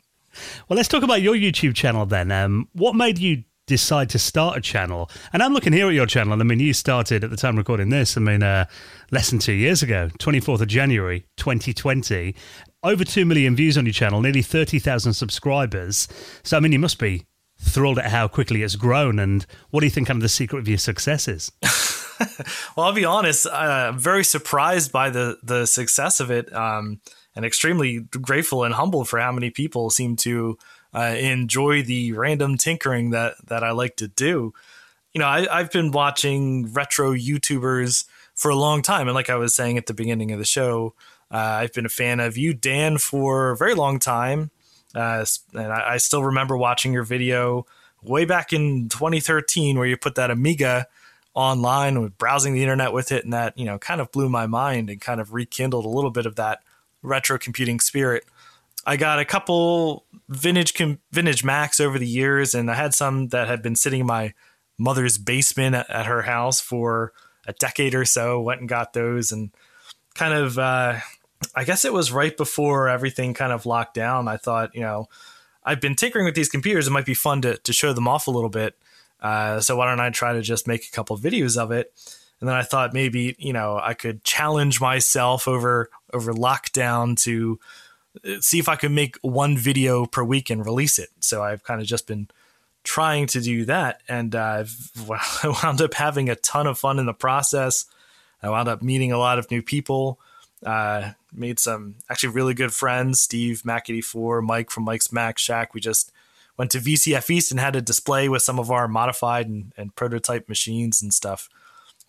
[0.67, 2.31] Well, let's talk about your YouTube channel then.
[2.31, 5.09] Um, what made you decide to start a channel?
[5.33, 6.33] And I'm looking here at your channel.
[6.33, 8.15] And I mean, you started at the time recording this.
[8.15, 8.65] I mean, uh,
[9.11, 12.35] less than two years ago, 24th of January, 2020.
[12.83, 16.07] Over two million views on your channel, nearly 30,000 subscribers.
[16.43, 17.25] So, I mean, you must be
[17.59, 19.19] thrilled at how quickly it's grown.
[19.19, 21.51] And what do you think kind of the secret of your success is?
[22.75, 23.45] well, I'll be honest.
[23.45, 27.01] Uh, I'm very surprised by the the success of it, um,
[27.35, 30.57] and extremely grateful and humble for how many people seem to
[30.93, 34.53] uh, enjoy the random tinkering that that I like to do.
[35.13, 38.05] You know, I, I've been watching retro YouTubers
[38.35, 40.93] for a long time, and like I was saying at the beginning of the show,
[41.31, 44.51] uh, I've been a fan of you, Dan, for a very long time.
[44.95, 47.65] Uh, and I, I, still remember watching your video
[48.01, 50.87] way back in 2013 where you put that Amiga
[51.35, 54.47] online with browsing the internet with it, and that you know kind of blew my
[54.47, 56.59] mind and kind of rekindled a little bit of that
[57.03, 58.25] retro computing spirit.
[58.85, 63.27] I got a couple vintage com- vintage Macs over the years, and I had some
[63.27, 64.33] that had been sitting in my
[64.77, 67.13] mother's basement at, at her house for
[67.45, 68.41] a decade or so.
[68.41, 69.51] Went and got those, and
[70.15, 70.57] kind of.
[70.57, 70.99] Uh,
[71.55, 74.27] I guess it was right before everything kind of locked down.
[74.27, 75.07] I thought, you know,
[75.63, 76.87] I've been tinkering with these computers.
[76.87, 78.75] It might be fun to, to show them off a little bit.
[79.21, 81.93] Uh, so why don't I try to just make a couple of videos of it?
[82.39, 87.59] And then I thought maybe you know I could challenge myself over over lockdown to
[88.25, 91.09] uh, see if I could make one video per week and release it.
[91.19, 92.29] So I've kind of just been
[92.83, 94.63] trying to do that, and uh,
[95.09, 97.85] I wound up having a ton of fun in the process.
[98.41, 100.17] I wound up meeting a lot of new people.
[100.65, 103.21] Uh, made some actually really good friends.
[103.21, 105.73] Steve Mac eighty four, Mike from Mike's Mac Shack.
[105.73, 106.11] We just
[106.57, 109.95] went to VCF East and had a display with some of our modified and, and
[109.95, 111.49] prototype machines and stuff.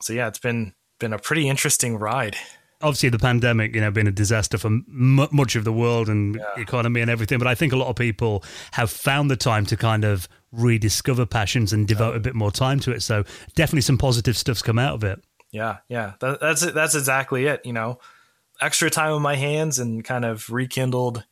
[0.01, 2.37] So yeah, it's been been a pretty interesting ride.
[2.83, 6.37] Obviously, the pandemic, you know, been a disaster for m- much of the world and
[6.37, 6.63] yeah.
[6.63, 7.39] economy and everything.
[7.39, 8.43] But I think a lot of people
[8.73, 12.81] have found the time to kind of rediscover passions and devote a bit more time
[12.81, 13.03] to it.
[13.03, 15.23] So definitely some positive stuff's come out of it.
[15.53, 16.75] Yeah, yeah, that, that's it.
[16.75, 17.61] That's exactly it.
[17.67, 17.99] You know,
[18.61, 21.25] extra time on my hands and kind of rekindled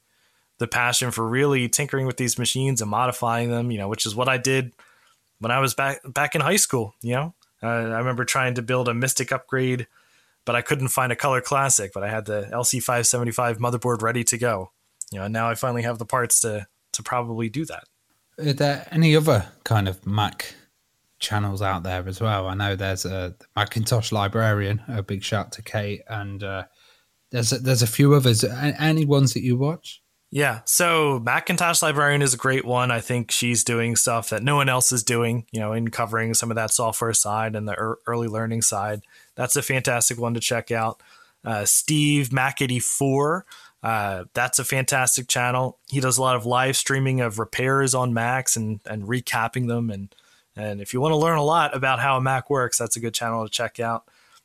[0.59, 4.15] the passion for really tinkering with these machines and modifying them, you know, which is
[4.15, 4.73] what I did
[5.39, 7.35] when I was back back in high school, you know.
[7.63, 9.87] Uh, I remember trying to build a Mystic upgrade,
[10.45, 14.39] but I couldn't find a color classic, but I had the LC575 motherboard ready to
[14.39, 14.71] go.
[15.11, 17.85] You know, and now I finally have the parts to to probably do that.
[18.39, 20.55] Are there any other kind of Mac
[21.19, 22.47] channels out there as well?
[22.47, 26.65] I know there's a Macintosh librarian, a big shout to Kate, and uh,
[27.31, 28.45] there's a, there's a few others.
[28.45, 30.03] Any ones that you watch?
[30.31, 30.61] Yeah.
[30.67, 32.91] So Macintosh Librarian is a great one.
[32.91, 36.35] I think she's doing stuff that no one else is doing, you know, in covering
[36.35, 39.03] some of that software side and the early learning side.
[39.37, 41.03] That's a fantastic one to check out.
[41.45, 43.43] Uh, Steve Mac84.
[43.83, 45.79] Uh, that's a fantastic channel.
[45.89, 49.89] He does a lot of live streaming of repairs on Macs and, and recapping them.
[49.89, 50.15] And,
[50.57, 53.01] and if you want to learn a lot about how a Mac works, that's a
[53.01, 54.05] good channel to check out.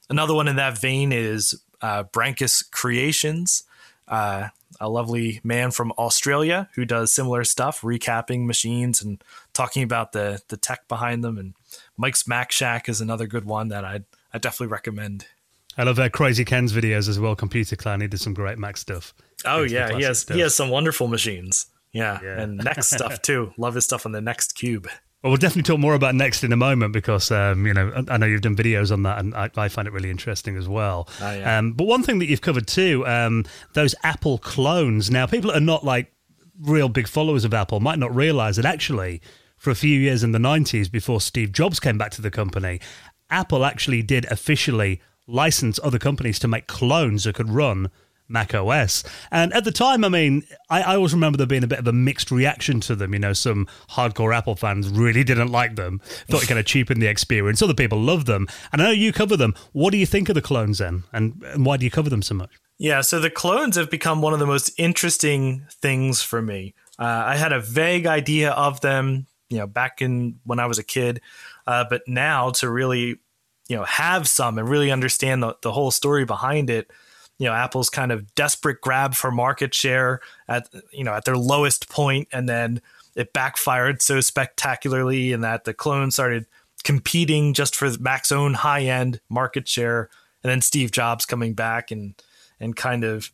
[0.09, 3.63] Another one in that vein is uh, Branchus Creations.
[4.07, 9.23] Uh, a lovely man from Australia who does similar stuff, recapping machines and
[9.53, 11.37] talking about the the tech behind them.
[11.37, 11.53] And
[11.95, 15.27] Mike's Mac Shack is another good one that I'd I definitely recommend.
[15.77, 17.35] I love uh, Crazy Ken's videos as well.
[17.35, 19.13] Computer Clan, he did some great Mac stuff.
[19.45, 20.35] Oh yeah, he has stuff.
[20.35, 21.67] he has some wonderful machines.
[21.91, 22.41] Yeah, yeah.
[22.41, 23.53] and next stuff too.
[23.57, 24.89] Love his stuff on the Next Cube.
[25.23, 28.17] Well, we'll definitely talk more about Next in a moment because um, you know I
[28.17, 31.07] know you've done videos on that, and I, I find it really interesting as well.
[31.21, 31.57] Oh, yeah.
[31.57, 35.09] um, but one thing that you've covered too, um, those Apple clones.
[35.09, 36.11] Now, people that are not like
[36.59, 39.21] real big followers of Apple might not realize that actually,
[39.55, 42.81] for a few years in the '90s, before Steve Jobs came back to the company,
[43.29, 47.89] Apple actually did officially license other companies to make clones that could run
[48.27, 49.03] Mac OS.
[49.31, 51.87] And at the time, I mean, I, I, always remember there being a bit of
[51.87, 53.13] a mixed reaction to them.
[53.13, 55.99] You know, some hardcore Apple fans really didn't like them,
[56.29, 57.61] thought it kind of cheapened the experience.
[57.61, 58.47] Other people loved them.
[58.71, 59.53] And I know you cover them.
[59.71, 61.03] What do you think of the clones then?
[61.11, 62.51] And, and why do you cover them so much?
[62.79, 66.73] Yeah, so the clones have become one of the most interesting things for me.
[66.97, 70.79] Uh, I had a vague idea of them, you know, back in when I was
[70.79, 71.21] a kid.
[71.67, 73.19] Uh, but now to really,
[73.67, 76.89] you know, have some and really understand the, the whole story behind it
[77.39, 81.37] you know Apple's kind of desperate grab for market share at you know at their
[81.37, 82.81] lowest point, and then
[83.15, 86.45] it backfired so spectacularly in that the clone started
[86.83, 90.09] competing just for Mac's own high end market share,
[90.43, 92.15] and then Steve Jobs coming back and
[92.59, 93.31] and kind of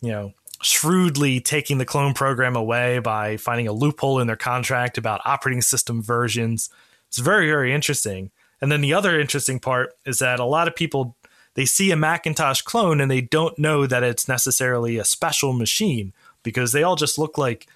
[0.00, 0.32] you know
[0.62, 5.62] shrewdly taking the clone program away by finding a loophole in their contract about operating
[5.62, 6.70] system versions.
[7.08, 8.30] It's very very interesting.
[8.62, 11.16] And then the other interesting part is that a lot of people
[11.54, 16.12] they see a Macintosh clone and they don't know that it's necessarily a special machine
[16.42, 17.66] because they all just look like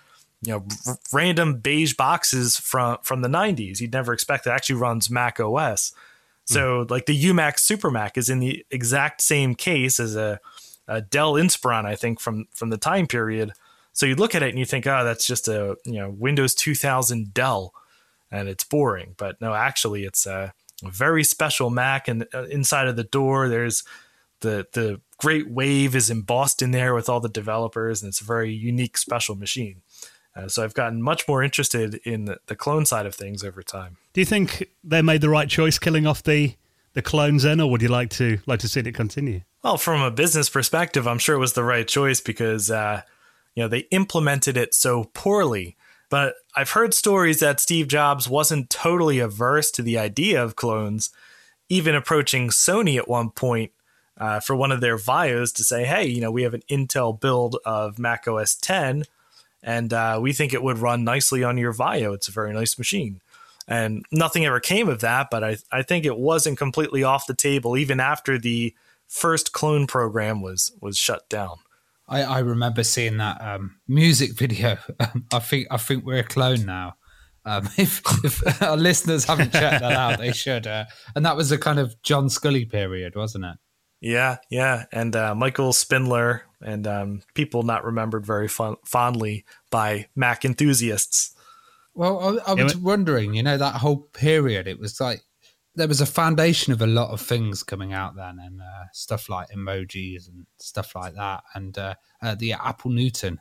[0.43, 3.81] you know r- random beige boxes from from the 90s.
[3.81, 5.93] You'd never expect it actually runs Mac OS.
[6.45, 6.91] So mm.
[6.91, 10.41] like the UMAX Super Mac is in the exact same case as a,
[10.87, 13.53] a Dell Inspiron, I think from from the time period.
[13.93, 16.55] So you look at it and you think, oh, that's just a you know Windows
[16.55, 17.73] 2000 Dell,
[18.31, 19.15] and it's boring.
[19.17, 20.53] But no, actually, it's a
[20.83, 23.85] very special Mac, and uh, inside of the door, there's
[24.41, 28.25] the the Great Wave is embossed in there with all the developers, and it's a
[28.25, 29.83] very unique, special machine.
[30.37, 33.63] Uh, so I've gotten much more interested in the, the, clone side of things over
[33.63, 33.99] time.
[34.15, 36.55] Do you think they made the right choice killing off the
[36.95, 39.43] the clones then, or would you like to like to see it continue?
[39.63, 43.03] Well, from a business perspective, I'm sure it was the right choice because uh,
[43.55, 45.77] you know they implemented it so poorly
[46.15, 51.11] but I've heard stories that Steve Jobs wasn't totally averse to the idea of clones,
[51.69, 53.73] even approaching Sony at one point
[54.17, 57.21] uh, for one of their VAIOs to say, hey, you know, we have an Intel
[57.21, 59.07] build of Mac OS 10.
[59.61, 62.15] and uh, we think it would run nicely on your Vaio.
[62.15, 63.21] It's a very nice machine.
[63.67, 67.35] And nothing ever came of that, but I, I think it wasn't completely off the
[67.35, 68.73] table even after the
[69.09, 71.57] first clone program was was shut down.
[72.09, 74.79] I, I remember seeing that um, music video.
[75.33, 76.95] I think I think we're a clone now.
[77.47, 80.67] Um, if, if our listeners haven't checked that out, they should.
[80.67, 80.85] Uh,
[81.15, 83.57] and that was a kind of John Sculley period, wasn't it?
[84.01, 90.09] Yeah, yeah, and uh, Michael Spindler and um, people not remembered very fun- fondly by
[90.15, 91.35] Mac enthusiasts.
[91.95, 95.23] Well, I, I was wondering, you know, that whole period, it was like
[95.75, 99.29] there was a foundation of a lot of things coming out then, and uh, stuff
[99.29, 103.41] like emojis and stuff like that, and uh, uh, the Apple Newton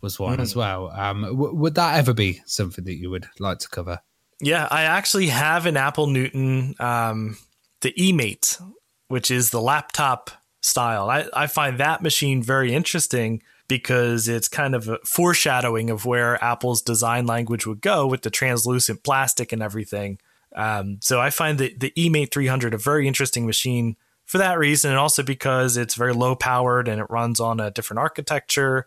[0.00, 0.42] was one mm.
[0.42, 0.90] as well.
[0.90, 4.00] Um, w- would that ever be something that you would like to cover?
[4.40, 7.38] Yeah, I actually have an Apple Newton, um,
[7.80, 8.60] the eMate,
[9.06, 11.08] which is the laptop style.
[11.08, 16.42] I, I find that machine very interesting because it's kind of a foreshadowing of where
[16.42, 20.18] Apple's design language would go with the translucent plastic and everything.
[20.54, 24.90] Um, so I find the, the eMate 300 a very interesting machine for that reason,
[24.90, 28.86] and also because it's very low powered and it runs on a different architecture,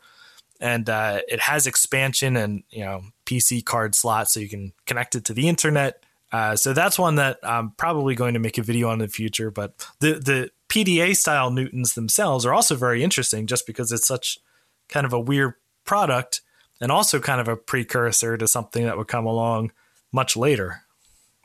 [0.59, 5.15] and uh, it has expansion and you know PC card slots, so you can connect
[5.15, 6.03] it to the internet.
[6.31, 9.07] Uh, so that's one that I'm probably going to make a video on in the
[9.07, 9.51] future.
[9.51, 14.39] But the the PDA style Newtons themselves are also very interesting, just because it's such
[14.89, 16.41] kind of a weird product,
[16.81, 19.71] and also kind of a precursor to something that would come along
[20.11, 20.84] much later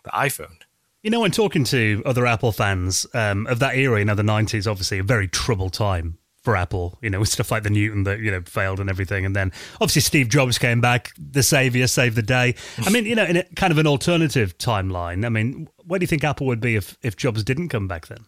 [0.04, 0.58] the iPhone.
[1.02, 4.22] You know, when talking to other Apple fans um, of that era, you know, the
[4.22, 8.04] 90s, obviously a very troubled time for Apple, you know, with stuff like the Newton
[8.04, 9.24] that, you know, failed and everything.
[9.24, 12.54] And then obviously Steve Jobs came back, the savior, saved the day.
[12.78, 16.04] I mean, you know, in a kind of an alternative timeline, I mean, where do
[16.04, 18.26] you think Apple would be if, if Jobs didn't come back then?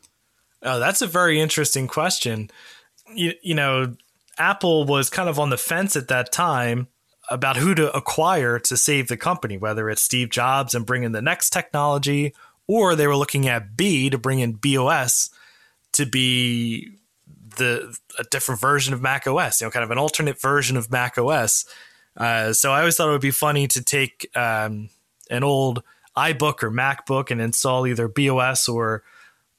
[0.62, 2.51] Oh, that's a very interesting question.
[3.14, 3.97] You, you know,
[4.39, 6.89] Apple was kind of on the fence at that time
[7.31, 11.12] about who to acquire to save the company, whether it's Steve Jobs and bring in
[11.12, 12.35] the next technology,
[12.66, 15.31] or they were looking at Be to bring in BeOS
[15.93, 16.99] to be
[17.57, 20.91] the a different version of Mac OS, you know, kind of an alternate version of
[20.91, 21.64] Mac OS.
[22.16, 24.91] Uh, so I always thought it would be funny to take um,
[25.31, 25.83] an old
[26.16, 29.03] iBook or MacBook and install either BeOS or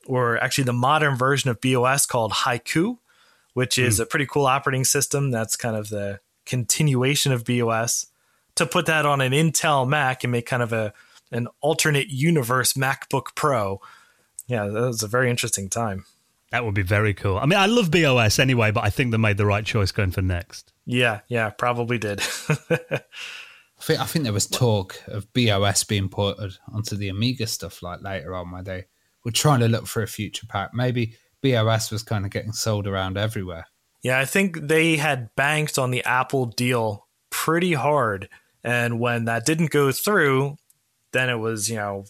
[0.05, 2.97] or actually the modern version of BeOS called Haiku,
[3.53, 4.03] which is mm.
[4.03, 5.32] a pretty cool operating system.
[5.32, 8.08] That's kind of the continuation of BeOS
[8.56, 10.94] to put that on an Intel Mac and make kind of a
[11.32, 13.82] an alternate universe MacBook Pro.
[14.48, 16.06] Yeah, that was a very interesting time.
[16.52, 17.39] That would be very cool.
[17.39, 20.12] I mean, I love BeOS anyway, but I think they made the right choice going
[20.12, 20.72] for next.
[20.86, 22.20] Yeah, yeah, probably did.
[22.70, 27.82] I think I think there was talk of BeOS being ported onto the Amiga stuff
[27.82, 28.86] like later on where they
[29.26, 30.74] were trying to look for a future pack.
[30.74, 33.66] Maybe BeOS was kind of getting sold around everywhere.
[34.04, 38.30] Yeah, I think they had banked on the Apple deal pretty hard.
[38.64, 40.58] And when that didn't go through,
[41.14, 42.06] then it was, you know,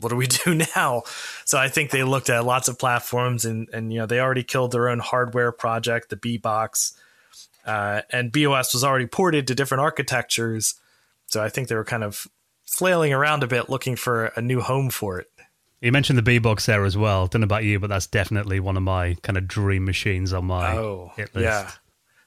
[0.00, 1.02] what do we do now?
[1.44, 4.42] So I think they looked at lots of platforms and, and you know, they already
[4.42, 6.94] killed their own hardware project, the BeBox.
[7.64, 10.74] Uh, and BeOS was already ported to different architectures.
[11.26, 12.26] So I think they were kind of
[12.66, 15.30] flailing around a bit looking for a new home for it.
[15.80, 17.26] You mentioned the BeBox there as well.
[17.26, 20.44] Don't know about you, but that's definitely one of my kind of dream machines on
[20.44, 21.44] my oh, hit list.
[21.44, 21.70] Yeah,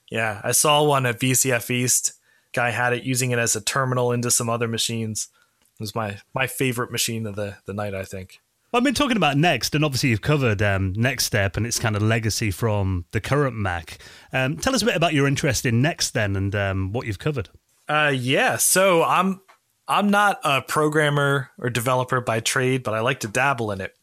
[0.09, 0.41] yeah.
[0.43, 2.13] I saw one at VCF East.
[2.51, 5.27] Guy had it using it as a terminal into some other machines.
[5.61, 7.93] It was my my favorite machine of the the night.
[7.93, 8.39] I think.
[8.71, 11.77] Well, I've been talking about Next, and obviously you've covered um, Next Step and its
[11.77, 13.99] kind of legacy from the current Mac.
[14.31, 17.19] Um, tell us a bit about your interest in Next then, and um, what you've
[17.19, 17.49] covered.
[17.87, 19.41] Uh, yeah, so I'm
[19.87, 23.95] I'm not a programmer or developer by trade, but I like to dabble in it.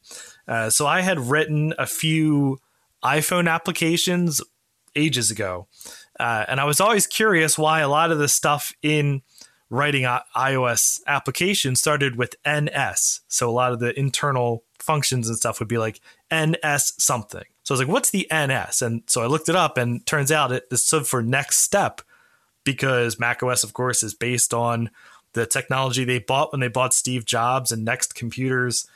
[0.46, 2.58] Uh, so I had written a few
[3.02, 4.40] iPhone applications
[4.94, 5.68] ages ago.
[6.18, 9.22] Uh, and I was always curious why a lot of the stuff in
[9.70, 10.02] writing
[10.36, 13.20] iOS applications started with NS.
[13.28, 16.00] So a lot of the internal functions and stuff would be like
[16.34, 17.44] NS something.
[17.62, 18.82] So I was like, what's the NS?
[18.82, 22.02] And so I looked it up and turns out it stood for next step
[22.64, 24.90] because macOS, of course, is based on
[25.32, 28.86] the technology they bought when they bought Steve Jobs and Next Computers.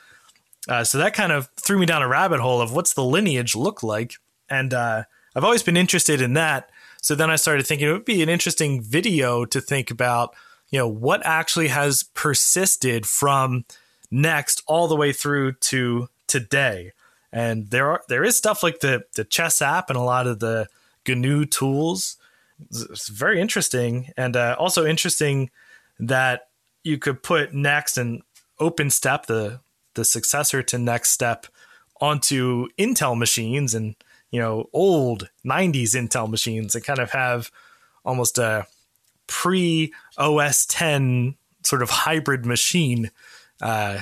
[0.67, 3.55] Uh, so that kind of threw me down a rabbit hole of what's the lineage
[3.55, 4.15] look like.
[4.49, 5.03] And uh,
[5.35, 6.69] I've always been interested in that.
[7.01, 10.35] So then I started thinking it would be an interesting video to think about,
[10.71, 13.65] you know, what actually has persisted from
[14.11, 16.93] Next all the way through to today.
[17.31, 20.39] And there are there is stuff like the the chess app and a lot of
[20.39, 20.67] the
[21.07, 22.17] GNU tools.
[22.71, 25.49] It's very interesting and uh, also interesting
[25.99, 26.49] that
[26.83, 28.21] you could put Next and
[28.59, 29.59] OpenStep, the
[29.95, 31.47] the successor to Next Step,
[32.01, 33.95] onto Intel machines and
[34.31, 37.51] you know old 90s Intel machines and kind of have
[38.03, 38.67] almost a
[39.27, 43.11] pre OS 10 sort of hybrid machine.
[43.61, 43.99] Uh,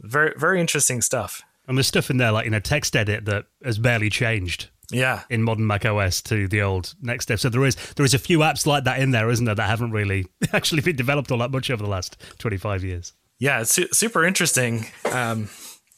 [0.00, 1.42] very very interesting stuff.
[1.68, 5.22] And there's stuff in there like you know text edit that has barely changed Yeah,
[5.30, 7.38] in modern Mac OS to the old Next Step.
[7.38, 9.68] So there is there is a few apps like that in there, isn't there, that
[9.68, 13.12] haven't really actually been developed all that much over the last 25 years.
[13.38, 14.86] yeah, it's su- super interesting.
[15.12, 15.48] Um,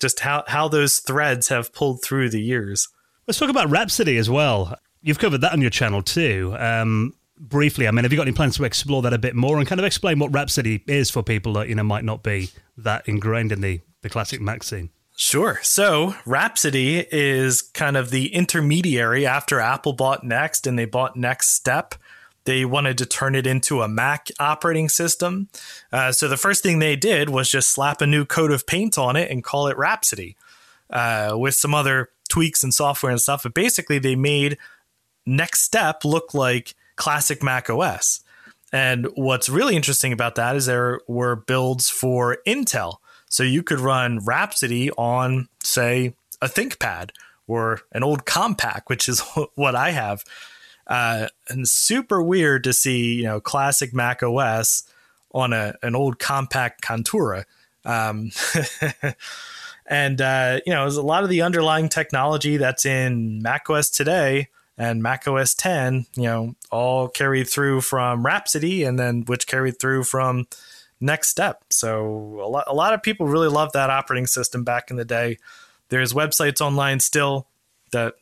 [0.00, 2.88] just how how those threads have pulled through the years.
[3.26, 4.78] Let's talk about Rhapsody as well.
[5.02, 6.56] You've covered that on your channel too.
[6.58, 9.58] Um, briefly, I mean, have you got any plans to explore that a bit more
[9.58, 12.50] and kind of explain what Rhapsody is for people that you know might not be
[12.78, 14.90] that ingrained in the the classic Mac scene?
[15.20, 15.58] Sure.
[15.64, 21.48] So Rhapsody is kind of the intermediary after Apple bought Next and they bought Next
[21.48, 21.96] Step.
[22.44, 25.48] They wanted to turn it into a Mac operating system.
[25.92, 28.96] Uh, so the first thing they did was just slap a new coat of paint
[28.96, 30.36] on it and call it Rhapsody
[30.88, 33.42] uh, with some other tweaks and software and stuff.
[33.42, 34.56] But basically, they made
[35.26, 38.20] Next Step look like classic Mac OS.
[38.72, 42.98] And what's really interesting about that is there were builds for Intel.
[43.28, 47.10] So you could run Rhapsody on, say, a ThinkPad
[47.46, 49.20] or an old Compaq, which is
[49.54, 50.24] what I have.
[50.86, 54.84] Uh, and super weird to see, you know, classic Mac OS
[55.32, 57.44] on a an old Compaq Contura.
[57.84, 58.30] Um,
[59.86, 63.90] and uh, you know, there's a lot of the underlying technology that's in Mac OS
[63.90, 64.48] today
[64.78, 69.78] and Mac OS 10, you know, all carried through from Rhapsody, and then which carried
[69.80, 70.46] through from
[71.00, 71.64] Next Step.
[71.70, 75.04] So a lot, a lot of people really loved that operating system back in the
[75.04, 75.38] day.
[75.88, 77.46] There's websites online still
[77.92, 78.14] that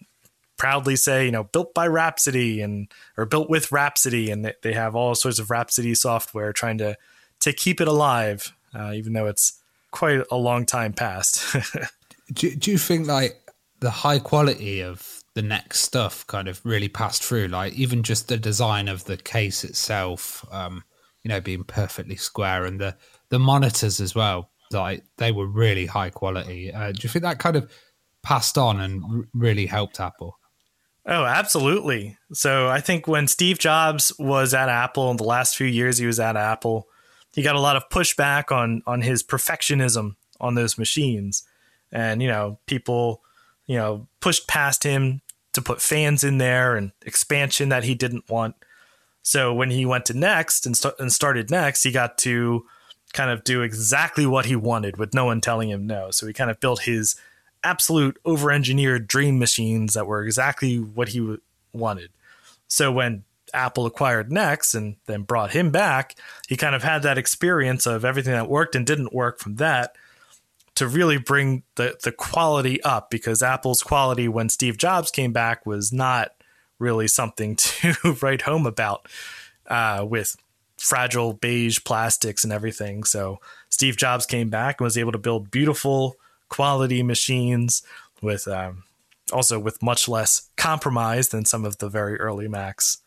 [0.57, 4.95] proudly say, you know, built by Rhapsody and or built with Rhapsody, and they, have
[4.95, 6.97] all sorts of Rhapsody software trying to
[7.41, 9.61] to keep it alive, uh, even though it's
[9.91, 11.57] quite a long time past.
[12.33, 13.41] Do, do you think like
[13.79, 17.47] the high quality of the next stuff kind of really passed through?
[17.47, 20.83] Like even just the design of the case itself, um,
[21.27, 22.95] you know, being perfectly square and the
[23.31, 26.73] the monitors as well, like they were really high quality.
[26.73, 27.69] Uh, do you think that kind of
[28.23, 30.39] passed on and r- really helped Apple?
[31.05, 32.17] Oh, absolutely.
[32.33, 36.07] So I think when Steve Jobs was at Apple in the last few years he
[36.07, 36.87] was at Apple,
[37.33, 41.43] he got a lot of pushback on on his perfectionism on those machines.
[41.91, 43.23] And, you know, people,
[43.67, 45.23] you know, pushed past him
[45.55, 48.55] to put fans in there and expansion that he didn't want.
[49.27, 52.65] So when he went to Next and, st- and started Next, he got to
[53.13, 56.13] kind of do exactly what he wanted with no one telling him no.
[56.13, 57.17] So he kind of built his
[57.65, 61.41] absolute over engineered dream machines that were exactly what he w-
[61.73, 62.11] wanted.
[62.69, 66.15] So when Apple acquired Next and then brought him back,
[66.47, 69.97] he kind of had that experience of everything that worked and didn't work from that
[70.77, 75.67] to really bring the, the quality up because Apple's quality when Steve Jobs came back
[75.67, 76.31] was not
[76.79, 79.07] really something to write home about
[79.67, 80.37] uh, with
[80.77, 83.05] fragile beige plastics and everything.
[83.05, 86.17] So Steve Jobs came back and was able to build beautiful
[86.49, 87.83] quality machines
[88.23, 88.85] with um,
[89.33, 92.99] also with much less compromise than some of the very early Macs.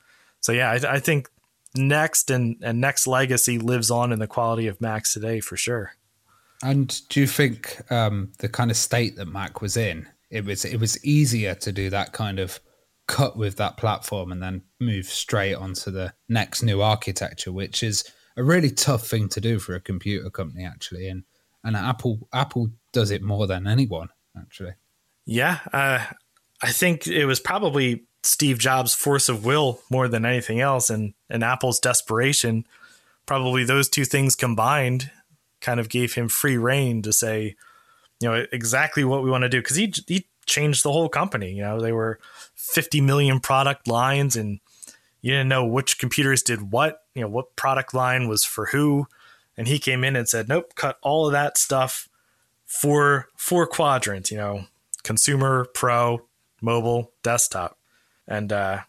[0.42, 1.30] So yeah, I, I think
[1.76, 5.94] Next and, and Next Legacy lives on in the quality of Macs today for sure.
[6.64, 10.66] And do you think um, the kind of state that Mac was in, it was
[10.66, 12.60] it was easier to do that kind of
[13.10, 18.04] cut with that platform and then move straight onto the next new architecture, which is
[18.38, 21.10] a really tough thing to do for a computer company actually.
[21.10, 21.24] And
[21.64, 24.74] and Apple Apple does it more than anyone actually.
[25.26, 26.06] Yeah, uh,
[26.62, 31.14] I think it was probably Steve Jobs' force of will more than anything else, and
[31.30, 32.66] and Apple's desperation.
[33.26, 35.12] Probably those two things combined
[35.62, 37.56] kind of gave him free reign to say,
[38.22, 41.52] you know, exactly what we want to do because he he changed the whole company.
[41.52, 42.20] You know, they were
[42.70, 44.60] 50 million product lines, and
[45.22, 47.04] you didn't know which computers did what.
[47.16, 49.08] You know, what product line was for who,
[49.58, 52.08] and he came in and said, nope, cut all of that stuff
[52.66, 54.32] for four quadrants.
[54.32, 54.66] You know,
[55.04, 56.28] consumer, pro,
[56.62, 57.78] mobile, desktop,
[58.28, 58.82] and uh,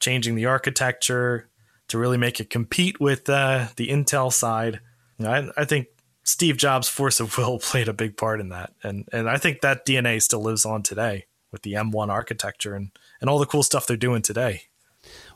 [0.00, 1.48] changing the architecture
[1.88, 4.80] to really make it compete with uh, the Intel side.
[5.18, 5.88] You know, I, I think
[6.24, 9.60] Steve Jobs' force of will played a big part in that, and and I think
[9.60, 13.62] that DNA still lives on today with the M1 architecture and and all the cool
[13.62, 14.62] stuff they're doing today.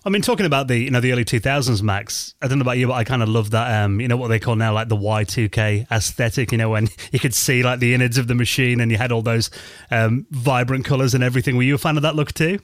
[0.05, 2.35] I mean, talking about the you know the early two thousands Macs.
[2.43, 3.85] I don't know about you, but I kind of love that.
[3.85, 6.51] Um, you know what they call now like the Y two K aesthetic.
[6.51, 9.13] You know when you could see like the innards of the machine and you had
[9.13, 9.51] all those
[9.91, 11.57] um, vibrant colors and everything.
[11.57, 12.59] Were you a fan of that look too?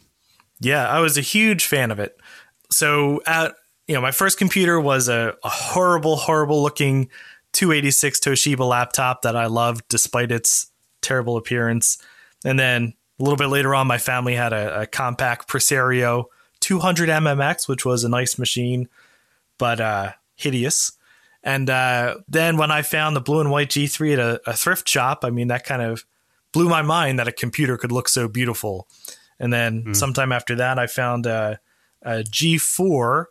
[0.60, 2.16] Yeah, I was a huge fan of it.
[2.70, 3.54] So at
[3.86, 7.08] you know my first computer was a, a horrible, horrible looking
[7.52, 10.70] 286 Toshiba laptop that I loved despite its
[11.02, 11.98] terrible appearance.
[12.44, 16.26] And then a little bit later on, my family had a, a Compaq Presario
[16.60, 18.88] 200 MMX, which was a nice machine.
[19.58, 20.92] but uh, hideous.
[21.42, 24.88] And uh, then when I found the blue and white G3 at a, a, thrift
[24.88, 26.04] shop, I mean, that kind of
[26.52, 28.88] blew my mind that a computer could look so beautiful.
[29.38, 29.96] And then mm.
[29.96, 31.60] sometime after that, I found a
[32.02, 33.24] a G4,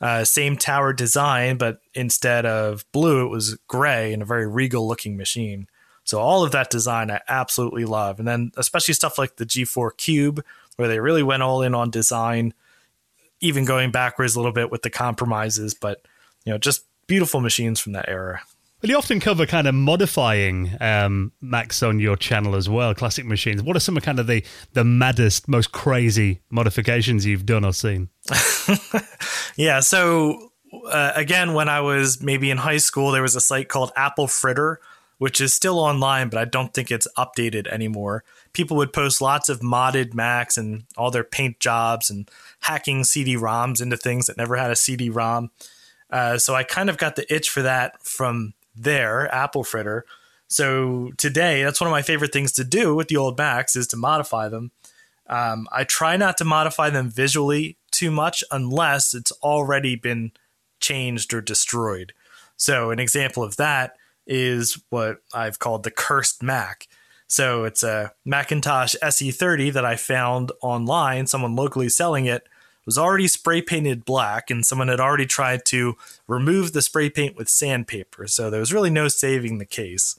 [0.00, 4.86] uh, same tower design, but instead of blue, it was gray and a very regal
[4.86, 5.68] looking machine.
[6.06, 8.18] So all of that design I absolutely love.
[8.18, 10.44] And then especially stuff like the G4 Cube,
[10.76, 12.54] where they really went all in on design,
[13.40, 16.06] even going backwards a little bit with the compromises, but
[16.44, 18.40] you know, just beautiful machines from that era.
[18.82, 23.24] Well, you often cover kind of modifying um, Macs on your channel as well, classic
[23.24, 23.62] machines.
[23.62, 27.72] What are some of kind of the the maddest, most crazy modifications you've done or
[27.72, 28.10] seen?
[29.56, 30.52] yeah, so
[30.90, 34.76] uh, again, when I was maybe in high school, there was a site called AppleFritter,
[35.18, 38.22] which is still online, but I don't think it's updated anymore.
[38.52, 42.30] People would post lots of modded Macs and all their paint jobs and
[42.60, 45.50] hacking CD-ROMs into things that never had a CD-ROM.
[46.10, 50.02] Uh, so I kind of got the itch for that from there, AppleFritter.
[50.48, 53.86] So today, that's one of my favorite things to do with the old Macs is
[53.88, 54.70] to modify them.
[55.28, 60.32] Um, I try not to modify them visually too much unless it's already been
[60.78, 62.12] changed or destroyed.
[62.56, 63.96] So an example of that
[64.26, 66.88] is what I've called the cursed Mac.
[67.28, 72.46] So it's a Macintosh SE30 that I found online, someone locally selling it
[72.84, 75.96] was already spray painted black, and someone had already tried to
[76.28, 78.28] remove the spray paint with sandpaper.
[78.28, 80.18] So there was really no saving the case.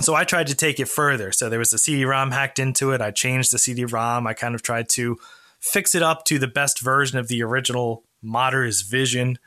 [0.00, 1.30] So I tried to take it further.
[1.30, 3.00] So there was a CD-ROM hacked into it.
[3.00, 4.26] I changed the CD-ROM.
[4.26, 5.16] I kind of tried to
[5.60, 9.38] fix it up to the best version of the original modder's vision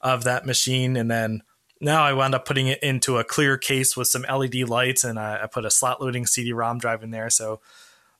[0.00, 1.42] of that machine, and then
[1.82, 5.18] now I wound up putting it into a clear case with some LED lights, and
[5.18, 7.28] I, I put a slot loading CD-ROM drive in there.
[7.28, 7.60] So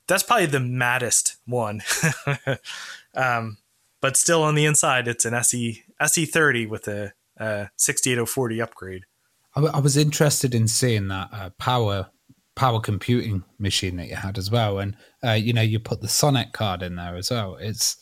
[0.08, 1.82] that's probably the maddest one.
[3.14, 3.58] um,
[4.00, 9.04] but still on the inside, it's an SE SE30 with a, a 68040 upgrade.
[9.54, 12.10] I, I, was interested in seeing that uh, power
[12.54, 16.08] power computing machine that you had as well, and uh, you know you put the
[16.08, 17.56] Sonnet card in there as well.
[17.56, 17.96] It's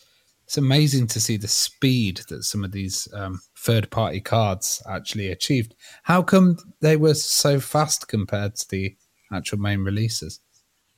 [0.50, 5.28] it's amazing to see the speed that some of these um, third party cards actually
[5.28, 5.76] achieved.
[6.02, 8.96] How come they were so fast compared to the
[9.32, 10.40] actual main releases?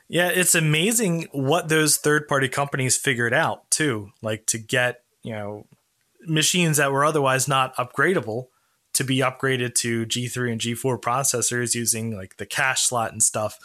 [0.08, 4.12] Yeah, it's amazing what those third party companies figured out too.
[4.22, 5.66] Like to get, you know,
[6.26, 8.46] machines that were otherwise not upgradable
[8.94, 13.58] to be upgraded to G3 and G4 processors using like the cache slot and stuff.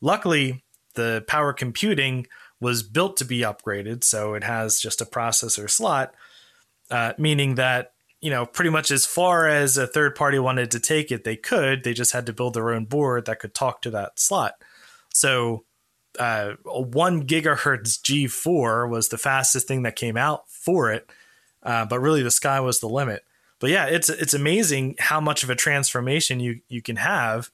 [0.00, 2.26] Luckily, the power computing
[2.60, 6.14] was built to be upgraded, so it has just a processor slot,
[6.90, 10.80] uh, meaning that you know pretty much as far as a third party wanted to
[10.80, 11.84] take it, they could.
[11.84, 14.54] They just had to build their own board that could talk to that slot.
[15.12, 15.64] So
[16.18, 21.08] uh, a one gigahertz G4 was the fastest thing that came out for it,
[21.62, 23.24] uh, but really the sky was the limit.
[23.58, 27.50] But yeah, it's it's amazing how much of a transformation you you can have.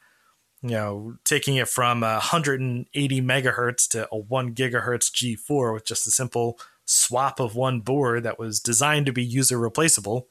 [0.63, 6.11] You know, taking it from 180 megahertz to a one gigahertz G4 with just a
[6.11, 10.29] simple swap of one board that was designed to be user replaceable.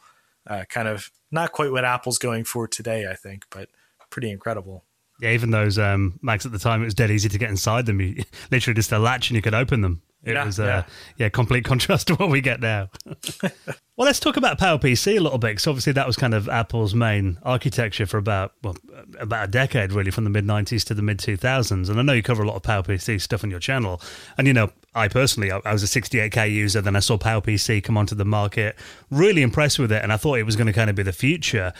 [0.47, 3.69] Uh, kind of not quite what Apple's going for today, I think, but
[4.09, 4.83] pretty incredible.
[5.19, 7.85] Yeah, even those um, Macs at the time, it was dead easy to get inside
[7.85, 8.01] them.
[8.01, 10.01] You, literally just a latch and you could open them.
[10.25, 10.83] It yeah, was, uh, yeah.
[11.17, 12.89] yeah, complete contrast to what we get now.
[13.43, 13.51] well,
[13.99, 17.37] let's talk about PowerPC a little bit, because obviously that was kind of Apple's main
[17.43, 18.75] architecture for about well,
[19.19, 21.89] about a decade, really, from the mid '90s to the mid 2000s.
[21.89, 24.01] And I know you cover a lot of PowerPC stuff on your channel.
[24.37, 27.83] And you know, I personally, I, I was a 68k user, then I saw PowerPC
[27.83, 28.75] come onto the market,
[29.11, 31.13] really impressed with it, and I thought it was going to kind of be the
[31.13, 31.71] future.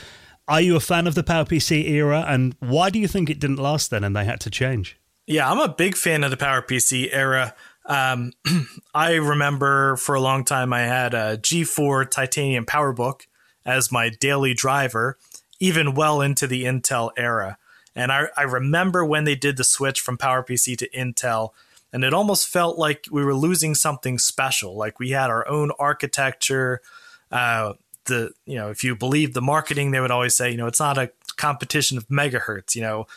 [0.48, 3.58] Are you a fan of the PowerPC era, and why do you think it didn't
[3.58, 5.00] last then and they had to change?
[5.28, 7.56] Yeah, I'm a big fan of the PowerPC era.
[7.86, 8.34] Um,
[8.94, 13.22] I remember for a long time I had a G4 Titanium PowerBook
[13.66, 15.18] as my daily driver,
[15.60, 17.58] even well into the Intel era.
[17.96, 21.52] And I, I remember when they did the switch from PowerPC to Intel,
[21.94, 24.76] and it almost felt like we were losing something special.
[24.76, 26.82] Like we had our own architecture.
[27.32, 27.74] Uh,
[28.06, 30.80] the you know if you believe the marketing they would always say you know it's
[30.80, 33.08] not a competition of megahertz you know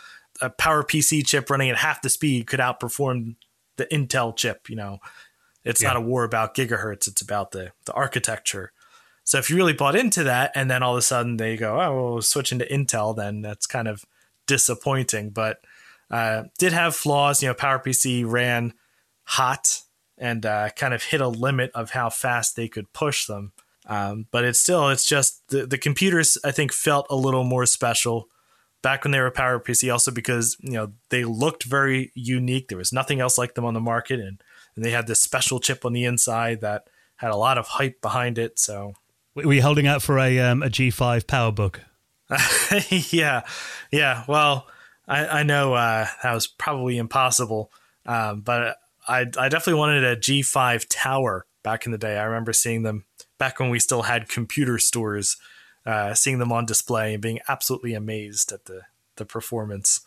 [0.40, 3.34] a power pc chip running at half the speed could outperform
[3.78, 4.98] the intel chip you know.
[5.64, 5.88] It's yeah.
[5.88, 8.72] not a war about gigahertz it's about the the architecture.
[9.24, 11.80] So if you really bought into that and then all of a sudden they go
[11.80, 14.04] oh well, switching to intel then that's kind of
[14.46, 15.30] disappointing.
[15.30, 15.58] But
[16.10, 18.72] uh, did have flaws you know power pc ran
[19.24, 19.82] hot
[20.16, 23.52] and uh, kind of hit a limit of how fast they could push them.
[23.86, 27.66] Um, but it's still, it's just the, the computers, I think, felt a little more
[27.66, 28.28] special
[28.82, 32.68] back when they were a PowerPC, also because, you know, they looked very unique.
[32.68, 34.20] There was nothing else like them on the market.
[34.20, 34.42] And,
[34.76, 38.00] and they had this special chip on the inside that had a lot of hype
[38.00, 38.58] behind it.
[38.58, 38.94] So
[39.34, 41.80] Were you holding out for a um, a G5 PowerBook?
[43.12, 43.42] yeah,
[43.90, 44.24] yeah.
[44.28, 44.66] Well,
[45.06, 47.72] I, I know uh, that was probably impossible,
[48.06, 48.76] um, but
[49.06, 52.18] I, I definitely wanted a G5 Tower back in the day.
[52.18, 53.06] I remember seeing them
[53.38, 55.36] back when we still had computer stores,
[55.88, 58.82] uh, seeing them on display and being absolutely amazed at the
[59.16, 60.02] the performance.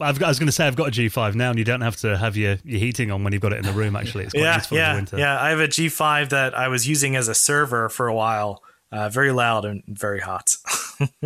[0.00, 1.80] I've got, I was going to say I've got a G5 now, and you don't
[1.82, 3.94] have to have your, your heating on when you've got it in the room.
[3.96, 5.18] Actually, it's quite yeah, useful yeah, in the winter.
[5.18, 5.40] yeah.
[5.42, 8.62] I have a G5 that I was using as a server for a while.
[8.90, 10.56] Uh, very loud and very hot.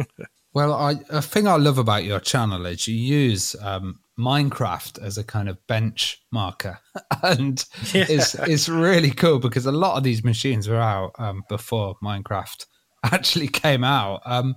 [0.53, 5.19] Well, I, a thing I love about your channel is you use um, Minecraft as
[5.19, 6.79] a kind of bench marker,
[7.23, 7.63] and
[7.93, 8.07] Yeah.
[8.09, 12.65] it's it's really cool because a lot of these machines were out um, before Minecraft
[13.13, 14.23] actually came out.
[14.25, 14.57] Um,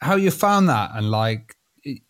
[0.00, 1.56] how you found that, and like,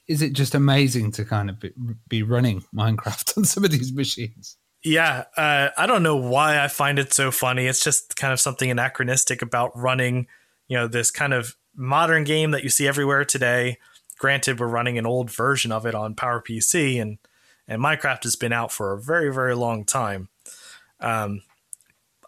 [0.07, 1.73] is it just amazing to kind of be,
[2.09, 4.57] be running Minecraft on some of these machines?
[4.85, 7.67] Yeah, uh, I don't know why I find it so funny.
[7.67, 10.29] It's just kind of something anachronistic about running,
[10.69, 13.79] you know, this kind of modern game that you see everywhere today.
[14.19, 17.19] Granted, we're running an old version of it on PowerPC, and
[17.67, 20.29] and Minecraft has been out for a very very long time.
[21.01, 21.43] Um,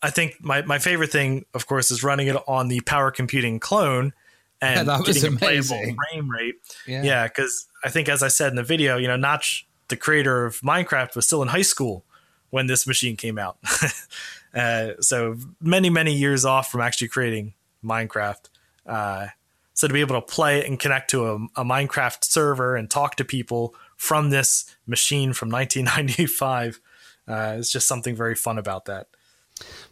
[0.03, 3.61] I think my my favorite thing, of course, is running it on the Power Computing
[3.61, 4.13] clone
[4.61, 6.57] and Yeah, getting a playable frame rate.
[6.87, 7.03] Yeah.
[7.03, 10.45] Yeah, because I think, as I said in the video, you know, Notch, the creator
[10.45, 12.05] of Minecraft, was still in high school
[12.51, 13.59] when this machine came out.
[14.55, 17.55] uh, so many, many years off from actually creating
[17.85, 18.49] Minecraft.
[18.87, 19.29] Uh,
[19.75, 23.17] so to be able to play and connect to a, a Minecraft server and talk
[23.17, 26.81] to people from this machine from 1995
[27.29, 29.07] uh, is just something very fun about that.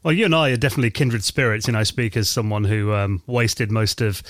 [0.03, 1.67] Well, you and I are definitely kindred spirits.
[1.67, 4.23] You know, I speak as someone who um, wasted most of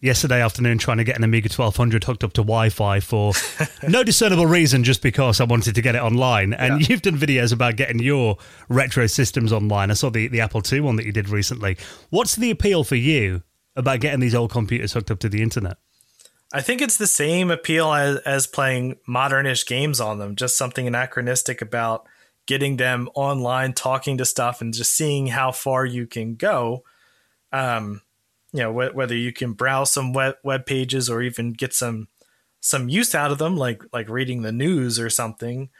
[0.00, 3.32] yesterday afternoon trying to get an Amiga 1200 hooked up to Wi-Fi for
[3.88, 6.52] no discernible reason, just because I wanted to get it online.
[6.52, 8.36] And you've done videos about getting your
[8.68, 9.90] retro systems online.
[9.90, 11.78] I saw the, the Apple II one that you did recently.
[12.10, 13.42] What's the appeal for you
[13.76, 15.78] about getting these old computers hooked up to the internet?
[16.52, 20.36] I think it's the same appeal as, as playing modernish games on them.
[20.36, 22.06] Just something anachronistic about
[22.46, 26.82] getting them online, talking to stuff, and just seeing how far you can go.
[27.52, 28.02] Um,
[28.52, 32.08] you know, wh- whether you can browse some web web pages or even get some
[32.60, 35.70] some use out of them, like like reading the news or something.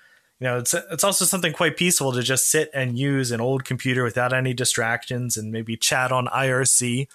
[0.40, 3.64] You know, it's it's also something quite peaceful to just sit and use an old
[3.64, 7.08] computer without any distractions and maybe chat on IRC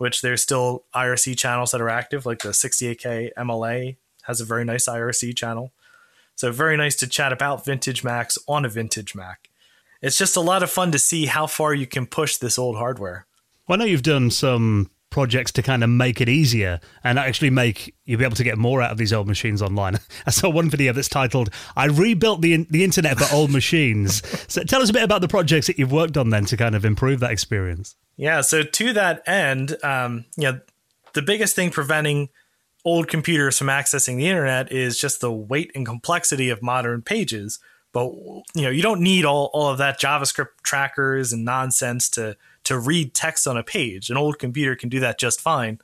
[0.00, 4.64] which there's still IRC channels that are active, like the 68K MLA has a very
[4.64, 5.72] nice IRC channel.
[6.40, 9.50] So very nice to chat about vintage Macs on a vintage Mac.
[10.00, 12.76] It's just a lot of fun to see how far you can push this old
[12.76, 13.26] hardware.
[13.68, 17.50] Well, I know you've done some projects to kind of make it easier and actually
[17.50, 19.98] make you be able to get more out of these old machines online.
[20.26, 24.64] I saw one video that's titled "I rebuilt the the internet for old machines." So
[24.64, 26.86] tell us a bit about the projects that you've worked on then to kind of
[26.86, 27.96] improve that experience.
[28.16, 30.60] Yeah, so to that end, um, you know,
[31.12, 32.30] the biggest thing preventing
[32.84, 37.58] old computers from accessing the internet is just the weight and complexity of modern pages.
[37.92, 38.12] But
[38.54, 42.78] you know, you don't need all, all of that JavaScript trackers and nonsense to to
[42.78, 44.10] read text on a page.
[44.10, 45.80] An old computer can do that just fine.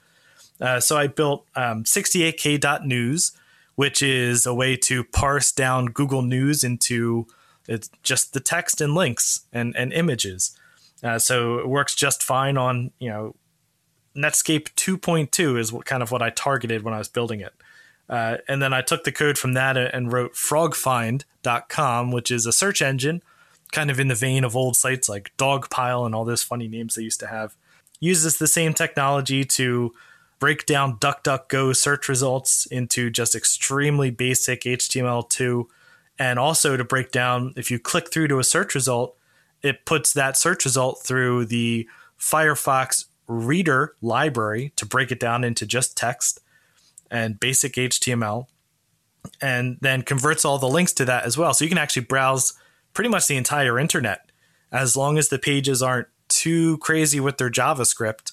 [0.60, 3.32] Uh, so I built um, 68k.news,
[3.74, 7.26] which is a way to parse down Google News into
[7.68, 10.56] it's just the text and links and, and images.
[11.02, 13.34] Uh, so it works just fine on you know
[14.16, 17.54] Netscape 2.2 is what kind of what I targeted when I was building it.
[18.08, 22.52] Uh, and then I took the code from that and wrote frogfind.com, which is a
[22.52, 23.22] search engine,
[23.72, 26.94] kind of in the vein of old sites like Dogpile and all those funny names
[26.94, 27.56] they used to have.
[27.98, 29.92] Uses the same technology to
[30.38, 35.64] break down DuckDuckGo search results into just extremely basic HTML2,
[36.18, 39.16] and also to break down if you click through to a search result,
[39.62, 41.88] it puts that search result through the
[42.18, 46.40] Firefox reader library to break it down into just text
[47.10, 48.46] and basic HTML,
[49.40, 51.54] and then converts all the links to that as well.
[51.54, 52.54] So you can actually browse
[52.92, 54.30] pretty much the entire internet
[54.72, 58.32] as long as the pages aren't too crazy with their JavaScript.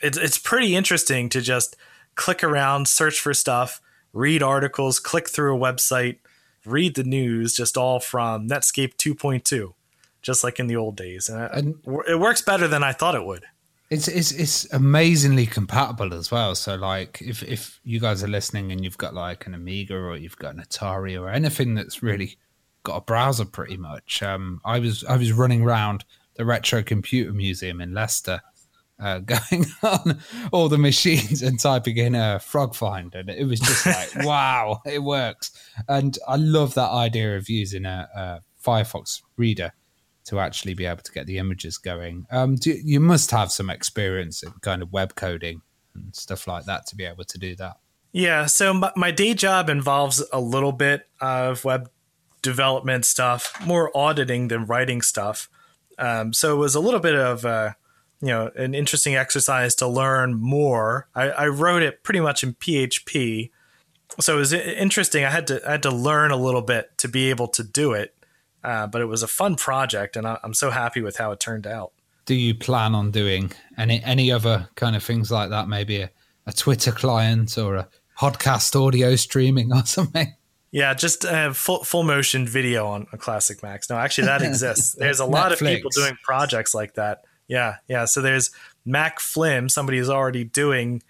[0.00, 1.76] It's, it's pretty interesting to just
[2.14, 3.80] click around, search for stuff,
[4.12, 6.18] read articles, click through a website,
[6.64, 9.74] read the news, just all from Netscape 2.2,
[10.20, 11.28] just like in the old days.
[11.28, 11.50] And,
[11.86, 13.44] And- it works better than I thought it would.
[13.92, 16.54] It's, it's it's amazingly compatible as well.
[16.54, 20.16] So like if if you guys are listening and you've got like an Amiga or
[20.16, 22.38] you've got an Atari or anything that's really
[22.84, 24.22] got a browser pretty much.
[24.22, 26.06] Um, I was I was running around
[26.36, 28.40] the Retro Computer Museum in Leicester,
[28.98, 30.20] uh, going on
[30.52, 34.80] all the machines and typing in a frog find, and it was just like wow,
[34.86, 35.50] it works.
[35.86, 39.74] And I love that idea of using a, a Firefox reader
[40.24, 42.26] to actually be able to get the images going.
[42.30, 45.62] Um, do, you must have some experience in kind of web coding
[45.94, 47.78] and stuff like that to be able to do that.
[48.12, 51.90] Yeah, so my, my day job involves a little bit of web
[52.42, 55.48] development stuff, more auditing than writing stuff.
[55.98, 57.76] Um, so it was a little bit of a,
[58.22, 61.08] you know an interesting exercise to learn more.
[61.14, 63.50] I, I wrote it pretty much in PHP,
[64.20, 65.24] so it was interesting.
[65.24, 67.92] I had to I had to learn a little bit to be able to do
[67.92, 68.14] it,
[68.64, 71.40] uh, but it was a fun project, and I, I'm so happy with how it
[71.40, 71.92] turned out.
[72.24, 75.68] Do you plan on doing any any other kind of things like that?
[75.68, 76.10] Maybe a,
[76.46, 80.34] a Twitter client or a podcast audio streaming or something?
[80.70, 83.90] Yeah, just uh, full full motion video on a classic Macs.
[83.90, 84.94] No, actually, that exists.
[84.98, 87.24] There's a lot of people doing projects like that.
[87.48, 88.06] Yeah, yeah.
[88.06, 88.50] So there's
[88.86, 89.70] MacFlim.
[89.70, 91.02] Somebody is already doing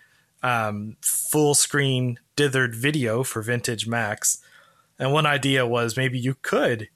[0.43, 4.39] um, full screen dithered video for vintage Macs.
[4.99, 6.89] And one idea was maybe you could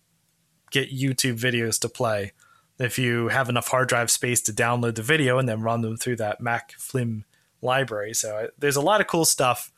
[0.81, 2.33] get YouTube videos to play
[2.79, 5.97] if you have enough hard drive space to download the video and then run them
[5.97, 7.25] through that MacFlim
[7.63, 8.13] library.
[8.13, 9.73] So uh, there's a lot of cool stuff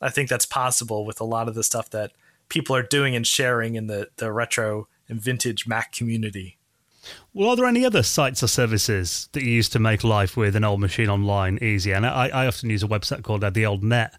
[0.00, 2.12] I think that's possible with a lot of the stuff that
[2.48, 6.58] people are doing and sharing in the, the retro and vintage Mac community.
[7.32, 10.56] Well, are there any other sites or services that you use to make life with
[10.56, 11.92] an old machine online easy?
[11.92, 14.14] And I, I often use a website called uh, The Old Net,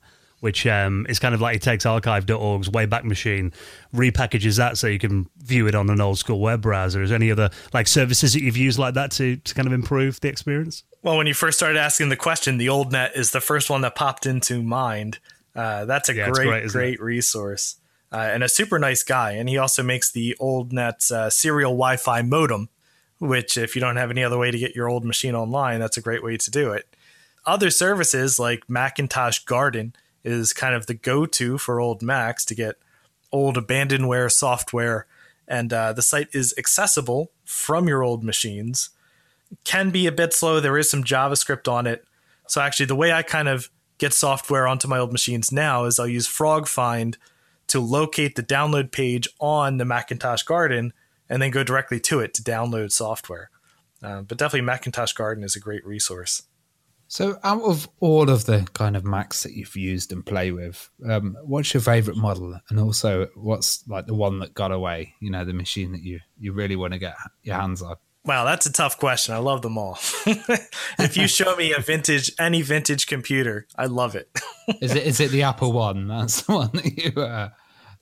[0.45, 3.51] which um, is kind of like it takes archive.org's Wayback Machine,
[3.95, 7.01] repackages that so you can view it on an old school web browser.
[7.01, 9.73] Is there any other like services that you've used like that to, to kind of
[9.73, 10.83] improve the experience?
[11.01, 13.81] Well, when you first started asking the question, the Old Net is the first one
[13.81, 15.17] that popped into mind.
[15.55, 17.77] Uh, that's a yeah, great, great, great resource.
[18.11, 19.31] Uh, and a super nice guy.
[19.31, 22.69] And he also makes the Old net uh, serial Wi Fi modem,
[23.17, 25.97] which, if you don't have any other way to get your old machine online, that's
[25.97, 26.85] a great way to do it.
[27.47, 29.95] Other services like Macintosh Garden
[30.25, 32.75] is kind of the go to for old Macs to get
[33.31, 35.05] old abandonware software.
[35.47, 38.89] And uh, the site is accessible from your old machines.
[39.63, 40.59] Can be a bit slow.
[40.59, 42.03] There is some JavaScript on it.
[42.47, 43.69] So, actually, the way I kind of
[43.99, 47.17] get software onto my old machines now is I'll use Frog Find
[47.67, 50.93] to locate the download page on the Macintosh Garden
[51.29, 53.49] and then go directly to it to download software.
[54.03, 56.43] Uh, but definitely, Macintosh Garden is a great resource.
[57.07, 60.89] So, out of all of the kind of Macs that you've used and play with,
[61.07, 62.59] um, what's your favorite model?
[62.69, 65.13] And also, what's like the one that got away?
[65.21, 67.95] You know, the machine that you you really want to get your hands on.
[68.25, 69.35] Wow, that's a tough question.
[69.35, 69.99] I love them all.
[70.25, 74.29] if you show me a vintage, any vintage computer, I love it.
[74.81, 76.07] is it is it the Apple one?
[76.07, 77.49] That's the one that you uh,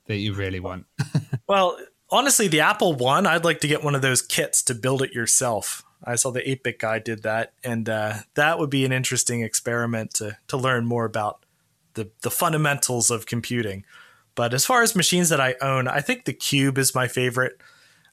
[0.08, 0.86] that you really want.
[1.48, 1.78] well,
[2.10, 5.12] honestly, the Apple one, I'd like to get one of those kits to build it
[5.12, 5.84] yourself.
[6.06, 10.14] I saw the 8-bit guy did that, and uh, that would be an interesting experiment
[10.16, 11.46] to to learn more about
[11.94, 13.86] the the fundamentals of computing.
[14.36, 17.60] But as far as machines that I own, I think the Cube is my favorite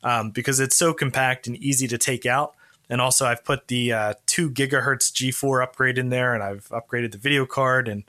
[0.03, 2.55] um, because it's so compact and easy to take out.
[2.89, 7.13] And also, I've put the uh, two gigahertz G4 upgrade in there, and I've upgraded
[7.13, 8.03] the video card, and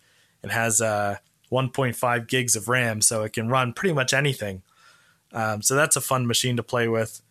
[0.43, 1.17] it has uh,
[1.51, 4.63] 1.5 gigs of RAM, so it can run pretty much anything.
[5.33, 7.21] Um, so that's a fun machine to play with.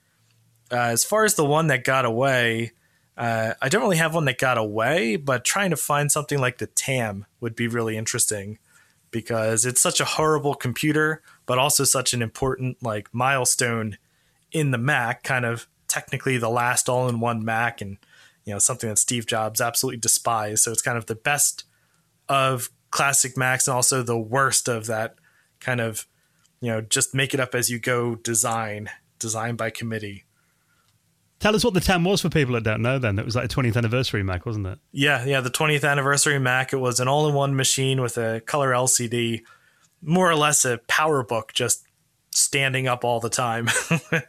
[0.72, 2.72] Uh, as far as the one that got away,
[3.16, 6.58] uh, I don't really have one that got away, but trying to find something like
[6.58, 8.58] the TAM would be really interesting
[9.10, 13.98] because it's such a horrible computer, but also such an important like milestone
[14.52, 17.98] in the Mac, kind of technically the last all-in-one Mac, and
[18.44, 20.62] you know something that Steve Jobs absolutely despised.
[20.62, 21.64] So it's kind of the best
[22.28, 25.16] of classic Macs and also the worst of that
[25.60, 26.06] kind of
[26.60, 28.88] you know just make it up as you go design,
[29.18, 30.24] design by committee.
[31.40, 32.98] Tell us what the TAM was for people that don't know.
[32.98, 34.78] Then it was like a 20th anniversary Mac, wasn't it?
[34.92, 36.72] Yeah, yeah, the 20th anniversary Mac.
[36.74, 39.42] It was an all-in-one machine with a color LCD,
[40.02, 41.84] more or less a power book, just
[42.30, 43.68] standing up all the time.
[44.12, 44.20] uh,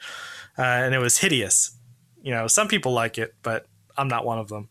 [0.57, 1.77] and it was hideous.
[2.23, 3.67] You know, some people like it, but
[3.97, 4.69] I'm not one of them.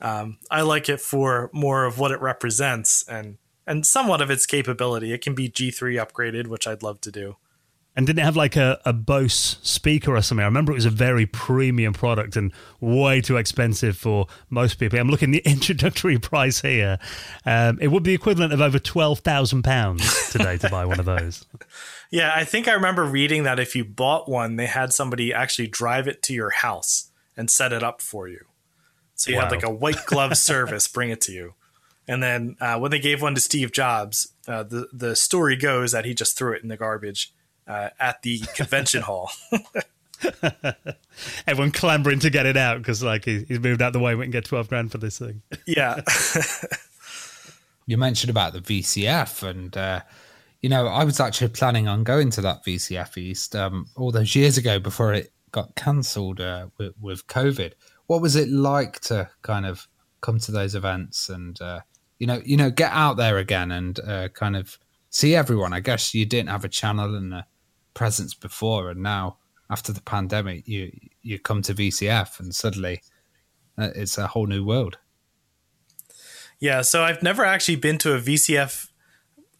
[0.00, 3.36] Um, I like it for more of what it represents and
[3.66, 5.12] and somewhat of its capability.
[5.12, 7.36] It can be G3 upgraded, which I'd love to do.
[8.00, 10.42] And didn't have like a, a Bose speaker or something?
[10.42, 12.50] I remember it was a very premium product and
[12.80, 14.98] way too expensive for most people.
[14.98, 16.98] I'm looking the introductory price here.
[17.44, 21.04] Um, it would be equivalent of over twelve thousand pounds today to buy one of
[21.04, 21.44] those.
[22.10, 25.68] Yeah, I think I remember reading that if you bought one, they had somebody actually
[25.68, 28.46] drive it to your house and set it up for you.
[29.14, 29.42] So you wow.
[29.42, 31.54] had like a white glove service bring it to you.
[32.08, 35.92] And then uh, when they gave one to Steve Jobs, uh, the the story goes
[35.92, 37.32] that he just threw it in the garbage
[37.70, 39.30] uh, at the convention hall.
[41.46, 44.24] Everyone clambering to get it out because like he, he's moved out the way, we
[44.24, 45.42] can get twelve grand for this thing.
[45.66, 46.00] Yeah.
[47.86, 50.00] you mentioned about the VCF and uh,
[50.60, 54.34] you know, I was actually planning on going to that VCF East um, all those
[54.34, 57.72] years ago before it got cancelled uh, with, with COVID.
[58.06, 59.88] What was it like to kind of
[60.20, 61.80] come to those events and uh,
[62.18, 64.78] you know you know get out there again and uh, kind of
[65.08, 65.72] see everyone?
[65.72, 67.46] I guess you didn't have a channel and a
[67.94, 69.38] presence before, and now
[69.68, 70.92] after the pandemic, you
[71.22, 73.02] you come to VCF and suddenly
[73.78, 74.98] uh, it's a whole new world.
[76.58, 78.88] Yeah, so I've never actually been to a VCF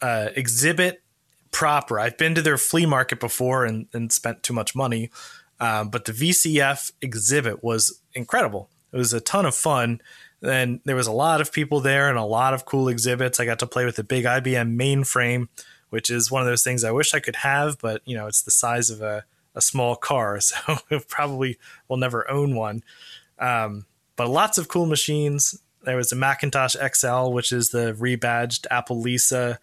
[0.03, 1.03] uh, exhibit
[1.51, 1.99] proper.
[1.99, 5.11] I've been to their flea market before and, and spent too much money,
[5.59, 8.69] um, but the VCF exhibit was incredible.
[8.93, 10.01] It was a ton of fun.
[10.43, 13.39] And there was a lot of people there and a lot of cool exhibits.
[13.39, 15.49] I got to play with the big IBM mainframe,
[15.91, 18.43] which is one of those things I wish I could have, but you know, it's
[18.43, 21.59] the size of a, a small car, so probably
[21.89, 22.83] will never own one.
[23.39, 23.87] Um,
[24.17, 25.61] but lots of cool machines.
[25.85, 29.59] There was a Macintosh XL, which is the rebadged Apple Lisa.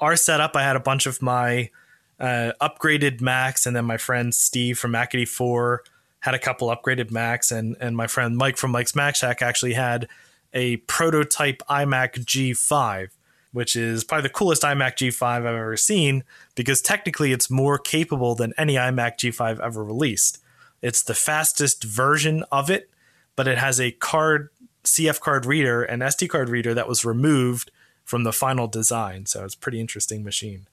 [0.00, 1.70] Our setup, I had a bunch of my
[2.18, 5.84] uh, upgraded Macs, and then my friend Steve from Mac 84
[6.20, 9.74] had a couple upgraded Macs, and and my friend Mike from Mike's Mac Shack actually
[9.74, 10.08] had
[10.52, 13.08] a prototype iMac G5,
[13.56, 16.24] which is probably the coolest iMac G5 I've ever seen
[16.56, 20.44] because technically it's more capable than any iMac G5 ever released.
[20.82, 22.90] It's the fastest version of it,
[23.34, 24.50] but it has a card
[24.84, 27.70] CF card reader and SD card reader that was removed
[28.04, 29.24] from the final design.
[29.24, 30.66] So it's pretty interesting machine.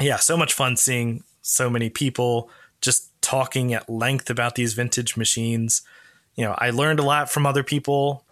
[0.00, 2.48] Yeah, so much fun seeing so many people
[2.80, 5.82] just talking at length about these vintage machines.
[6.36, 8.24] You know, I learned a lot from other people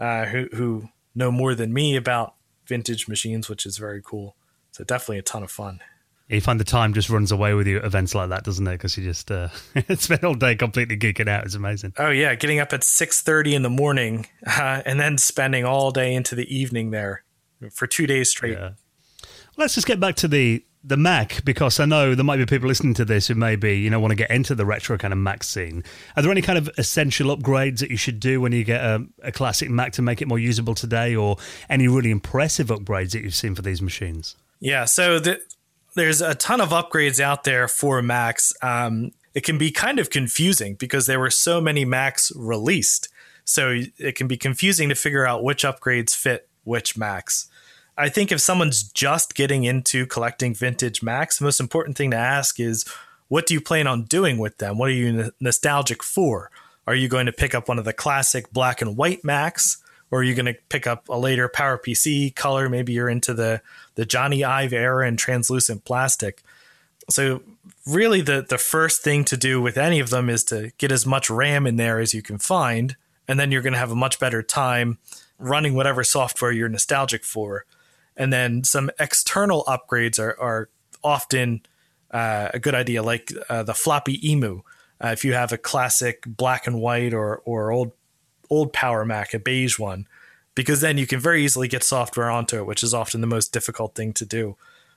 [0.00, 2.34] uh, who who know more than me about
[2.70, 4.36] vintage machines, which is very cool.
[4.70, 5.80] So definitely a ton of fun.
[6.28, 8.70] You find the time just runs away with you at events like that, doesn't it?
[8.70, 9.48] Because you just uh,
[9.96, 11.44] spend all day completely geeking out.
[11.44, 11.92] It's amazing.
[11.98, 15.90] Oh yeah, getting up at six thirty in the morning uh, and then spending all
[15.90, 17.24] day into the evening there
[17.72, 18.56] for two days straight.
[18.56, 18.70] Yeah.
[19.56, 22.68] Let's just get back to the the Mac because I know there might be people
[22.68, 25.18] listening to this who maybe you know want to get into the retro kind of
[25.18, 25.84] Mac scene.
[26.16, 29.06] Are there any kind of essential upgrades that you should do when you get a,
[29.22, 31.36] a classic Mac to make it more usable today, or
[31.68, 34.36] any really impressive upgrades that you've seen for these machines?
[34.58, 35.40] Yeah, so the,
[35.94, 38.52] there's a ton of upgrades out there for Macs.
[38.62, 43.08] Um, it can be kind of confusing because there were so many Macs released,
[43.44, 47.48] so it can be confusing to figure out which upgrades fit which Macs.
[48.00, 52.16] I think if someone's just getting into collecting vintage Macs, the most important thing to
[52.16, 52.86] ask is
[53.28, 54.78] what do you plan on doing with them?
[54.78, 56.50] What are you nostalgic for?
[56.86, 59.76] Are you going to pick up one of the classic black and white Macs?
[60.10, 62.70] Or are you going to pick up a later PowerPC color?
[62.70, 63.60] Maybe you're into the,
[63.96, 66.42] the Jony Ive era and translucent plastic.
[67.10, 67.42] So,
[67.86, 71.06] really, the, the first thing to do with any of them is to get as
[71.06, 72.96] much RAM in there as you can find.
[73.28, 74.98] And then you're going to have a much better time
[75.38, 77.64] running whatever software you're nostalgic for
[78.16, 80.68] and then some external upgrades are, are
[81.02, 81.62] often
[82.10, 84.62] uh, a good idea, like uh, the floppy emu.
[85.02, 87.92] Uh, if you have a classic black and white or or old
[88.50, 90.06] old Power Mac, a beige one,
[90.54, 93.52] because then you can very easily get software onto it, which is often the most
[93.52, 94.56] difficult thing to do.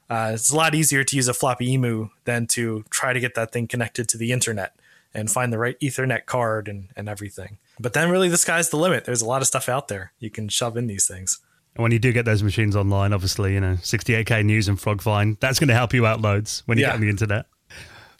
[0.09, 3.35] Uh, it's a lot easier to use a floppy emu than to try to get
[3.35, 4.75] that thing connected to the internet
[5.13, 7.57] and find the right Ethernet card and, and everything.
[7.79, 9.05] But then really the sky's the limit.
[9.05, 11.39] There's a lot of stuff out there you can shove in these things.
[11.75, 15.39] And when you do get those machines online, obviously, you know, 68k news and FrogFind,
[15.39, 16.89] that's going to help you out loads when you yeah.
[16.89, 17.45] get on the internet.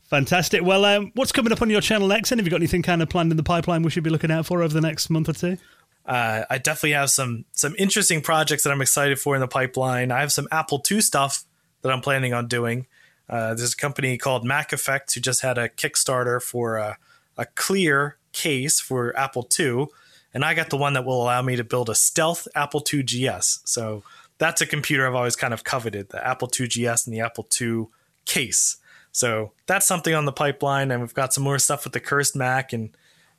[0.06, 0.64] Fantastic.
[0.64, 2.32] Well, um, what's coming up on your channel next?
[2.32, 4.32] And have you got anything kind of planned in the pipeline we should be looking
[4.32, 5.58] out for over the next month or two?
[6.06, 10.12] Uh, I definitely have some some interesting projects that I'm excited for in the pipeline.
[10.12, 11.46] I have some Apple II stuff
[11.82, 12.88] that I'm planning on doing.
[13.30, 16.98] Uh, there's a company called MacEffects who just had a Kickstarter for a,
[17.38, 19.88] a clear case for Apple II
[20.34, 23.04] and I got the one that will allow me to build a stealth Apple II
[23.04, 23.60] GS.
[23.66, 24.04] So
[24.38, 27.48] that's a computer I've always kind of coveted the Apple II GS and the Apple
[27.60, 27.88] II
[28.26, 28.78] case.
[29.12, 30.92] So that's something on the pipeline.
[30.92, 32.90] And we've got some more stuff with the Cursed Mac and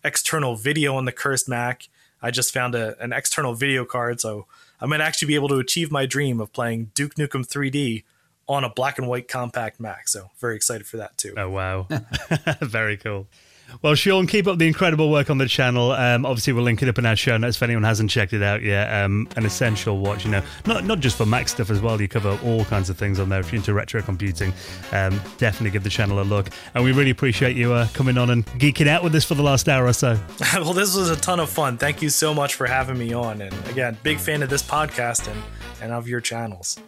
[0.04, 1.88] external video on the Cursed Mac.
[2.22, 4.20] I just found a, an external video card.
[4.20, 4.46] So
[4.80, 8.04] I might actually be able to achieve my dream of playing Duke Nukem 3D
[8.46, 10.06] on a black and white compact Mac.
[10.08, 11.34] So very excited for that too.
[11.36, 11.88] Oh, wow.
[12.60, 13.26] very cool.
[13.82, 15.92] Well, Sean, keep up the incredible work on the channel.
[15.92, 18.42] Um, obviously, we'll link it up in our show notes if anyone hasn't checked it
[18.42, 19.04] out yet.
[19.04, 22.00] Um, an essential watch, you know, not not just for Mac stuff as well.
[22.00, 23.40] You cover all kinds of things on there.
[23.40, 24.52] If you're into retro computing,
[24.92, 26.50] um, definitely give the channel a look.
[26.74, 29.42] And we really appreciate you uh, coming on and geeking out with us for the
[29.42, 30.18] last hour or so.
[30.54, 31.76] well, this was a ton of fun.
[31.76, 33.42] Thank you so much for having me on.
[33.42, 35.42] And again, big fan of this podcast and,
[35.82, 36.78] and of your channels.